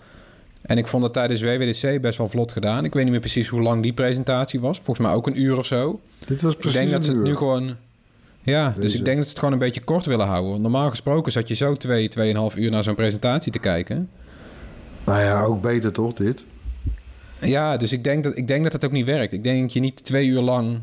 En 0.73 0.79
ik 0.79 0.87
vond 0.87 1.03
het 1.03 1.13
tijdens 1.13 1.43
WWDC 1.43 2.01
best 2.01 2.19
wel 2.19 2.29
vlot 2.29 2.53
gedaan. 2.53 2.85
Ik 2.85 2.93
weet 2.95 3.03
niet 3.03 3.13
meer 3.13 3.21
precies 3.21 3.49
hoe 3.49 3.61
lang 3.61 3.83
die 3.83 3.93
presentatie 3.93 4.61
was. 4.61 4.77
Volgens 4.77 5.07
mij 5.07 5.17
ook 5.17 5.27
een 5.27 5.41
uur 5.41 5.59
of 5.59 5.67
zo. 5.67 6.01
Dit 6.27 6.43
was 6.43 6.53
ik 6.53 6.59
precies 6.59 6.79
denk 6.79 6.91
dat 6.91 7.05
ze 7.05 7.11
het 7.11 7.19
uur. 7.19 7.25
nu 7.27 7.37
gewoon... 7.37 7.77
Ja, 8.43 8.75
dus 8.77 8.95
ik 8.95 9.05
denk 9.05 9.17
dat 9.17 9.25
ze 9.25 9.31
het 9.31 9.39
gewoon 9.39 9.55
een 9.55 9.61
beetje 9.61 9.85
kort 9.85 10.07
willen 10.07 10.27
houden. 10.27 10.51
Want 10.51 10.63
normaal 10.63 10.91
gesproken 10.91 11.33
zat 11.33 11.49
je 11.49 11.55
zo 11.55 11.75
twee, 11.75 12.09
tweeënhalf 12.09 12.57
uur 12.57 12.71
naar 12.71 12.83
zo'n 12.83 12.95
presentatie 12.95 13.53
te 13.53 13.59
kijken. 13.59 14.09
Nou 15.05 15.21
ja, 15.21 15.43
ook 15.43 15.63
beter 15.63 15.93
toch, 15.93 16.13
dit? 16.13 16.45
Ja, 17.41 17.77
dus 17.77 17.93
ik 17.93 18.05
denk, 18.05 18.25
dat, 18.25 18.37
ik 18.37 18.49
denk 18.49 18.63
dat 18.63 18.73
het 18.73 18.85
ook 18.85 18.93
niet 18.93 19.07
werkt. 19.07 19.33
Ik 19.33 19.45
denk 19.45 19.63
dat 19.63 19.73
je 19.73 19.81
niet 19.81 20.05
twee 20.05 20.27
uur 20.27 20.41
lang 20.41 20.81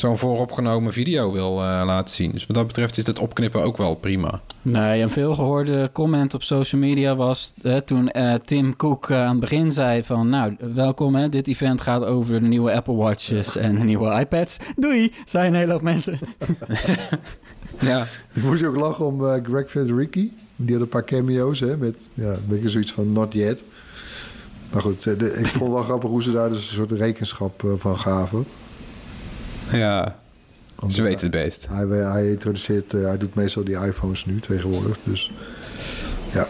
zo'n 0.00 0.18
vooropgenomen 0.18 0.92
video 0.92 1.32
wil 1.32 1.50
eh, 1.62 1.82
laten 1.84 2.14
zien. 2.14 2.30
Dus 2.30 2.46
wat 2.46 2.56
dat 2.56 2.66
betreft 2.66 2.96
is 2.96 3.06
het 3.06 3.18
opknippen 3.18 3.62
ook 3.62 3.76
wel 3.76 3.94
prima. 3.94 4.40
Nee, 4.62 5.02
een 5.02 5.10
veelgehoorde 5.10 5.90
comment 5.92 6.34
op 6.34 6.42
social 6.42 6.80
media 6.80 7.16
was 7.16 7.52
eh, 7.62 7.76
toen 7.76 8.08
eh, 8.10 8.34
Tim 8.44 8.76
Cook 8.76 9.10
eh, 9.10 9.22
aan 9.22 9.30
het 9.30 9.40
begin 9.40 9.72
zei 9.72 10.02
van... 10.04 10.28
Nou, 10.28 10.56
welkom 10.74 11.14
hè, 11.14 11.28
dit 11.28 11.46
event 11.48 11.80
gaat 11.80 12.04
over 12.04 12.40
de 12.40 12.46
nieuwe 12.46 12.72
Apple 12.72 12.94
Watches 12.94 13.56
en 13.56 13.74
de 13.78 13.84
nieuwe 13.84 14.20
iPads. 14.20 14.56
Doei, 14.76 15.12
zijn 15.24 15.52
een 15.52 15.58
hele 15.58 15.72
hoop 15.72 15.82
mensen. 15.82 16.18
Ja, 17.80 18.06
Ik 18.32 18.42
moest 18.42 18.64
ook 18.64 18.76
lachen 18.76 19.06
om 19.06 19.24
eh, 19.26 19.42
Greg 19.42 19.70
Federici. 19.70 20.32
Die 20.56 20.72
had 20.74 20.82
een 20.82 20.88
paar 20.88 21.04
cameo's, 21.04 21.60
hè, 21.60 21.76
met 21.76 22.08
ja, 22.14 22.30
een 22.32 22.44
beetje 22.48 22.68
zoiets 22.68 22.92
van 22.92 23.12
not 23.12 23.32
yet. 23.32 23.64
Maar 24.72 24.82
goed, 24.82 25.02
de- 25.18 25.36
ik 25.40 25.46
vond 25.46 25.72
wel 25.72 25.82
grappig 25.90 26.10
hoe 26.10 26.22
ze 26.22 26.32
daar 26.32 26.48
dus 26.48 26.58
een 26.58 26.74
soort 26.76 26.90
rekenschap 26.90 27.62
van 27.76 27.98
gaven. 27.98 28.44
Ja 29.72 30.16
Want, 30.74 30.92
ze 30.92 31.02
weten 31.02 31.20
het 31.20 31.44
best. 31.44 31.66
Hij, 31.68 31.86
hij 31.86 32.30
introduceert, 32.30 32.94
eh, 32.94 33.02
hij 33.02 33.18
doet 33.18 33.34
meestal 33.34 33.64
die 33.64 33.76
iPhones 33.76 34.24
nu 34.24 34.40
tegenwoordig. 34.40 34.98
Dus 35.04 35.30
ja, 36.32 36.48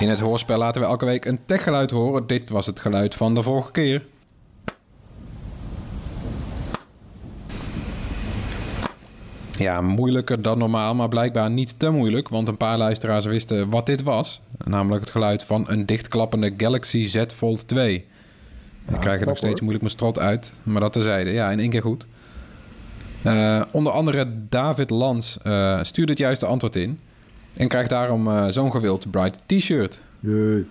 In 0.00 0.08
het 0.08 0.20
hoorspel 0.20 0.58
laten 0.58 0.80
we 0.80 0.86
elke 0.86 1.04
week 1.04 1.24
een 1.24 1.38
techgeluid 1.46 1.90
horen. 1.90 2.26
Dit 2.26 2.50
was 2.50 2.66
het 2.66 2.80
geluid 2.80 3.14
van 3.14 3.34
de 3.34 3.42
vorige 3.42 3.70
keer. 3.70 4.06
Ja, 9.56 9.80
moeilijker 9.80 10.42
dan 10.42 10.58
normaal, 10.58 10.94
maar 10.94 11.08
blijkbaar 11.08 11.50
niet 11.50 11.78
te 11.78 11.90
moeilijk. 11.90 12.28
Want 12.28 12.48
een 12.48 12.56
paar 12.56 12.78
luisteraars 12.78 13.24
wisten 13.24 13.70
wat 13.70 13.86
dit 13.86 14.02
was. 14.02 14.40
Namelijk 14.64 15.00
het 15.00 15.10
geluid 15.10 15.44
van 15.44 15.64
een 15.68 15.86
dichtklappende 15.86 16.54
Galaxy 16.56 17.04
Z 17.04 17.24
Fold 17.34 17.68
2. 17.68 17.94
Ik 18.88 19.00
krijg 19.00 19.18
het 19.18 19.28
nog 19.28 19.36
steeds 19.36 19.52
hoor. 19.52 19.62
moeilijk 19.62 19.84
mijn 19.84 19.96
strot 19.96 20.18
uit. 20.18 20.52
Maar 20.62 20.80
dat 20.80 20.92
terzijde. 20.92 21.30
Ja, 21.30 21.50
in 21.50 21.60
één 21.60 21.70
keer 21.70 21.82
goed. 21.82 22.06
Eh, 23.22 23.62
onder 23.72 23.92
andere 23.92 24.32
David 24.48 24.90
Lans 24.90 25.38
eh, 25.42 25.78
stuurde 25.82 26.12
het 26.12 26.20
juiste 26.20 26.46
antwoord 26.46 26.76
in. 26.76 26.98
En 27.56 27.68
krijgt 27.68 27.90
daarom 27.90 28.28
eh, 28.28 28.46
zo'n 28.48 28.70
gewild 28.70 29.10
Bright 29.10 29.38
T-shirt. 29.46 30.00
jee. 30.20 30.66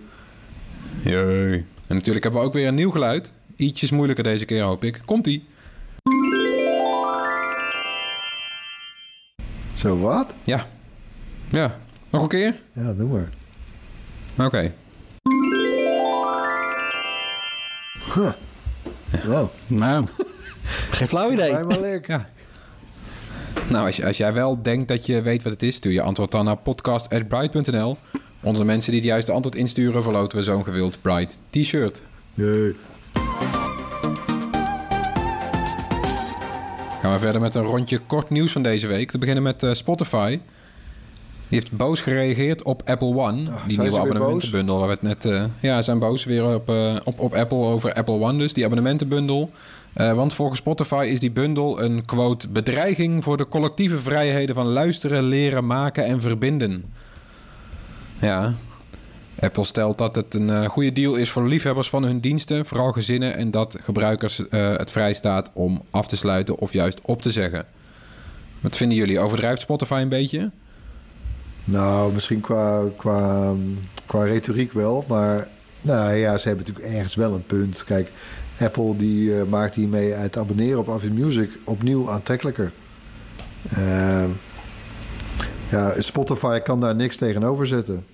Jee. 1.04 1.52
En 1.88 1.96
natuurlijk 1.96 2.24
hebben 2.24 2.40
we 2.40 2.46
ook 2.46 2.52
weer 2.52 2.68
een 2.68 2.74
nieuw 2.74 2.90
geluid. 2.90 3.32
Ietsjes 3.56 3.90
moeilijker 3.90 4.24
deze 4.24 4.44
keer 4.44 4.62
hoop 4.62 4.84
ik. 4.84 5.00
Komt-ie. 5.04 5.44
Zo 9.74 9.98
wat? 9.98 10.34
Ja. 10.44 10.66
Ja. 11.50 11.76
Nog 12.10 12.22
een 12.22 12.28
keer? 12.28 12.60
Ja, 12.72 12.92
doe 12.92 13.08
maar. 13.08 13.28
Oké. 14.44 14.72
Huh. 18.14 18.32
Wow, 19.24 19.48
Nou, 19.66 20.06
geen 20.90 21.08
flauw 21.08 21.30
idee. 21.30 21.48
vrij 21.48 21.64
maar 21.64 21.80
lekker. 21.80 22.10
Ja. 22.10 22.26
Nou, 23.70 23.86
als, 23.86 24.02
als 24.02 24.16
jij 24.16 24.32
wel 24.32 24.62
denkt 24.62 24.88
dat 24.88 25.06
je 25.06 25.22
weet 25.22 25.42
wat 25.42 25.52
het 25.52 25.62
is, 25.62 25.74
stuur 25.74 25.92
je 25.92 26.02
antwoord 26.02 26.30
dan 26.30 26.44
naar 26.44 26.56
podcast.bright.nl. 26.56 27.96
Onder 28.40 28.60
de 28.60 28.66
mensen 28.66 28.90
die 28.90 29.00
het 29.00 29.10
juiste 29.10 29.32
antwoord 29.32 29.56
insturen, 29.56 30.02
verloten 30.02 30.38
we 30.38 30.44
zo'n 30.44 30.64
gewild 30.64 30.98
Bright 31.02 31.38
T-shirt. 31.50 32.02
Jee. 32.34 32.76
Gaan 37.00 37.12
we 37.12 37.18
verder 37.18 37.40
met 37.40 37.54
een 37.54 37.62
rondje 37.62 37.98
kort 37.98 38.30
nieuws 38.30 38.52
van 38.52 38.62
deze 38.62 38.86
week. 38.86 39.10
Te 39.10 39.18
beginnen 39.18 39.42
met 39.42 39.62
eh, 39.62 39.72
Spotify. 39.72 40.38
Die 41.50 41.58
heeft 41.58 41.72
boos 41.72 42.00
gereageerd 42.00 42.62
op 42.62 42.82
Apple 42.84 43.16
One. 43.16 43.50
Ah, 43.50 43.66
die 43.66 43.80
nieuwe 43.80 43.98
abonnementenbundel. 43.98 44.78
Waar 44.78 44.86
we 44.86 44.92
het 44.92 45.02
net, 45.02 45.24
eh, 45.24 45.44
ja, 45.60 45.82
zijn 45.82 45.98
boos 45.98 46.24
weer 46.24 46.54
op, 46.54 46.68
eh, 46.68 46.96
op, 47.04 47.20
op 47.20 47.34
Apple 47.34 47.58
over 47.58 47.92
Apple 47.92 48.14
One. 48.14 48.38
Dus 48.38 48.52
die 48.52 48.64
abonnementenbundel. 48.64 49.50
Eh, 49.92 50.12
want 50.12 50.34
volgens 50.34 50.58
Spotify 50.58 51.08
is 51.10 51.20
die 51.20 51.30
bundel 51.30 51.82
een 51.82 52.04
quote 52.04 52.48
bedreiging 52.48 53.24
voor 53.24 53.36
de 53.36 53.48
collectieve 53.48 53.98
vrijheden 53.98 54.54
van 54.54 54.66
luisteren, 54.66 55.22
leren, 55.22 55.66
maken 55.66 56.04
en 56.04 56.20
verbinden. 56.20 56.84
Ja. 58.20 58.54
Apple 59.40 59.64
stelt 59.64 59.98
dat 59.98 60.16
het 60.16 60.34
een 60.34 60.66
goede 60.66 60.92
deal 60.92 61.14
is 61.14 61.30
voor 61.30 61.46
liefhebbers 61.46 61.88
van 61.88 62.02
hun 62.02 62.20
diensten, 62.20 62.66
vooral 62.66 62.92
gezinnen, 62.92 63.36
en 63.36 63.50
dat 63.50 63.76
gebruikers 63.80 64.42
het 64.50 64.90
vrij 64.90 65.12
staat 65.12 65.50
om 65.52 65.82
af 65.90 66.06
te 66.06 66.16
sluiten 66.16 66.58
of 66.58 66.72
juist 66.72 67.00
op 67.02 67.22
te 67.22 67.30
zeggen. 67.30 67.66
Wat 68.60 68.76
vinden 68.76 68.96
jullie? 68.96 69.20
Overdrijft 69.20 69.60
Spotify 69.60 70.00
een 70.02 70.08
beetje? 70.08 70.50
Nou, 71.70 72.12
misschien 72.12 72.40
qua, 72.40 72.82
qua, 72.96 73.52
qua 74.06 74.24
retoriek 74.24 74.72
wel. 74.72 75.04
Maar 75.08 75.48
nou 75.80 76.12
ja, 76.12 76.36
ze 76.36 76.48
hebben 76.48 76.66
natuurlijk 76.66 76.94
ergens 76.94 77.14
wel 77.14 77.34
een 77.34 77.46
punt. 77.46 77.84
Kijk, 77.84 78.10
Apple 78.60 78.96
die 78.96 79.38
eh, 79.38 79.46
maakt 79.46 79.74
hiermee 79.74 80.12
het 80.12 80.38
abonneren 80.38 80.78
op 80.78 80.88
Apple 80.88 81.10
Music 81.10 81.50
opnieuw 81.64 82.10
aantrekkelijker. 82.10 82.72
Eh, 83.68 84.24
ja, 85.70 86.00
Spotify 86.00 86.58
kan 86.58 86.80
daar 86.80 86.94
niks 86.94 87.16
tegenover 87.16 87.66
zetten. 87.66 88.04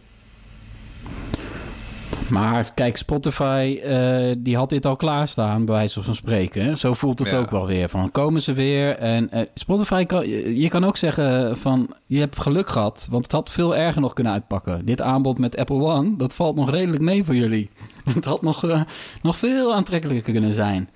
Maar 2.30 2.74
kijk, 2.74 2.96
Spotify 2.96 3.80
eh, 3.82 4.34
die 4.38 4.56
had 4.56 4.68
dit 4.68 4.86
al 4.86 4.96
klaarstaan, 4.96 5.64
bij 5.64 5.74
wijze 5.74 6.02
van 6.02 6.14
spreken. 6.14 6.76
Zo 6.78 6.94
voelt 6.94 7.18
het 7.18 7.30
Ja. 7.30 7.38
ook 7.38 7.50
wel 7.50 7.66
weer. 7.66 7.88
Van 7.88 8.10
komen 8.10 8.42
ze 8.42 8.52
weer. 8.52 8.96
En 8.98 9.30
eh, 9.30 9.42
Spotify 9.54 10.04
kan, 10.04 10.28
je 10.58 10.68
kan 10.68 10.84
ook 10.84 10.96
zeggen 10.96 11.56
van 11.58 11.88
je 12.06 12.18
hebt 12.18 12.40
geluk 12.40 12.68
gehad. 12.68 13.06
Want 13.10 13.22
het 13.22 13.32
had 13.32 13.50
veel 13.50 13.76
erger 13.76 14.00
nog 14.00 14.12
kunnen 14.12 14.32
uitpakken. 14.32 14.84
Dit 14.84 15.00
aanbod 15.00 15.38
met 15.38 15.56
Apple 15.56 15.82
One, 15.82 16.16
dat 16.16 16.34
valt 16.34 16.56
nog 16.56 16.70
redelijk 16.70 17.02
mee 17.02 17.24
voor 17.24 17.34
jullie. 17.34 17.70
Het 18.14 18.24
had 18.24 18.42
nog, 18.42 18.64
eh, 18.68 18.80
nog 19.22 19.36
veel 19.36 19.74
aantrekkelijker 19.74 20.32
kunnen 20.32 20.52
zijn. 20.52 20.88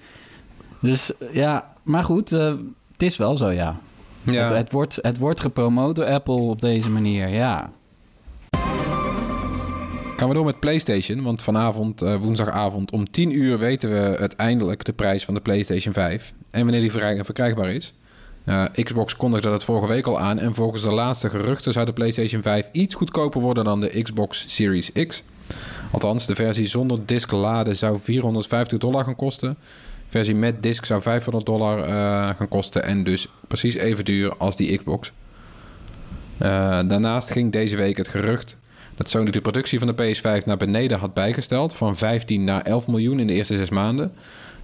Dus 0.81 1.12
ja, 1.33 1.73
maar 1.83 2.05
goed, 2.05 2.31
het 2.31 2.59
is 2.99 3.16
wel 3.16 3.37
zo, 3.37 3.51
ja. 3.51 3.77
Ja. 4.23 4.43
Het, 4.43 4.51
het, 4.57 4.73
wordt, 4.73 4.99
het 5.03 5.18
wordt 5.18 5.41
gepromoot 5.41 5.97
door 5.97 6.07
Apple 6.07 6.35
op 6.35 6.61
deze 6.61 6.91
manier, 6.91 7.29
ja. 7.29 7.71
Gaan 10.21 10.29
we 10.29 10.35
door 10.35 10.45
met 10.45 10.61
PlayStation, 10.61 11.23
want 11.23 11.43
vanavond, 11.43 12.03
eh, 12.03 12.16
woensdagavond 12.16 12.91
om 12.91 13.11
10 13.11 13.39
uur 13.39 13.59
weten 13.59 13.91
we 13.91 14.18
uiteindelijk 14.18 14.85
de 14.85 14.93
prijs 14.93 15.25
van 15.25 15.35
de 15.35 15.41
PlayStation 15.41 15.95
5 15.95 16.33
en 16.51 16.62
wanneer 16.62 16.81
die 16.81 16.91
verkrij- 16.91 17.25
verkrijgbaar 17.25 17.71
is. 17.71 17.95
Eh, 18.45 18.64
Xbox 18.83 19.16
kondigde 19.16 19.49
dat 19.49 19.64
vorige 19.64 19.87
week 19.87 20.07
al 20.07 20.21
aan 20.21 20.39
en 20.39 20.55
volgens 20.55 20.83
de 20.83 20.93
laatste 20.93 21.31
geruchten 21.31 21.73
zou 21.73 21.87
de 21.87 21.93
PlayStation 21.93 22.43
5 22.43 22.68
iets 22.73 22.95
goedkoper 22.95 23.41
worden 23.41 23.64
dan 23.64 23.81
de 23.81 24.03
Xbox 24.03 24.45
Series 24.55 24.93
X. 25.07 25.23
Althans, 25.93 26.27
de 26.27 26.35
versie 26.35 26.66
zonder 26.66 27.07
disc 27.07 27.31
laden 27.31 27.77
zou 27.77 27.99
450 28.01 28.79
dollar 28.79 29.05
gaan 29.05 29.16
kosten. 29.16 29.57
Versie 30.09 30.35
met 30.35 30.62
disc 30.62 30.85
zou 30.85 31.03
500 31.03 31.47
dollar 31.47 31.83
eh, 31.83 32.37
gaan 32.37 32.49
kosten 32.49 32.85
en 32.85 33.05
dus 33.05 33.29
precies 33.49 33.75
even 33.75 34.05
duur 34.05 34.37
als 34.37 34.57
die 34.57 34.79
Xbox. 34.79 35.12
Daarnaast 36.39 37.31
ging 37.31 37.53
deze 37.53 37.77
week 37.77 37.97
het 37.97 38.09
gerucht 38.09 38.59
dat 39.01 39.11
Sony 39.11 39.31
de 39.31 39.41
productie 39.41 39.79
van 39.79 39.95
de 39.95 40.15
PS5 40.15 40.45
naar 40.45 40.57
beneden 40.57 40.99
had 40.99 41.15
bijgesteld 41.15 41.75
van 41.75 41.97
15 41.97 42.45
naar 42.45 42.63
11 42.63 42.89
miljoen 42.89 43.21
in 43.21 43.27
de 43.27 43.33
eerste 43.33 43.57
zes 43.57 43.71
maanden. 43.71 44.13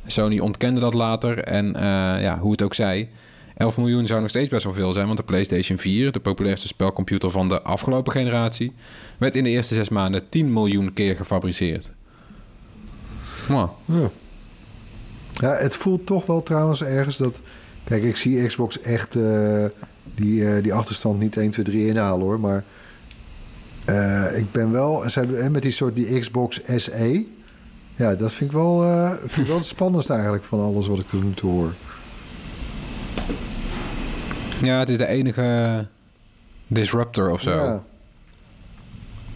Sony 0.06 0.38
ontkende 0.38 0.80
dat 0.80 0.94
later 0.94 1.38
en 1.38 1.76
eh, 1.76 1.82
ja, 2.22 2.38
hoe 2.38 2.50
het 2.50 2.62
ook 2.62 2.74
zij, 2.74 3.08
11 3.56 3.76
miljoen 3.76 4.06
zou 4.06 4.20
nog 4.20 4.28
steeds 4.28 4.48
best 4.48 4.64
wel 4.64 4.72
veel 4.72 4.92
zijn, 4.92 5.06
want 5.06 5.18
de 5.18 5.24
PlayStation 5.24 5.78
4, 5.78 6.12
de 6.12 6.20
populairste 6.20 6.66
spelcomputer 6.66 7.30
van 7.30 7.48
de 7.48 7.62
afgelopen 7.62 8.12
generatie, 8.12 8.72
werd 9.18 9.36
in 9.36 9.44
de 9.44 9.50
eerste 9.50 9.74
zes 9.74 9.88
maanden 9.88 10.28
10 10.28 10.52
miljoen 10.52 10.92
keer 10.92 11.16
gefabriceerd. 11.16 11.92
Ja. 13.48 13.70
ja, 15.34 15.56
het 15.56 15.74
voelt 15.74 16.06
toch 16.06 16.26
wel 16.26 16.42
trouwens 16.42 16.82
ergens 16.82 17.16
dat... 17.16 17.40
Kijk, 17.84 18.02
ik 18.02 18.16
zie 18.16 18.46
Xbox 18.46 18.80
echt 18.80 19.16
eh, 19.16 19.64
die, 20.14 20.48
eh, 20.48 20.62
die 20.62 20.74
achterstand 20.74 21.18
niet 21.18 21.36
1, 21.36 21.50
2, 21.50 21.64
3 21.64 21.86
inhalen 21.86 22.26
hoor. 22.26 22.40
Maar 22.40 22.64
eh, 23.86 24.38
ik 24.38 24.52
ben 24.52 24.72
wel... 24.72 25.10
Ze 25.10 25.18
hebben, 25.18 25.42
hè, 25.42 25.50
met 25.50 25.62
die 25.62 25.70
soort 25.70 25.96
die 25.96 26.18
Xbox 26.20 26.60
SE... 26.76 27.26
Ja, 27.94 28.14
dat 28.14 28.32
vind 28.32 28.50
ik 28.50 28.56
wel, 28.56 28.84
eh, 28.84 29.10
vind 29.10 29.36
ik 29.36 29.46
wel 29.46 29.56
het 29.56 29.64
spannendste 29.66 30.12
eigenlijk 30.12 30.44
van 30.44 30.60
alles 30.60 30.86
wat 30.86 30.98
ik 30.98 31.06
tot 31.06 31.24
nu 31.24 31.34
toe 31.34 31.50
hoor. 31.50 31.72
Ja, 34.62 34.78
het 34.78 34.88
is 34.88 34.96
de 34.98 35.06
enige 35.06 35.86
disruptor 36.66 37.30
of 37.30 37.40
zo. 37.40 37.50
Ja. 37.50 37.82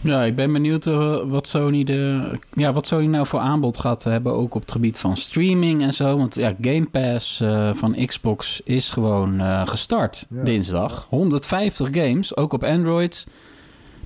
Ja, 0.03 0.23
ik 0.23 0.35
ben 0.35 0.53
benieuwd 0.53 0.87
eh, 0.87 1.19
wat, 1.25 1.47
Sony 1.47 1.83
de, 1.83 2.29
ja, 2.53 2.73
wat 2.73 2.87
Sony 2.87 3.05
nou 3.05 3.27
voor 3.27 3.39
aanbod 3.39 3.77
gaat 3.77 4.03
hebben, 4.03 4.33
ook 4.33 4.55
op 4.55 4.61
het 4.61 4.71
gebied 4.71 4.99
van 4.99 5.17
streaming 5.17 5.81
en 5.81 5.93
zo. 5.93 6.17
Want 6.17 6.35
ja, 6.35 6.53
Game 6.61 6.85
Pass 6.91 7.41
eh, 7.41 7.69
van 7.73 8.05
Xbox 8.05 8.61
is 8.63 8.91
gewoon 8.91 9.39
eh, 9.39 9.67
gestart 9.67 10.25
Ja. 10.29 10.43
dinsdag. 10.43 11.07
150 11.09 11.87
games, 11.91 12.35
ook 12.35 12.53
op 12.53 12.63
Android. 12.63 13.27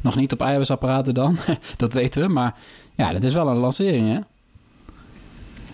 Nog 0.06 0.16
niet 0.16 0.34
op 0.34 0.42
iOS-apparaten 0.42 1.14
dan, 1.14 1.38
dat 1.78 1.94
weten 1.94 2.22
we. 2.22 2.28
Maar 2.28 2.56
ja, 2.96 3.14
dat 3.14 3.24
is 3.24 3.34
wel 3.34 3.48
een 3.48 3.58
lancering, 3.58 4.14
hè? 4.14 4.20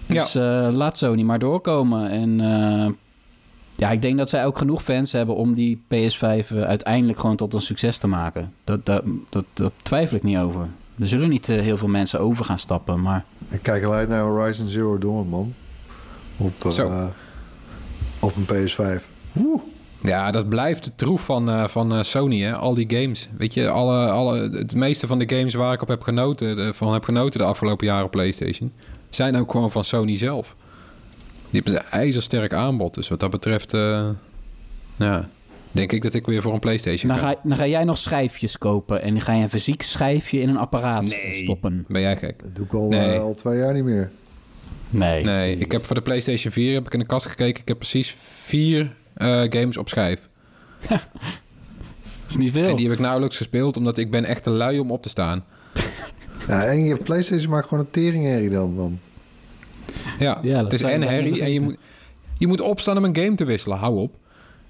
Dus 0.05 0.35
eh, 0.35 0.67
laat 0.71 0.97
Sony 0.97 1.21
maar 1.21 1.39
doorkomen. 1.39 2.09
En 2.09 2.41
eh, 2.41 2.91
ja, 3.75 3.91
ik 3.91 4.01
denk 4.01 4.17
dat 4.17 4.29
zij 4.29 4.45
ook 4.45 4.57
genoeg 4.57 4.83
fans 4.83 5.11
hebben 5.11 5.35
om 5.35 5.53
die 5.53 5.81
PS5 5.83 6.19
eh, 6.19 6.61
uiteindelijk 6.61 7.19
gewoon 7.19 7.35
tot 7.35 7.53
een 7.53 7.61
succes 7.61 7.97
te 7.97 8.07
maken. 8.07 8.53
Dat, 8.63 8.85
dat, 8.85 9.03
dat, 9.29 9.45
dat 9.53 9.73
twijfel 9.81 10.17
ik 10.17 10.23
niet 10.23 10.37
over. 10.37 10.67
Er 10.99 11.07
zullen 11.07 11.29
niet 11.29 11.47
heel 11.47 11.77
veel 11.77 11.87
mensen 11.87 12.19
over 12.19 12.45
gaan 12.45 12.59
stappen, 12.59 13.01
maar 13.01 13.25
Ik 13.49 13.61
kijk 13.61 13.83
al 13.83 13.93
uit 13.93 14.09
naar 14.09 14.23
Horizon 14.23 14.67
Zero 14.67 14.97
Dawn, 14.97 15.29
man. 15.29 15.53
Op, 16.37 16.53
op 18.19 18.35
een 18.35 18.45
PS5. 18.45 19.03
Woe. 19.31 19.61
Ja, 20.03 20.31
dat 20.31 20.49
blijft 20.49 20.83
de 20.83 20.91
troef 20.95 21.25
van, 21.25 21.49
eh, 21.49 21.67
van 21.67 21.93
eh, 21.93 22.03
Sony, 22.03 22.41
hè? 22.41 22.53
Al 22.55 22.73
die 22.73 22.89
games. 23.01 23.29
Weet 23.37 23.53
je, 23.53 23.69
alle, 23.69 24.07
alle, 24.09 24.49
het 24.57 24.75
meeste 24.75 25.07
van 25.07 25.19
de 25.19 25.35
games 25.35 25.53
waar 25.53 25.73
ik 25.73 25.81
op 25.81 25.87
heb 25.87 26.01
genoten, 26.01 26.55
de- 26.55 26.73
van 26.73 26.93
heb 26.93 27.03
genoten 27.03 27.39
de 27.39 27.45
afgelopen 27.45 27.87
jaren 27.87 28.05
op 28.05 28.11
PlayStation, 28.11 28.71
zijn 29.09 29.35
ook 29.37 29.51
gewoon 29.51 29.71
van 29.71 29.83
Sony 29.83 30.17
zelf. 30.17 30.55
Die 31.49 31.61
hebben 31.63 31.81
een 31.81 31.89
ijzersterk 31.91 32.53
aanbod. 32.53 32.93
Dus 32.93 33.07
wat 33.07 33.19
dat 33.19 33.29
betreft, 33.29 33.73
eh, 33.73 34.09
ja, 34.95 35.27
denk 35.71 35.91
ik 35.91 36.01
dat 36.01 36.13
ik 36.13 36.25
weer 36.25 36.41
voor 36.41 36.53
een 36.53 36.59
PlayStation 36.59 37.11
dan 37.11 37.19
ga. 37.21 37.27
ga, 37.27 37.35
dan 37.43 37.57
ga 37.57 37.67
jij 37.67 37.83
nog 37.83 37.97
schijfjes 37.97 38.57
kopen 38.57 39.01
en 39.01 39.11
dan 39.13 39.21
ga 39.21 39.33
je 39.33 39.41
een 39.43 39.49
fysiek 39.49 39.81
schijfje 39.81 40.39
in 40.39 40.49
een 40.49 40.57
apparaat 40.57 41.03
Nee. 41.03 41.43
stoppen. 41.43 41.85
Ben 41.87 42.01
jij 42.01 42.17
gek? 42.17 42.39
Dat 42.43 42.55
doe 42.55 42.65
ik 42.65 42.73
al, 42.73 42.87
Nee. 42.89 43.17
al 43.17 43.33
twee 43.33 43.57
jaar 43.57 43.73
niet 43.73 43.83
meer. 43.83 44.11
Nee. 44.89 45.23
Nee, 45.23 45.57
ik 45.57 45.71
heb 45.71 45.85
voor 45.85 45.95
de 45.95 46.01
PlayStation 46.01 46.51
4 46.53 46.73
heb 46.73 46.85
ik 46.85 46.93
in 46.93 46.99
de 46.99 47.05
kast 47.05 47.25
gekeken. 47.25 47.61
Ik 47.61 47.67
heb 47.67 47.77
precies 47.77 48.15
vier 48.43 48.91
games 49.49 49.77
op 49.77 49.89
schijf. 49.89 50.29
Dat 50.89 50.99
is 52.29 52.37
niet 52.37 52.51
veel. 52.51 52.69
En 52.69 52.75
die 52.75 52.85
heb 52.89 52.93
ik 52.95 53.01
nauwelijks 53.01 53.37
gespeeld, 53.37 53.77
omdat 53.77 53.97
ik 53.97 54.11
ben 54.11 54.25
echt 54.25 54.43
te 54.43 54.49
lui 54.49 54.79
om 54.79 54.91
op 54.91 55.01
te 55.03 55.09
staan. 55.09 55.43
Ja, 56.47 56.63
en 56.65 56.85
je 56.85 56.95
PlayStation 56.95 57.49
maakt 57.51 57.67
gewoon 57.67 57.83
een 57.83 57.91
teringherrie 57.91 58.49
dan, 58.49 58.73
man. 58.73 58.99
Ja, 60.19 60.41
het 60.43 60.73
is 60.73 60.81
en 60.81 61.01
herrie 61.01 61.41
en 61.41 61.51
je 61.53 61.61
moet, 61.61 61.77
je 62.37 62.47
moet 62.47 62.61
opstaan 62.61 62.97
om 62.97 63.03
een 63.03 63.15
game 63.15 63.35
te 63.35 63.45
wisselen. 63.45 63.77
Hou 63.77 63.97
op. 63.99 64.15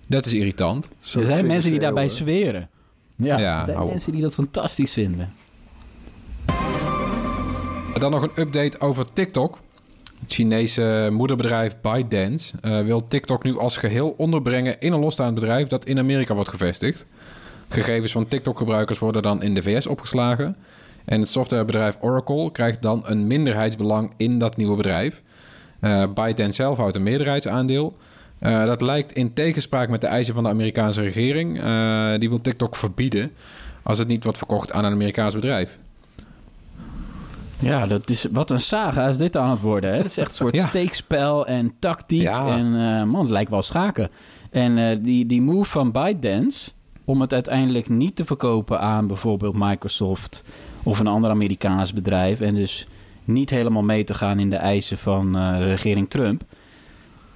Dat 0.07 0.25
is 0.25 0.33
irritant. 0.33 0.87
Zo 0.99 1.19
er 1.19 1.25
zijn 1.25 1.39
20e 1.43 1.47
mensen 1.47 1.71
die 1.71 1.79
daarbij 1.79 2.09
zweren. 2.09 2.69
Ja, 3.15 3.39
Ja, 3.39 3.57
er 3.57 3.63
zijn 3.63 3.75
hou 3.75 3.87
op. 3.87 3.93
mensen 3.93 4.11
die 4.11 4.21
dat 4.21 4.33
fantastisch 4.33 4.93
vinden. 4.93 5.33
Dan 7.99 8.11
nog 8.11 8.21
een 8.21 8.31
update 8.35 8.79
over 8.79 9.13
TikTok. 9.13 9.59
Het 10.21 10.31
Chinese 10.31 11.09
moederbedrijf 11.11 11.75
ByteDance 11.81 12.53
eh, 12.61 12.81
wil 12.81 13.07
TikTok 13.07 13.43
nu 13.43 13.57
als 13.57 13.77
geheel 13.77 14.13
onderbrengen 14.17 14.79
in 14.79 14.91
een 14.91 14.99
losstaand 14.99 15.35
bedrijf 15.35 15.67
dat 15.67 15.85
in 15.85 15.99
Amerika 15.99 16.33
wordt 16.33 16.49
gevestigd. 16.49 17.05
Gegevens 17.69 18.11
van 18.11 18.27
TikTok-gebruikers 18.27 18.99
worden 18.99 19.21
dan 19.21 19.43
in 19.43 19.53
de 19.53 19.61
VS 19.61 19.87
opgeslagen. 19.87 20.55
En 21.05 21.19
het 21.19 21.29
softwarebedrijf 21.29 21.97
Oracle 22.01 22.51
krijgt 22.51 22.81
dan 22.81 23.01
een 23.05 23.27
minderheidsbelang 23.27 24.13
in 24.17 24.39
dat 24.39 24.57
nieuwe 24.57 24.75
bedrijf. 24.75 25.21
Eh 25.79 26.03
ByteDance 26.13 26.51
zelf 26.51 26.77
houdt 26.77 26.95
een 26.95 27.03
meerderheidsaandeel. 27.03 27.95
Eh, 28.39 28.65
dat 28.65 28.81
lijkt 28.81 29.13
in 29.13 29.33
tegenspraak 29.33 29.89
met 29.89 30.01
de 30.01 30.07
eisen 30.07 30.33
van 30.33 30.43
de 30.43 30.49
Amerikaanse 30.49 31.01
regering. 31.01 31.53
Die 32.19 32.29
wil 32.29 32.41
TikTok 32.41 32.75
verbieden 32.75 33.31
als 33.83 33.97
het 33.97 34.07
niet 34.07 34.23
wordt 34.23 34.37
verkocht 34.37 34.71
aan 34.71 34.85
een 34.85 34.91
Amerikaans 34.91 35.33
bedrijf. 35.33 35.77
Ja, 37.61 37.85
dat 37.85 38.09
is, 38.09 38.25
wat 38.31 38.51
een 38.51 38.59
saga 38.59 39.07
is 39.07 39.17
dit 39.17 39.37
aan 39.37 39.49
het 39.49 39.61
worden. 39.61 39.89
Hè? 39.89 39.95
Het 39.97 40.05
is 40.05 40.17
echt 40.17 40.27
een 40.29 40.35
soort 40.35 40.55
Ja. 40.61 40.67
steekspel 40.67 41.45
en 41.45 41.73
tactiek. 41.79 42.21
Ja. 42.21 42.47
En 42.57 42.65
eh, 42.65 43.03
man, 43.03 43.21
het 43.21 43.29
lijkt 43.29 43.49
wel 43.49 43.61
schaken. 43.61 44.09
En 44.49 44.77
eh, 44.77 44.97
die, 45.01 45.25
die 45.25 45.41
move 45.41 45.69
van 45.69 45.91
ByteDance... 45.91 46.71
om 47.05 47.21
het 47.21 47.33
uiteindelijk 47.33 47.89
niet 47.89 48.15
te 48.15 48.25
verkopen 48.25 48.79
aan 48.79 49.07
bijvoorbeeld 49.07 49.55
Microsoft... 49.57 50.43
of 50.83 50.99
een 50.99 51.07
ander 51.07 51.29
Amerikaans 51.29 51.93
bedrijf... 51.93 52.39
en 52.39 52.55
dus 52.55 52.87
niet 53.23 53.49
helemaal 53.49 53.83
mee 53.83 54.03
te 54.03 54.13
gaan 54.13 54.39
in 54.39 54.49
de 54.49 54.55
eisen 54.55 54.97
van 54.97 55.37
eh, 55.37 55.57
regering 55.59 56.09
Trump... 56.09 56.43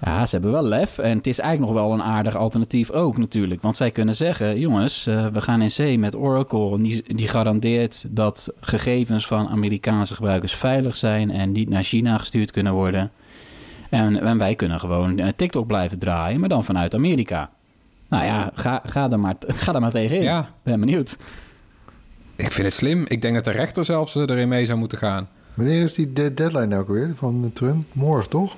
Ja, 0.06 0.26
ze 0.26 0.32
hebben 0.32 0.52
wel 0.52 0.64
lef. 0.64 0.98
En 0.98 1.18
het 1.18 1.28
is 1.28 1.40
eigenlijk 1.40 1.72
nog 1.72 1.84
wel 1.84 1.94
een 1.94 2.04
aardig 2.04 2.36
alternatief 2.36 2.92
ook 2.92 3.18
natuurlijk. 3.18 3.62
Want 3.62 3.78
zij 3.78 3.92
kunnen 3.92 4.16
zeggen, 4.16 4.60
jongens, 4.60 5.08
eh, 5.08 5.28
we 5.28 5.42
gaan 5.42 5.62
in 5.62 5.72
zee 5.72 6.00
met 6.00 6.16
Oracle. 6.16 6.76
En 6.76 6.82
die, 6.82 7.16
die 7.16 7.28
garandeert 7.28 8.06
dat 8.10 8.54
gegevens 8.62 9.28
van 9.28 9.48
Amerikaanse 9.48 10.16
gebruikers 10.16 10.56
veilig 10.56 10.96
zijn... 10.96 11.32
en 11.32 11.52
niet 11.52 11.70
naar 11.70 11.84
China 11.84 12.18
gestuurd 12.18 12.52
kunnen 12.52 12.74
worden. 12.74 13.12
En, 13.90 14.22
en 14.22 14.38
wij 14.38 14.56
kunnen 14.56 14.80
gewoon 14.80 15.20
eh, 15.20 15.28
TikTok 15.36 15.68
blijven 15.68 16.00
draaien, 16.00 16.40
maar 16.40 16.50
dan 16.50 16.64
vanuit 16.64 16.96
Amerika. 16.96 17.50
Nou 18.10 18.26
ja, 18.26 18.52
ga, 18.54 18.82
ga, 18.86 19.12
er, 19.12 19.20
maar, 19.20 19.36
ga 19.64 19.74
er 19.74 19.82
maar 19.82 19.92
tegen 19.92 20.18
in. 20.18 20.24
Ja. 20.24 20.50
Ben 20.64 20.80
benieuwd. 20.80 21.18
Ik 22.36 22.52
vind 22.52 22.68
het 22.68 22.76
slim. 22.76 23.06
Ik 23.08 23.22
denk 23.22 23.36
dat 23.36 23.46
de 23.46 23.52
rechter 23.52 23.86
zelfs 23.86 24.16
eh, 24.16 24.22
erin 24.22 24.48
mee 24.48 24.66
zou 24.66 24.80
moeten 24.80 24.98
gaan. 24.98 25.30
Wanneer 25.54 25.82
is 25.82 25.94
die 25.94 26.14
de- 26.14 26.34
deadline 26.34 26.66
nou 26.66 26.82
ook 26.82 26.88
weer 26.88 27.12
van 27.16 27.50
Trump? 27.54 27.86
Morgen, 27.94 28.30
toch? 28.30 28.56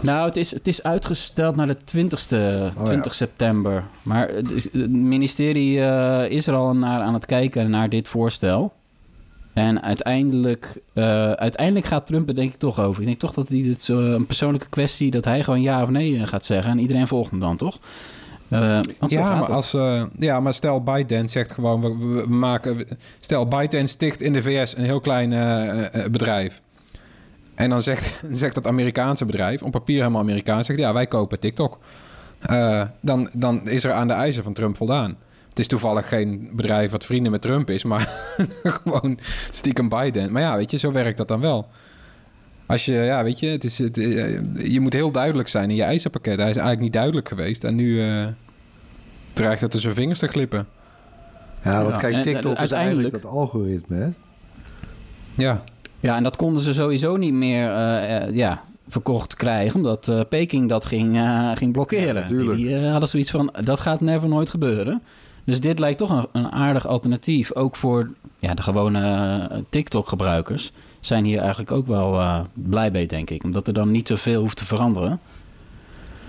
Nou, 0.00 0.26
het 0.28 0.36
is, 0.36 0.50
het 0.50 0.68
is 0.68 0.82
uitgesteld 0.82 1.56
naar 1.56 1.66
de 1.66 1.76
20ste, 1.76 2.36
Oh, 2.78 2.84
20 2.84 3.04
ja. 3.04 3.10
september. 3.12 3.84
Maar 4.02 4.28
het, 4.28 4.50
is- 4.50 4.72
het 4.72 4.90
ministerie 4.90 5.80
eh, 5.80 6.30
is 6.30 6.46
er 6.46 6.54
al 6.54 6.74
naar, 6.74 7.00
aan 7.00 7.14
het 7.14 7.26
kijken 7.26 7.70
naar 7.70 7.88
dit 7.88 8.08
voorstel. 8.08 8.72
En 9.52 9.82
uiteindelijk, 9.82 10.80
eh, 10.92 11.30
uiteindelijk 11.32 11.86
gaat 11.86 12.06
Trump 12.06 12.28
er 12.28 12.34
denk 12.34 12.52
ik 12.52 12.58
toch 12.58 12.80
over. 12.80 13.00
Ik 13.00 13.06
denk 13.06 13.18
toch 13.18 13.32
dat 13.34 13.48
hij 13.48 13.62
dit 13.62 13.82
zo 13.82 13.98
een 14.00 14.26
persoonlijke 14.26 14.68
kwestie... 14.68 15.10
dat 15.10 15.24
hij 15.24 15.42
gewoon 15.42 15.62
ja 15.62 15.82
of 15.82 15.88
nee 15.88 16.18
eh, 16.18 16.26
gaat 16.26 16.44
zeggen. 16.44 16.70
En 16.72 16.78
iedereen 16.78 17.08
volgt 17.08 17.30
hem 17.30 17.40
dan, 17.40 17.56
toch? 17.56 17.78
Eh, 18.48 18.78
Ja 19.08 19.34
maar, 19.38 19.52
als, 19.52 19.74
eh, 19.74 20.02
ja, 20.18 20.40
maar 20.40 20.54
stel 20.54 20.82
ByteDance 20.82 21.28
zegt 21.32 21.52
gewoon... 21.52 21.80
We, 21.80 22.24
maken, 22.28 22.86
stel 23.20 23.46
ByteDance 23.48 23.92
sticht 23.92 24.22
in 24.22 24.32
de 24.32 24.42
VS 24.42 24.76
een 24.76 24.84
heel 24.84 25.00
klein 25.00 25.32
eh, 25.32 26.04
eh, 26.04 26.10
bedrijf. 26.10 26.62
En 27.54 27.70
dan 27.70 27.82
zegt, 27.82 28.22
zegt 28.30 28.54
dat 28.54 28.66
Amerikaanse 28.66 29.24
bedrijf, 29.24 29.62
op 29.62 29.70
papier 29.70 29.98
helemaal 29.98 30.20
Amerikaans... 30.20 30.66
zegt 30.66 30.78
ja, 30.78 30.92
wij 30.92 31.06
kopen 31.06 31.40
TikTok. 31.40 31.78
Eh, 32.40 32.82
dan, 33.00 33.28
dan 33.32 33.68
is 33.68 33.84
er 33.84 33.92
aan 33.92 34.08
de 34.08 34.14
eisen 34.14 34.42
van 34.42 34.52
Trump 34.52 34.76
voldaan. 34.76 35.16
Het 35.48 35.58
is 35.58 35.68
toevallig 35.68 36.08
geen 36.08 36.50
bedrijf 36.52 36.90
wat 36.90 37.04
vrienden 37.04 37.32
met 37.32 37.42
Trump 37.42 37.70
is... 37.70 37.84
maar 37.84 38.08
gewoon 38.82 39.18
stiekem 39.50 39.88
ByteDance. 39.88 40.32
Maar 40.32 40.42
ja, 40.42 40.56
weet 40.56 40.70
je, 40.70 40.76
zo 40.76 40.92
werkt 40.92 41.16
dat 41.16 41.28
dan 41.28 41.40
wel. 41.40 41.68
Als 42.66 42.84
je, 42.84 42.92
ja, 42.92 43.22
weet 43.22 43.38
je, 43.38 43.46
het 43.46 43.64
is, 43.64 43.78
het, 43.78 43.98
eh, 43.98 44.40
je 44.72 44.80
moet 44.80 44.92
heel 44.92 45.10
duidelijk 45.10 45.48
zijn 45.48 45.70
in 45.70 45.76
je 45.76 45.82
eisenpakket. 45.82 46.38
Hij 46.38 46.50
is 46.50 46.56
eigenlijk 46.56 46.80
niet 46.80 46.92
duidelijk 46.92 47.28
geweest. 47.28 47.64
En 47.64 47.74
nu 47.74 48.02
eh, 48.02 48.26
dreigt 49.32 49.60
het 49.60 49.70
tussen 49.70 49.94
vingers 49.94 50.18
te 50.18 50.28
glippen. 50.28 50.66
Ja, 51.62 51.82
want 51.82 51.94
Ja, 51.94 51.96
kijk, 52.00 52.14
en, 52.14 52.22
TikTok 52.22 52.56
eh, 52.56 52.62
is 52.62 52.72
eigenlijk 52.72 53.14
uiteindelijk- 53.14 53.22
dat 53.22 53.32
algoritme, 53.32 53.96
hè? 53.96 54.08
Ja, 55.34 55.64
Ja, 56.04 56.16
en 56.16 56.22
dat 56.22 56.36
konden 56.36 56.62
ze 56.62 56.74
sowieso 56.74 57.16
niet 57.16 57.32
meer 57.32 57.70
eh, 57.70 58.16
eh, 58.16 58.34
ja, 58.34 58.64
verkocht 58.88 59.34
krijgen, 59.34 59.76
omdat 59.76 60.08
eh, 60.08 60.20
Peking 60.28 60.68
dat 60.68 60.86
ging, 60.86 61.20
ging 61.54 61.72
blokkeren. 61.72 62.06
Ja, 62.06 62.12
natuurlijk. 62.12 62.56
Die 62.56 62.78
hadden 62.78 63.08
zoiets 63.08 63.30
van, 63.30 63.54
dat 63.60 63.80
gaat 63.80 64.00
never 64.00 64.28
nooit 64.28 64.50
gebeuren. 64.50 65.02
Dus 65.44 65.60
dit 65.60 65.78
lijkt 65.78 65.98
toch 65.98 66.10
een, 66.10 66.26
een 66.32 66.52
aardig 66.52 66.86
alternatief, 66.86 67.54
ook 67.54 67.76
voor 67.76 68.10
ja, 68.38 68.54
de 68.54 68.62
gewone 68.62 69.64
TikTok-gebruikers. 69.68 70.72
Zijn 71.00 71.24
hier 71.24 71.38
eigenlijk 71.38 71.70
ook 71.70 71.86
wel 71.86 72.46
blij 72.52 72.90
mee, 72.90 73.06
denk 73.06 73.30
ik. 73.30 73.44
Omdat 73.44 73.66
er 73.66 73.74
dan 73.74 73.90
niet 73.90 74.08
zoveel 74.08 74.40
hoeft 74.40 74.56
te 74.56 74.64
veranderen. 74.64 75.20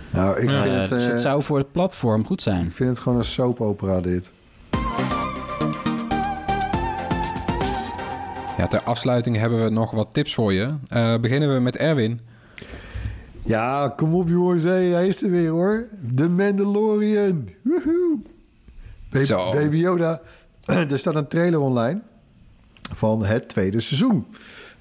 Nou, 0.10 0.40
ik, 0.40 0.50
vind 0.50 0.64
het, 0.64 0.90
dus 0.90 1.06
het 1.06 1.22
zou 1.22 1.44
voor 1.44 1.58
het 1.58 1.72
platform 1.72 2.26
goed 2.26 2.42
zijn. 2.42 2.66
ik 2.66 2.74
vind 2.74 2.90
het 2.90 3.00
gewoon 3.00 3.18
een 3.18 3.24
soap 3.24 3.62
opera, 3.62 4.02
dit. 4.02 4.32
Ja, 8.58 8.68
ter 8.68 8.84
afsluiting 8.84 9.38
hebben 9.38 9.64
we 9.64 9.70
nog 9.70 9.92
wat 9.92 10.14
tips 10.14 10.34
voor 10.34 10.54
je. 10.54 10.74
Eh, 10.88 11.18
beginnen 11.18 11.54
we 11.54 11.60
met 11.60 11.78
Erwin. 11.78 12.20
Ja, 13.42 13.94
kom 13.96 14.14
op 14.14 14.28
jongens, 14.28 14.64
hé, 14.64 14.92
hij 14.92 15.08
is 15.08 15.24
er 15.24 15.32
weer 15.32 15.50
hoor. 15.50 15.88
The 16.16 16.30
Mandalorian. 16.30 17.50
Woehoe. 17.64 18.20
Zo. 19.26 19.52
Baby 19.52 19.78
Yoda. 19.78 20.22
er 20.66 21.00
staat 21.00 21.16
een 21.16 21.28
trailer 21.28 21.60
online 21.60 22.02
van 22.94 23.26
het 23.26 23.50
tweede 23.50 23.80
seizoen. 23.80 24.26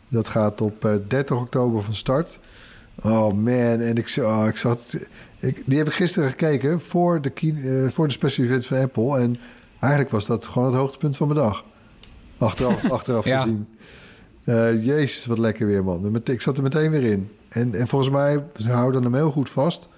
Dat 0.08 0.28
gaat 0.28 0.60
op 0.60 0.84
eh, 0.84 0.94
30 1.08 1.36
oktober 1.36 1.82
van 1.82 1.94
start. 1.94 2.40
Oh 3.02 3.32
man, 3.32 3.80
en 3.80 3.96
ik, 3.96 4.14
oh, 4.18 4.44
ik 4.48 4.56
zat... 4.56 4.96
Ik, 5.38 5.62
die 5.66 5.78
heb 5.78 5.86
ik 5.86 5.94
gisteren 5.94 6.30
gekeken 6.30 6.80
voor 6.80 7.20
de, 7.20 7.32
eh, 7.32 7.92
voor 7.92 8.06
de 8.06 8.12
special 8.12 8.46
event 8.46 8.66
van 8.66 8.78
Apple. 8.78 9.18
En 9.18 9.36
eigenlijk 9.80 10.12
was 10.12 10.26
dat 10.26 10.46
gewoon 10.46 10.68
het 10.68 10.76
hoogtepunt 10.76 11.16
van 11.16 11.28
mijn 11.28 11.40
dag. 11.40 11.64
Achteraf, 12.38 12.90
achteraf 12.90 13.24
Ja. 13.34 13.40
gezien. 13.42 13.66
Eh, 14.44 14.84
jezus, 14.86 15.26
wat 15.26 15.38
lekker 15.38 15.66
weer, 15.66 15.84
man. 15.84 16.20
Ik 16.24 16.40
zat 16.40 16.56
er 16.56 16.62
meteen 16.62 16.90
weer 16.90 17.02
in. 17.02 17.30
En, 17.48 17.74
en 17.74 17.88
volgens 17.88 18.10
mij, 18.10 18.42
ze 18.56 18.70
houden 18.70 19.02
hem 19.02 19.14
heel 19.14 19.30
goed 19.30 19.50
vast. 19.50 19.88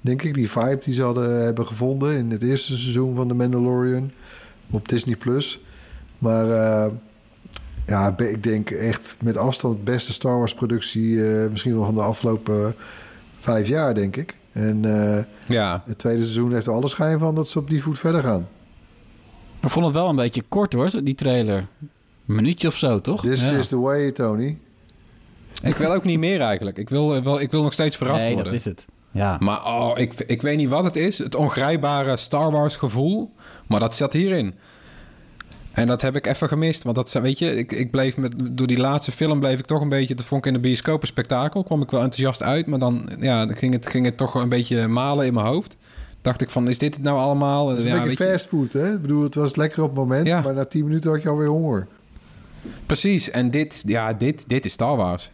Denk 0.00 0.22
ik, 0.22 0.34
die 0.34 0.50
vibe 0.50 0.78
die 0.82 0.94
ze 0.94 1.02
hadden 1.02 1.44
hebben 1.44 1.66
gevonden 1.66 2.16
in 2.16 2.30
het 2.30 2.42
eerste 2.42 2.76
seizoen 2.76 3.14
van 3.14 3.28
The 3.28 3.34
Mandalorian 3.34 4.10
op 4.70 4.88
Disney+. 4.88 5.16
Plus. 5.16 5.60
Maar 6.18 6.50
eh, 6.50 6.90
ja, 7.86 8.18
ik 8.18 8.42
denk 8.42 8.70
echt 8.70 9.16
met 9.22 9.36
afstand 9.36 9.76
de 9.76 9.82
beste 9.82 10.12
Star 10.12 10.38
Wars 10.38 10.54
productie... 10.54 11.24
eh, 11.30 11.50
misschien 11.50 11.74
wel 11.74 11.84
van 11.84 11.94
de 11.94 12.00
afgelopen 12.02 12.74
vijf 13.38 13.68
jaar, 13.68 13.94
denk 13.94 14.16
ik. 14.16 14.36
En 14.52 14.84
eh, 14.84 15.24
Ja, 15.46 15.82
het 15.86 15.98
tweede 15.98 16.22
seizoen 16.22 16.52
heeft 16.52 16.66
er 16.66 16.72
alle 16.72 16.88
schijn 16.88 17.18
van 17.18 17.34
dat 17.34 17.48
ze 17.48 17.58
op 17.58 17.70
die 17.70 17.82
voet 17.82 17.98
verder 17.98 18.22
gaan. 18.22 18.48
Ik 19.62 19.68
vond 19.70 19.84
het 19.86 19.94
wel 19.94 20.08
een 20.08 20.16
beetje 20.16 20.42
kort 20.48 20.72
hoor, 20.72 21.04
die 21.04 21.14
trailer. 21.14 21.56
Een 21.56 22.34
minuutje 22.34 22.68
of 22.68 22.76
zo, 22.76 23.00
toch? 23.00 23.20
This 23.20 23.50
Ja. 23.50 23.56
is 23.56 23.68
the 23.68 23.78
way, 23.80 24.12
Tony. 24.12 24.58
ik 25.62 25.74
wil 25.74 25.92
ook 25.92 26.04
niet 26.04 26.18
meer 26.18 26.40
eigenlijk. 26.40 26.78
Ik 26.78 26.88
wil, 26.88 27.22
wel, 27.22 27.40
ik 27.40 27.50
wil 27.50 27.62
nog 27.62 27.72
steeds 27.72 27.96
verrast 27.96 28.24
nee, 28.24 28.34
worden. 28.34 28.52
dat 28.52 28.60
is 28.60 28.64
het. 28.66 28.84
Ja. 29.10 29.36
Maar 29.40 29.64
oh, 29.66 29.98
ik, 29.98 30.14
ik 30.14 30.42
weet 30.42 30.56
niet 30.56 30.68
wat 30.68 30.84
het 30.84 30.96
is. 30.96 31.18
Het 31.18 31.34
ongrijpbare 31.34 32.16
Star 32.16 32.50
Wars 32.50 32.76
gevoel. 32.76 33.30
Maar 33.66 33.80
dat 33.80 33.94
zat 33.94 34.12
hierin. 34.12 34.54
En 35.72 35.86
dat 35.86 36.00
heb 36.00 36.16
ik 36.16 36.26
even 36.26 36.48
gemist. 36.48 36.82
Want 36.82 36.96
dat, 36.96 37.12
weet 37.12 37.38
je, 37.38 37.56
ik, 37.56 37.72
ik 37.72 37.90
bleef 37.90 38.16
met, 38.16 38.34
door 38.50 38.66
die 38.66 38.78
laatste 38.78 39.12
film 39.12 39.40
bleef 39.40 39.58
ik 39.58 39.66
toch 39.66 39.80
een 39.80 39.88
beetje... 39.88 40.14
Dat 40.14 40.24
vond 40.24 40.40
ik 40.40 40.46
in 40.46 40.60
de 40.62 40.68
bioscoop 40.68 41.00
een 41.00 41.06
spektakel. 41.06 41.62
Kwam 41.64 41.82
ik 41.82 41.90
wel 41.90 42.00
enthousiast 42.00 42.42
uit. 42.42 42.66
Maar 42.66 42.78
dan, 42.78 43.10
ja, 43.20 43.46
dan 43.46 43.56
ging, 43.56 43.72
het, 43.72 43.86
ging 43.86 44.04
het 44.04 44.16
toch 44.16 44.34
een 44.34 44.48
beetje 44.48 44.88
malen 44.88 45.26
in 45.26 45.34
mijn 45.34 45.46
hoofd. 45.46 45.76
Dacht 46.22 46.40
ik 46.40 46.50
van, 46.50 46.68
is 46.68 46.78
dit 46.78 46.94
het 46.94 47.02
nou 47.02 47.18
allemaal? 47.18 47.68
Het 47.68 47.78
is 47.78 47.84
ja, 47.84 47.96
een 47.96 48.08
beetje 48.08 48.24
je, 48.24 48.30
fastfood, 48.30 48.72
hè? 48.72 48.92
Ik 48.94 49.00
bedoel, 49.00 49.22
het 49.22 49.34
was 49.34 49.56
lekker 49.56 49.82
op 49.82 49.88
het 49.88 49.98
moment, 49.98 50.26
Ja. 50.26 50.40
maar 50.40 50.54
na 50.54 50.64
10 50.64 50.84
minuten 50.84 51.10
had 51.10 51.22
je 51.22 51.28
alweer 51.28 51.48
honger. 51.48 51.86
Precies. 52.86 53.30
En 53.30 53.50
dit, 53.50 53.82
ja, 53.86 54.12
dit, 54.12 54.48
dit 54.48 54.64
is 54.64 54.72
Star 54.72 54.96
Wars. 54.96 55.30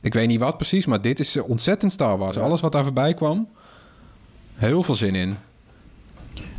Ik 0.00 0.14
weet 0.14 0.28
niet 0.28 0.40
wat 0.40 0.56
precies, 0.56 0.86
maar 0.86 1.00
dit 1.00 1.20
is 1.20 1.36
ontzettend 1.36 1.92
Star 1.92 2.18
Wars. 2.18 2.36
Ja. 2.36 2.42
Alles 2.42 2.60
wat 2.60 2.72
daar 2.72 2.84
voorbij 2.84 3.14
kwam. 3.14 3.48
Heel 4.54 4.82
veel 4.82 4.94
zin 4.94 5.14
in. 5.14 5.36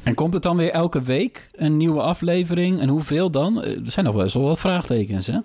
En 0.04 0.14
komt 0.14 0.34
het 0.34 0.44
dan 0.44 0.58
weer 0.58 0.72
elke 0.72 1.02
week 1.02 1.50
een 1.56 1.78
nieuwe 1.78 2.02
aflevering? 2.02 2.80
En 2.80 2.90
hoeveel 2.90 3.32
dan? 3.32 3.64
Eh, 3.64 3.72
Er 3.86 3.92
zijn 3.92 4.06
nog 4.06 4.16
best 4.16 4.34
wel 4.34 4.44
wat 4.44 4.60
vraagtekens, 4.60 5.28
hè? 5.28 5.38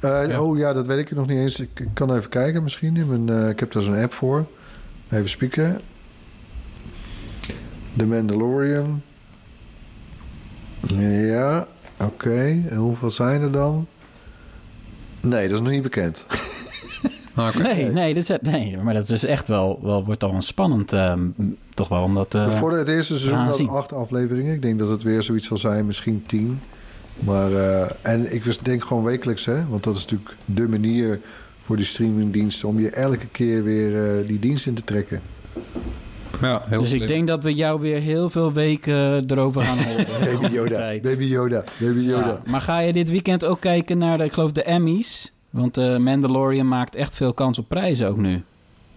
Eh, 0.00 0.28
Ja. 0.30 0.42
Oh 0.42 0.58
ja, 0.58 0.72
dat 0.72 0.86
weet 0.86 0.98
ik 0.98 1.10
nog 1.16 1.26
niet 1.26 1.38
eens. 1.38 1.60
Ik, 1.60 1.80
ik 1.80 1.88
kan 1.94 2.14
even 2.16 2.30
kijken 2.30 2.62
misschien. 2.62 2.96
In 2.96 3.08
mijn, 3.24 3.42
eh, 3.42 3.48
ik 3.48 3.60
heb 3.60 3.72
daar 3.72 3.82
zo'n 3.82 3.94
app 4.02 4.12
voor. 4.12 4.46
Even 5.10 5.28
spieken. 5.28 5.80
The 7.96 8.06
Mandalorian. 8.06 9.02
Ja, 10.98 11.66
oké. 12.00 12.62
En 12.68 12.76
hoeveel 12.76 13.10
zijn 13.10 13.40
er 13.42 13.52
dan? 13.52 13.86
Nee, 15.20 15.42
dat 15.48 15.56
is 15.56 15.62
nog 15.62 15.72
niet 15.72 15.82
bekend. 15.82 16.26
Ah, 17.36 17.46
oké. 17.48 17.62
Nee, 17.62 17.90
nee, 17.92 18.14
dit 18.14 18.30
is, 18.30 18.38
nee, 18.42 18.76
maar 18.76 18.94
dat 18.94 19.02
is 19.02 19.08
dus 19.08 19.24
echt 19.24 19.48
wel, 19.48 19.78
wel 19.82 20.04
wordt 20.04 20.20
dan 20.20 20.42
spannend, 20.42 20.92
ehm, 20.92 21.20
toch 21.74 21.88
wel, 21.88 22.02
omdat... 22.02 22.34
eh, 22.34 22.50
Voor 22.50 22.72
het 22.76 22.88
eerste 22.88 23.12
seizoen 23.18 23.32
gaan 23.38 23.44
had 23.46 23.56
zien. 23.56 23.68
acht 23.68 23.92
afleveringen. 23.92 24.54
Ik 24.54 24.62
denk 24.62 24.78
dat 24.78 24.88
het 24.88 25.02
weer 25.02 25.22
zoiets 25.22 25.46
zal 25.46 25.56
zijn, 25.56 25.86
misschien 25.86 26.22
tien. 26.26 26.60
Maar, 27.18 27.52
eh, 27.52 27.90
en 28.02 28.34
ik 28.34 28.44
was- 28.44 28.58
denk 28.58 28.84
gewoon 28.84 29.04
wekelijks, 29.04 29.44
hè. 29.44 29.66
Want 29.68 29.82
dat 29.84 29.96
is 29.96 30.02
natuurlijk 30.02 30.36
de 30.44 30.68
manier 30.68 31.20
voor 31.62 31.76
die 31.76 31.84
streamingdiensten... 31.84 32.68
om 32.68 32.80
je 32.80 32.90
elke 32.90 33.26
keer 33.26 33.62
weer 33.62 34.18
eh, 34.18 34.26
die 34.26 34.38
dienst 34.38 34.66
in 34.66 34.74
te 34.74 34.84
trekken. 34.84 35.20
Ja, 36.40 36.62
heel 36.66 36.80
dus 36.80 36.92
ik 36.92 37.06
denk 37.06 37.28
dat 37.28 37.42
we 37.42 37.54
jou 37.54 37.80
weer 37.80 38.00
heel 38.00 38.30
veel 38.30 38.52
weken 38.52 39.30
erover 39.30 39.62
gaan 39.62 39.78
horen. 39.86 40.06
Baby 40.40 40.54
Yoda. 40.54 40.98
Baby 41.02 41.24
Yoda, 41.24 41.64
Baby 41.80 42.00
Yoda. 42.00 42.26
Ja, 42.26 42.40
maar 42.46 42.60
ga 42.60 42.78
je 42.78 42.92
dit 42.92 43.10
weekend 43.10 43.44
ook 43.44 43.60
kijken 43.60 43.98
naar, 43.98 44.18
de, 44.18 44.24
ik 44.24 44.32
geloof, 44.32 44.52
de 44.52 44.62
Emmys? 44.62 45.32
Want 45.50 45.74
de 45.74 45.96
Mandalorian 46.00 46.68
maakt 46.68 46.94
echt 46.94 47.16
veel 47.16 47.32
kans 47.32 47.58
op 47.58 47.68
prijzen 47.68 48.08
ook 48.08 48.16
nu. 48.16 48.42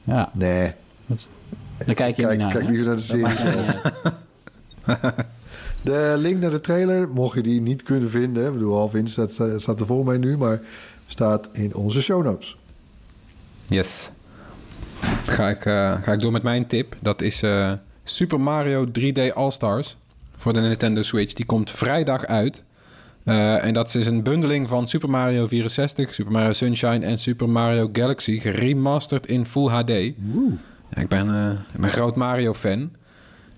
Ja, 0.03 0.29
Nee, 0.33 0.73
daar 1.85 1.95
kijk 1.95 2.15
je 2.15 2.21
kijk, 2.21 2.29
niet 2.29 2.39
naar, 2.39 2.51
kijk 2.51 2.69
liever 2.69 2.85
naar 2.85 2.95
de 2.95 3.01
serie. 3.01 3.25
De 5.83 6.15
link 6.17 6.41
naar 6.41 6.51
de 6.51 6.61
trailer, 6.61 7.09
mocht 7.09 7.35
je 7.35 7.41
die 7.41 7.61
niet 7.61 7.83
kunnen 7.83 8.09
vinden... 8.09 8.47
ik 8.47 8.53
bedoel, 8.53 8.75
half 8.75 8.93
in 8.93 9.07
staat, 9.07 9.31
staat 9.55 9.79
er 9.79 9.85
vol 9.85 10.03
mee 10.03 10.17
nu... 10.17 10.37
maar 10.37 10.61
staat 11.07 11.47
in 11.51 11.75
onze 11.75 12.01
show 12.01 12.23
notes. 12.23 12.57
Yes. 13.67 14.09
Ga 15.25 15.49
ik, 15.49 15.65
eh, 15.65 16.01
ga 16.01 16.11
ik 16.11 16.19
door 16.19 16.31
met 16.31 16.43
mijn 16.43 16.67
tip. 16.67 16.95
Dat 16.99 17.21
is 17.21 17.41
eh, 17.41 17.71
Super 18.03 18.39
Mario 18.39 18.85
3D 18.85 19.33
All-Stars 19.33 19.97
voor 20.37 20.53
de 20.53 20.59
Nintendo 20.59 21.01
Switch. 21.01 21.33
Die 21.33 21.45
komt 21.45 21.71
vrijdag 21.71 22.25
uit. 22.25 22.63
Eh, 23.23 23.65
en 23.65 23.73
dat 23.73 23.95
is 23.95 24.05
een 24.05 24.23
bundeling 24.23 24.67
van 24.67 24.87
Super 24.87 25.09
Mario 25.09 25.47
64, 25.47 26.13
Super 26.13 26.31
Mario 26.31 26.53
Sunshine 26.53 27.05
en 27.05 27.19
Super 27.19 27.49
Mario 27.49 27.89
Galaxy 27.93 28.39
geremasterd 28.39 29.27
in 29.27 29.45
Full 29.45 29.67
HD. 29.67 29.91
Woe. 30.17 30.51
Ja, 30.89 31.01
ik, 31.01 31.07
ben, 31.07 31.27
ik 31.73 31.73
ben 31.73 31.83
een 31.83 31.89
groot 31.89 32.15
Mario-fan. 32.15 32.91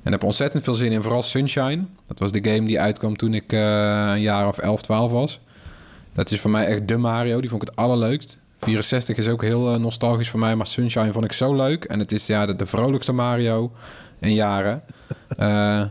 En 0.04 0.12
heb 0.12 0.24
ontzettend 0.24 0.64
veel 0.64 0.74
zin 0.74 0.92
in, 0.92 1.02
vooral 1.02 1.24
Sunshine. 1.24 1.86
Dat 2.08 2.20
was 2.20 2.32
de 2.32 2.50
game 2.50 2.68
die 2.68 2.80
uitkwam 2.80 3.18
toen 3.18 3.34
ik 3.34 3.52
een 3.52 4.22
jaar 4.22 4.48
of 4.48 4.58
11, 4.58 4.82
12 4.82 5.12
was. 5.12 5.40
Dat 6.14 6.32
is 6.32 6.40
voor 6.40 6.52
mij 6.52 6.66
echt 6.66 6.88
de 6.88 6.98
Mario. 6.98 7.42
Die 7.42 7.50
vond 7.50 7.62
ik 7.62 7.68
het 7.70 7.78
allerleukst. 7.78 8.40
64 8.60 9.18
is 9.18 9.28
ook 9.28 9.42
heel 9.42 9.74
eh, 9.74 9.80
nostalgisch 9.80 10.30
voor 10.30 10.40
mij, 10.40 10.56
maar 10.56 10.68
Sunshine 10.68 11.12
vond 11.12 11.26
ik 11.26 11.32
zo 11.32 11.56
leuk. 11.56 11.84
En 11.84 12.00
het 12.00 12.12
is 12.12 12.28
ja, 12.28 12.46
de, 12.46 12.56
de 12.56 12.66
vrolijkste 12.66 13.12
Mario 13.12 13.72
in 14.20 14.34
jaren. 14.34 14.82
Eh, 15.38 15.84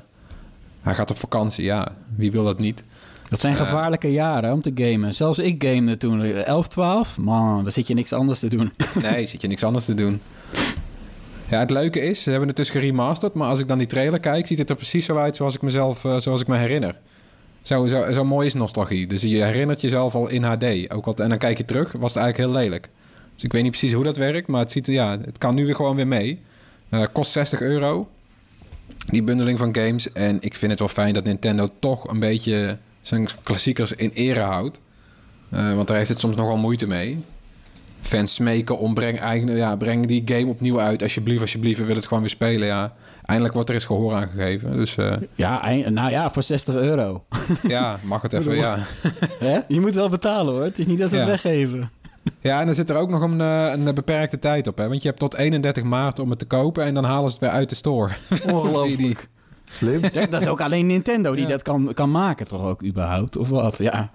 hij 0.81 0.95
gaat 0.95 1.11
op 1.11 1.19
vakantie, 1.19 1.65
ja. 1.65 1.93
Wie 2.17 2.31
wil 2.31 2.45
dat 2.45 2.59
niet? 2.59 2.85
Dat 3.29 3.41
zijn 3.41 3.55
gevaarlijke 3.55 4.13
jaren 4.13 4.53
om 4.53 4.63
te 4.63 4.73
gamen. 4.75 5.15
Zelfs 5.15 5.39
ik 5.39 5.65
gamede 5.65 5.97
toen 5.97 6.23
eh, 6.23 6.47
11, 6.47 6.69
12. 6.69 7.19
Man, 7.19 7.63
dan 7.63 7.73
zit 7.73 7.87
je 7.87 7.95
niks 7.95 8.13
anders 8.13 8.39
te 8.39 8.49
doen. 8.49 8.73
Nee, 9.03 9.27
zit 9.27 9.41
je 9.41 9.49
niks 9.49 9.65
anders 9.65 9.85
te 9.85 9.95
doen. 9.95 10.21
Ja, 11.49 11.59
het 11.59 11.71
leuke 11.71 12.01
is, 12.01 12.23
ze 12.23 12.31
hebben 12.31 12.49
het 12.49 12.57
dus 12.57 12.71
geremasterd, 12.71 13.35
maar 13.35 13.49
als 13.49 13.59
ik 13.59 13.69
dan 13.69 13.79
die 13.79 13.87
trailer 13.87 14.21
kijk, 14.21 14.47
ziet 14.47 14.59
het 14.59 14.71
er 14.71 14.77
precies 14.77 15.05
zo 15.05 15.17
uit 15.17 15.37
zoals 15.37 15.55
ik 15.55 15.63
mezelf, 15.63 16.05
eh, 16.05 16.19
zoals 16.19 16.41
ik 16.41 16.47
me 16.47 16.57
herinner. 16.57 16.99
Zo, 17.69 17.87
zo, 17.87 18.13
zo 18.13 18.25
mooi 18.25 18.47
is 18.47 18.55
nostalgie. 18.55 19.07
Dus 19.07 19.23
je 19.23 19.45
herinnert 19.45 19.81
jezelf 19.81 20.15
al 20.15 20.29
in 20.29 20.43
HD. 20.43 20.91
Ook 20.93 21.07
al, 21.07 21.15
en 21.15 21.29
dan 21.29 21.39
kijk 21.39 21.59
je 21.59 21.65
terug, 21.65 21.93
was 21.93 22.15
het 22.15 22.23
eigenlijk 22.23 22.37
heel 22.37 22.63
lelijk. 22.63 22.89
Dus 23.35 23.45
ik 23.45 23.53
weet 23.53 23.63
niet 23.63 23.71
precies 23.71 23.93
hoe 23.93 24.05
dat 24.05 24.17
werkt, 24.17 24.49
maar 24.49 24.61
het, 24.61 24.73
ziet, 24.73 24.87
ja, 24.87 25.19
het 25.25 25.39
kan 25.39 25.55
nu 25.55 25.65
weer 25.65 25.75
gewoon 25.75 25.97
weer 25.97 26.07
mee. 26.07 26.41
Eh, 26.89 27.03
kost 27.13 27.33
60 27.33 27.61
euro, 27.61 28.09
die 29.07 29.23
bundeling 29.23 29.59
van 29.59 29.75
games. 29.75 30.13
En 30.13 30.37
ik 30.41 30.55
vind 30.55 30.71
het 30.71 30.81
wel 30.81 30.89
fijn 30.89 31.15
dat 31.15 31.25
Nintendo 31.25 31.69
toch 31.79 32.09
een 32.11 32.19
beetje 32.19 32.79
zijn 33.01 33.29
klassiekers 33.43 33.93
in 33.93 34.11
ere 34.11 34.41
houdt. 34.41 34.81
Eh, 35.51 35.75
want 35.75 35.89
daar 35.89 35.97
heeft 35.97 36.09
het 36.09 36.21
soms 36.21 36.37
nogal 36.37 36.57
moeite 36.57 36.87
mee 36.87 37.19
fans 38.01 38.35
smeken 38.35 38.79
om 38.79 38.95
breng, 38.95 39.21
eigen, 39.21 39.57
ja, 39.57 39.77
breng 39.77 40.07
die 40.07 40.23
game 40.25 40.47
opnieuw 40.47 40.81
uit. 40.81 41.03
Alsjeblieft, 41.03 41.41
alsjeblieft, 41.41 41.77
we 41.77 41.83
willen 41.83 41.97
het 41.99 42.07
gewoon 42.07 42.23
weer 42.23 42.33
spelen. 42.33 42.67
Ja. 42.67 42.93
Eindelijk 43.25 43.55
wordt 43.55 43.69
er 43.69 43.75
eens 43.75 43.85
gehoor 43.85 44.15
aan 44.15 44.29
gegeven. 44.29 44.77
Dus 44.77 44.97
eh, 44.97 45.13
Ja, 45.35 45.63
eind- 45.63 45.89
nou 45.91 46.11
ja, 46.11 46.31
voor 46.31 46.43
60 46.43 46.75
euro. 46.75 47.25
ja, 47.69 47.99
mag 48.03 48.23
het 48.23 48.33
even. 48.33 48.57
Ja. 48.57 48.77
Hè? 49.39 49.59
Je 49.69 49.81
moet 49.81 49.95
wel 49.95 50.09
betalen 50.09 50.55
hoor. 50.55 50.63
Het 50.65 50.79
is 50.79 50.87
niet 50.87 50.99
dat 50.99 51.11
we 51.11 51.17
het 51.17 51.25
Ja. 51.25 51.31
weggeven. 51.31 51.91
Ja, 52.41 52.61
en 52.61 52.67
dan 52.67 52.75
zit 52.75 52.91
er 52.91 52.97
ook 52.97 53.11
nog 53.11 53.23
een, 53.23 53.41
eh, 53.41 53.71
een 53.73 53.95
beperkte 53.95 54.39
tijd 54.39 54.67
op, 54.67 54.79
hè? 54.79 54.89
Want 54.89 55.03
je 55.03 55.09
hebt 55.09 55.21
tot 55.21 55.35
31 55.35 55.83
maart 55.83 56.19
om 56.19 56.31
het 56.31 56.39
te 56.39 56.45
kopen 56.47 56.85
en 56.85 56.95
dan 56.95 57.05
halen 57.05 57.27
ze 57.31 57.31
het 57.31 57.41
weer 57.41 57.51
uit 57.51 57.69
de 57.69 57.75
store. 57.75 58.13
Ongelooflijk. 58.53 59.29
Slim. 59.71 60.01
Ja, 60.13 60.27
dat 60.27 60.43
is 60.43 60.49
ook 60.49 60.61
alleen 60.61 60.87
Nintendo 60.87 61.33
die 61.35 61.43
Ja. 61.43 61.49
dat 61.51 61.63
kan, 61.63 61.91
kan 61.95 62.11
maken, 62.11 62.47
toch 62.49 62.63
ook 62.65 62.85
überhaupt? 62.85 63.37
Of 63.37 63.49
wat? 63.49 63.79
Ja. 63.79 64.11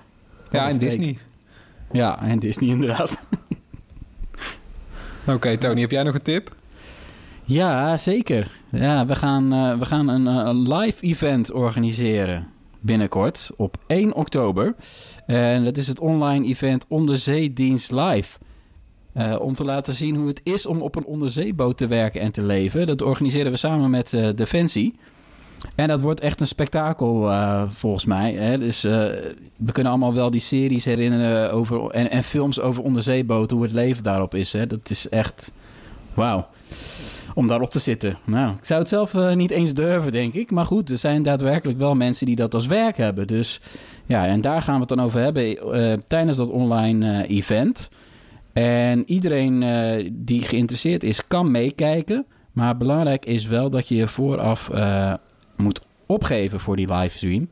Ja, 0.51 0.65
en 0.67 0.73
steek. 0.73 0.89
Disney. 0.89 1.17
Ja, 1.91 2.21
en 2.21 2.39
Disney 2.39 2.69
inderdaad. 2.69 3.19
Oké, 5.27 5.57
Tony, 5.57 5.81
heb 5.81 5.91
jij 5.91 6.03
nog 6.03 6.13
een 6.13 6.21
tip? 6.21 6.55
Ja, 7.43 7.97
zeker. 7.97 8.51
Ja, 8.69 9.05
we 9.05 9.15
gaan, 9.15 9.53
eh, 9.53 9.77
we 9.79 9.85
gaan 9.85 10.07
een, 10.07 10.27
eh, 10.27 10.45
een 10.45 10.73
live 10.73 11.03
event 11.03 11.51
organiseren 11.51 12.47
binnenkort 12.79 13.51
op 13.57 13.77
1 13.87 14.13
oktober. 14.13 14.75
En 15.25 15.63
dat 15.63 15.77
is 15.77 15.87
het 15.87 15.99
online 15.99 16.45
event 16.45 16.85
Onderzeedienst 16.87 17.91
Live. 17.91 18.37
Eh, 19.13 19.35
om 19.39 19.53
te 19.53 19.63
laten 19.63 19.93
zien 19.93 20.15
hoe 20.15 20.27
het 20.27 20.41
is 20.43 20.65
om 20.65 20.81
op 20.81 20.95
een 20.95 21.05
onderzeeboot 21.05 21.77
te 21.77 21.87
werken 21.87 22.21
en 22.21 22.31
te 22.31 22.41
leven. 22.41 22.87
Dat 22.87 23.01
organiseren 23.01 23.51
we 23.51 23.57
samen 23.57 23.89
met 23.89 24.09
Defensie. 24.35 24.95
En 25.75 25.87
dat 25.87 26.01
wordt 26.01 26.19
echt 26.19 26.41
een 26.41 26.47
spektakel 26.47 27.29
eh, 27.29 27.63
volgens 27.67 28.05
mij. 28.05 28.33
Hè? 28.33 28.57
Dus 28.57 28.83
eh, 28.83 28.91
we 29.57 29.71
kunnen 29.71 29.91
allemaal 29.91 30.13
wel 30.13 30.31
die 30.31 30.41
series 30.41 30.85
herinneren 30.85 31.51
over, 31.51 31.89
en, 31.89 32.09
en 32.09 32.23
films 32.23 32.59
over 32.59 32.83
onderzeeboten, 32.83 33.57
hoe 33.57 33.65
het 33.65 33.75
leven 33.75 34.03
daarop 34.03 34.35
is. 34.35 34.53
Hè? 34.53 34.67
Dat 34.67 34.89
is 34.89 35.09
echt 35.09 35.51
wauw. 36.13 36.47
Om 37.33 37.47
daarop 37.47 37.69
te 37.69 37.79
zitten. 37.79 38.17
Nou, 38.23 38.55
ik 38.55 38.65
zou 38.65 38.79
het 38.79 38.89
zelf 38.89 39.13
eh, 39.13 39.33
niet 39.33 39.51
eens 39.51 39.73
durven, 39.73 40.11
denk 40.11 40.33
ik. 40.33 40.51
Maar 40.51 40.65
goed, 40.65 40.89
er 40.89 40.97
zijn 40.97 41.23
daadwerkelijk 41.23 41.77
wel 41.77 41.95
mensen 41.95 42.25
die 42.25 42.35
dat 42.35 42.53
als 42.53 42.67
werk 42.67 42.97
hebben. 42.97 43.27
Dus 43.27 43.61
ja, 44.05 44.25
en 44.27 44.41
daar 44.41 44.61
gaan 44.61 44.73
we 44.73 44.79
het 44.79 44.89
dan 44.89 45.01
over 45.01 45.21
hebben 45.21 46.03
tijdens 46.07 46.37
dat 46.37 46.49
online 46.49 47.27
event. 47.27 47.89
En 48.53 49.03
iedereen 49.05 49.59
die 50.13 50.41
geïnteresseerd 50.41 51.03
is, 51.03 51.27
kan 51.27 51.51
meekijken. 51.51 52.25
Maar 52.51 52.77
belangrijk 52.77 53.25
is 53.25 53.45
wel 53.45 53.69
dat 53.69 53.87
je 53.87 53.95
je 53.95 54.07
vooraf 54.07 54.69
moet 55.55 55.81
opgeven 56.05 56.59
voor 56.59 56.75
die 56.75 56.93
livestream. 56.93 57.47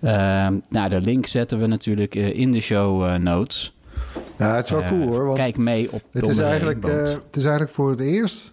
Ehm, 0.00 0.54
nou, 0.68 0.88
de 0.88 1.00
link 1.00 1.26
zetten 1.26 1.60
we 1.60 1.66
natuurlijk 1.66 2.14
eh, 2.14 2.38
in 2.38 2.52
de 2.52 2.60
show 2.60 3.04
eh, 3.04 3.14
notes. 3.14 3.76
Ja, 4.38 4.54
het 4.54 4.64
is 4.64 4.70
wel 4.70 4.82
Eh, 4.82 4.88
cool 4.88 5.08
hoor. 5.08 5.24
Want 5.24 5.38
Kijk 5.38 5.56
mee 5.56 5.92
op 5.92 6.02
het, 6.10 6.28
is 6.28 6.38
eigenlijk, 6.38 6.82
het 6.82 7.36
is 7.36 7.42
eigenlijk 7.42 7.72
voor 7.74 7.90
het 7.90 8.00
eerst. 8.00 8.52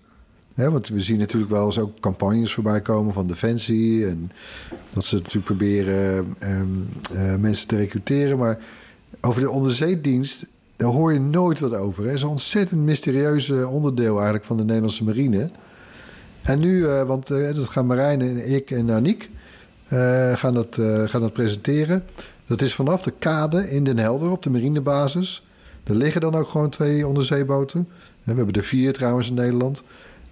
Hè, 0.53 0.71
want 0.71 0.87
we 0.87 0.99
zien 0.99 1.17
natuurlijk 1.19 1.51
wel 1.51 1.65
eens 1.65 1.79
ook 1.79 1.99
campagnes 1.99 2.53
voorbij 2.53 2.81
komen 2.81 3.13
van 3.13 3.27
Defensie. 3.27 4.07
En 4.07 4.31
dat 4.93 5.05
ze 5.05 5.15
natuurlijk 5.15 5.45
proberen 5.45 6.35
ehm, 6.39 6.67
eh, 7.13 7.35
mensen 7.35 7.67
te 7.67 7.75
recruteren. 7.75 8.37
Maar 8.37 8.59
over 9.21 9.41
de 9.41 9.49
onderzeedienst, 9.49 10.45
daar 10.75 10.89
hoor 10.89 11.13
je 11.13 11.19
nooit 11.19 11.59
wat 11.59 11.75
over. 11.75 12.03
Het 12.03 12.13
is 12.13 12.21
een 12.21 12.27
ontzettend 12.27 12.81
mysterieus 12.81 13.49
onderdeel 13.51 14.15
eigenlijk 14.15 14.45
van 14.45 14.57
de 14.57 14.63
Nederlandse 14.63 15.03
marine. 15.03 15.49
En 16.45 16.59
nu, 16.59 16.87
eh, 16.87 17.03
want 17.03 17.29
eh, 17.29 17.55
dat 17.55 17.69
gaan 17.69 17.85
Marijn 17.85 18.21
en 18.21 18.53
ik 18.53 18.71
en 18.71 18.91
Aniek 18.91 19.29
eh, 19.87 20.33
gaan, 20.33 20.53
dat, 20.53 20.79
gaan 21.05 21.21
dat 21.21 21.33
presenteren. 21.33 22.03
Dat 22.47 22.61
is 22.61 22.75
vanaf 22.75 23.01
de 23.01 23.13
kade 23.19 23.69
in 23.69 23.83
Den 23.83 23.97
Helder 23.97 24.31
op 24.31 24.43
de 24.43 24.49
marinebasis. 24.49 25.45
Er 25.83 25.95
liggen 25.95 26.21
dan 26.21 26.35
ook 26.35 26.49
gewoon 26.49 26.69
twee 26.69 27.07
onderzeeboten. 27.07 27.87
We 28.23 28.33
hebben 28.33 28.53
er 28.53 28.63
vier 28.63 28.93
trouwens 28.93 29.29
in 29.29 29.33
Nederland. 29.33 29.83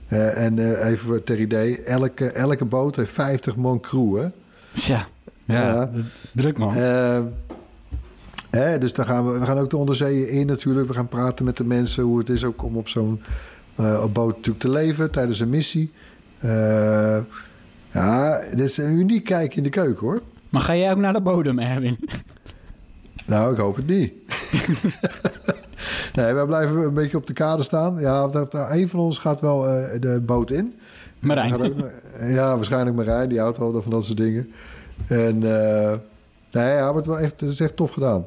En 0.08 0.84
even 0.86 1.24
ter 1.24 1.40
idee, 1.40 1.82
elke, 1.82 2.32
elke 2.32 2.66
boot 2.66 2.96
heeft 2.96 3.12
50 3.12 3.56
man 3.56 3.80
crew. 3.80 4.18
Hè? 4.18 4.28
Tja, 4.74 5.08
ja, 5.46 5.92
druk 6.34 6.58
man. 6.58 6.74
Hè, 8.50 8.78
dus 8.78 8.94
dan 8.94 9.06
gaan 9.06 9.26
we, 9.32 9.40
we 9.40 9.46
gaan 9.46 9.58
ook 9.58 9.70
de 9.70 9.78
onderzeeën 9.78 10.30
in 10.30 10.46
natuurlijk. 10.46 10.88
We 10.88 10.94
gaan 10.94 11.08
praten 11.08 11.46
met 11.46 11.58
de 11.58 11.64
mensen 11.64 12.04
hoe 12.04 12.18
het 12.18 12.30
is 12.30 12.44
ook 12.44 12.64
om 12.64 12.78
op 12.78 12.88
zo'n 12.88 13.22
op 13.78 14.14
boot 14.14 14.36
natuurlijk 14.36 14.60
te 14.60 14.70
leven 14.70 15.12
tijdens 15.12 15.40
een 15.40 15.50
missie. 15.50 15.92
Eh, 16.40 17.18
ja, 17.92 18.40
dit 18.50 18.60
is 18.60 18.78
een 18.78 18.94
uniek 19.00 19.24
kijkje 19.24 19.58
in 19.58 19.64
de 19.64 19.70
keuken 19.70 20.08
hoor. 20.08 20.22
Maar 20.50 20.62
ga 20.62 20.76
jij 20.76 20.92
ook 20.92 20.98
naar 20.98 21.14
de 21.14 21.22
bodem, 21.22 21.60
Erwin? 21.60 21.98
Nou, 23.26 23.54
ik 23.54 23.60
hoop 23.60 23.76
het 23.76 23.88
niet. 23.88 24.14
nee, 26.16 26.34
wij 26.34 26.46
blijven 26.46 26.78
een 26.78 26.94
beetje 26.94 27.18
op 27.18 27.28
de 27.28 27.34
kade 27.34 27.64
staan. 27.64 28.00
Ja, 28.00 28.30
een 28.52 28.90
van 28.90 29.00
ons 29.00 29.18
gaat 29.20 29.42
wel 29.42 29.68
eh, 29.68 30.00
de 30.02 30.22
boot 30.26 30.52
in. 30.52 30.74
Marijn. 31.20 31.54
Ook- 31.54 31.92
ja, 32.22 32.56
waarschijnlijk 32.56 32.96
Marijn. 32.96 33.30
Die 33.30 33.40
houdt 33.40 33.58
wel 33.58 33.82
van 33.82 33.92
dat 33.92 34.06
soort 34.06 34.18
dingen. 34.18 34.52
En 35.08 35.44
eh 35.44 35.94
nee, 36.52 36.74
ja, 36.74 36.86
maar 36.86 36.96
het, 36.96 37.06
wel 37.06 37.20
echt, 37.20 37.40
het 37.42 37.50
is 37.50 37.60
echt 37.60 37.76
tof 37.76 37.92
gedaan. 37.92 38.26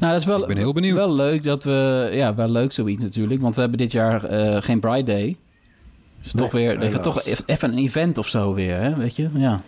Nou, 0.00 0.12
dat 0.12 0.20
is 0.20 0.26
wel, 0.26 0.40
Ik 0.40 0.46
ben 0.46 0.56
heel 0.56 0.72
benieuwd. 0.72 0.96
wel 0.96 1.14
leuk 1.14 1.42
dat 1.42 1.64
we... 1.64 2.08
Ja, 2.12 2.34
wel 2.34 2.48
leuk 2.48 2.72
zoiets 2.72 3.02
natuurlijk. 3.02 3.40
Want 3.40 3.54
we 3.54 3.60
hebben 3.60 3.78
dit 3.78 3.92
jaar 3.92 4.24
eh, 4.24 4.62
geen 4.62 4.80
Bride 4.80 5.02
Day. 5.12 5.36
Dus 6.22 6.32
Nee, 6.32 6.42
toch 6.44 6.52
weer... 6.52 7.00
Toch 7.00 7.22
e- 7.26 7.34
even 7.46 7.72
een 7.72 7.78
event 7.78 8.18
of 8.18 8.28
zo 8.28 8.54
weer, 8.54 8.76
hè? 8.80 8.96
Weet 8.96 9.16
je? 9.16 9.28
Ja. 9.34 9.62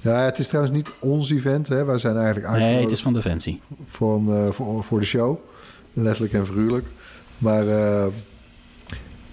Ja, 0.00 0.24
het 0.24 0.38
is 0.38 0.46
trouwens 0.46 0.76
niet 0.76 0.90
ons 0.98 1.30
event. 1.30 1.68
Hè. 1.68 1.84
Wij 1.84 1.98
zijn 1.98 2.16
eigenlijk 2.16 2.46
Nee, 2.46 2.54
het 2.56 2.62
uitgenodigd 2.64 2.92
is 2.96 3.02
van 3.02 3.12
Defensie. 3.12 3.60
voor, 3.84 4.32
eh, 4.34 4.50
voor, 4.50 4.84
voor 4.84 5.00
de 5.00 5.06
show. 5.06 5.38
Letterlijk 5.92 6.32
en 6.34 6.46
figuurlijk. 6.46 6.86
Maar 7.38 7.68
eh, 7.68 8.06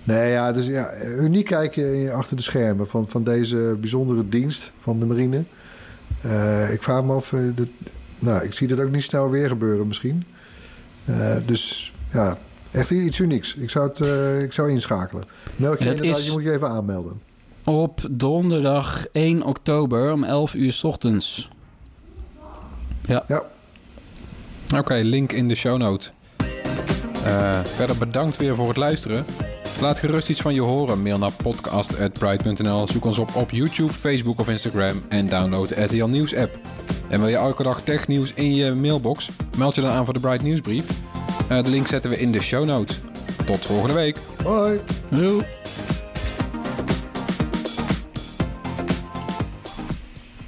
nee, 0.04 0.32
ja, 0.32 0.52
dus 0.52 0.66
ja, 0.68 0.90
uniek 1.20 1.46
kijken 1.46 2.14
achter 2.14 2.36
de 2.36 2.42
schermen 2.44 2.88
van, 2.88 3.08
van 3.10 3.24
deze 3.24 3.78
bijzondere 3.80 4.30
dienst 4.30 4.72
van 4.82 5.00
de 5.00 5.06
marine. 5.06 5.44
Eh, 6.22 6.74
ik 6.74 6.84
vraag 6.84 7.04
me 7.04 7.14
af, 7.14 7.34
dat, 7.56 7.68
nou, 8.20 8.44
ik 8.44 8.54
zie 8.54 8.68
dat 8.68 8.80
ook 8.80 8.92
niet 8.92 9.04
snel 9.04 9.30
weer 9.30 9.48
gebeuren 9.48 9.88
misschien. 9.88 10.24
Eh, 11.06 11.36
dus 11.46 11.94
ja, 12.14 12.38
echt 12.72 12.92
iets 12.92 13.20
unieks. 13.20 13.56
Ik 13.56 13.70
zou 13.70 13.88
het 13.88 14.00
eh, 14.00 14.42
ik 14.42 14.54
zou 14.54 14.70
inschakelen. 14.72 15.24
Melk 15.56 15.80
je 15.80 15.86
inderdaad, 15.86 16.18
is- 16.20 16.26
je 16.26 16.32
moet 16.32 16.44
je 16.44 16.52
even 16.52 16.70
aanmelden. 16.70 17.22
Op 17.64 18.00
donderdag 18.12 19.06
1 19.12 19.44
oktober 19.44 20.12
om 20.12 20.24
11 20.24 20.54
uur 20.54 20.72
's 20.72 20.84
ochtends. 20.84 21.50
Ja. 23.08 23.24
Ja, 23.28 23.44
Oké, 24.78 24.94
link 24.94 25.32
in 25.32 25.48
de 25.48 25.56
show 25.56 25.78
notes. 25.78 26.12
Eh, 27.26 27.60
verder 27.64 27.98
bedankt 27.98 28.38
weer 28.38 28.56
voor 28.56 28.68
het 28.68 28.78
luisteren. 28.78 29.26
Laat 29.82 30.00
gerust 30.00 30.30
iets 30.30 30.42
van 30.42 30.54
je 30.54 30.62
horen. 30.62 31.02
Mail 31.02 31.18
naar 31.18 31.32
podcast.bright.nl. 31.32 32.88
Zoek 32.88 33.06
ons 33.06 33.18
op 33.18 33.36
op 33.36 33.52
YouTube, 33.52 33.94
Facebook 33.94 34.40
of 34.40 34.50
Instagram. 34.50 35.04
En 35.10 35.30
download 35.30 35.68
de 35.68 35.84
RTL 35.84 36.06
Nieuws 36.06 36.36
app. 36.36 36.60
En 37.08 37.20
wil 37.20 37.30
je 37.30 37.36
elke 37.36 37.64
dag 37.64 37.82
technieuws 37.82 38.34
in 38.34 38.56
je 38.56 38.72
mailbox? 38.72 39.30
Meld 39.58 39.76
je 39.76 39.82
dan 39.82 39.92
aan 39.92 40.06
voor 40.06 40.14
de 40.14 40.20
Bright 40.20 40.44
Nieuwsbrief. 40.44 40.86
Eh, 41.50 41.64
de 41.64 41.70
link 41.70 41.88
zetten 41.88 42.10
we 42.10 42.18
in 42.18 42.32
de 42.32 42.42
show 42.42 42.66
notes. 42.66 43.00
Tot 43.46 43.66
volgende 43.66 43.94
week. 43.94 44.18
hoi! 44.44 44.80
Doei. 45.10 45.46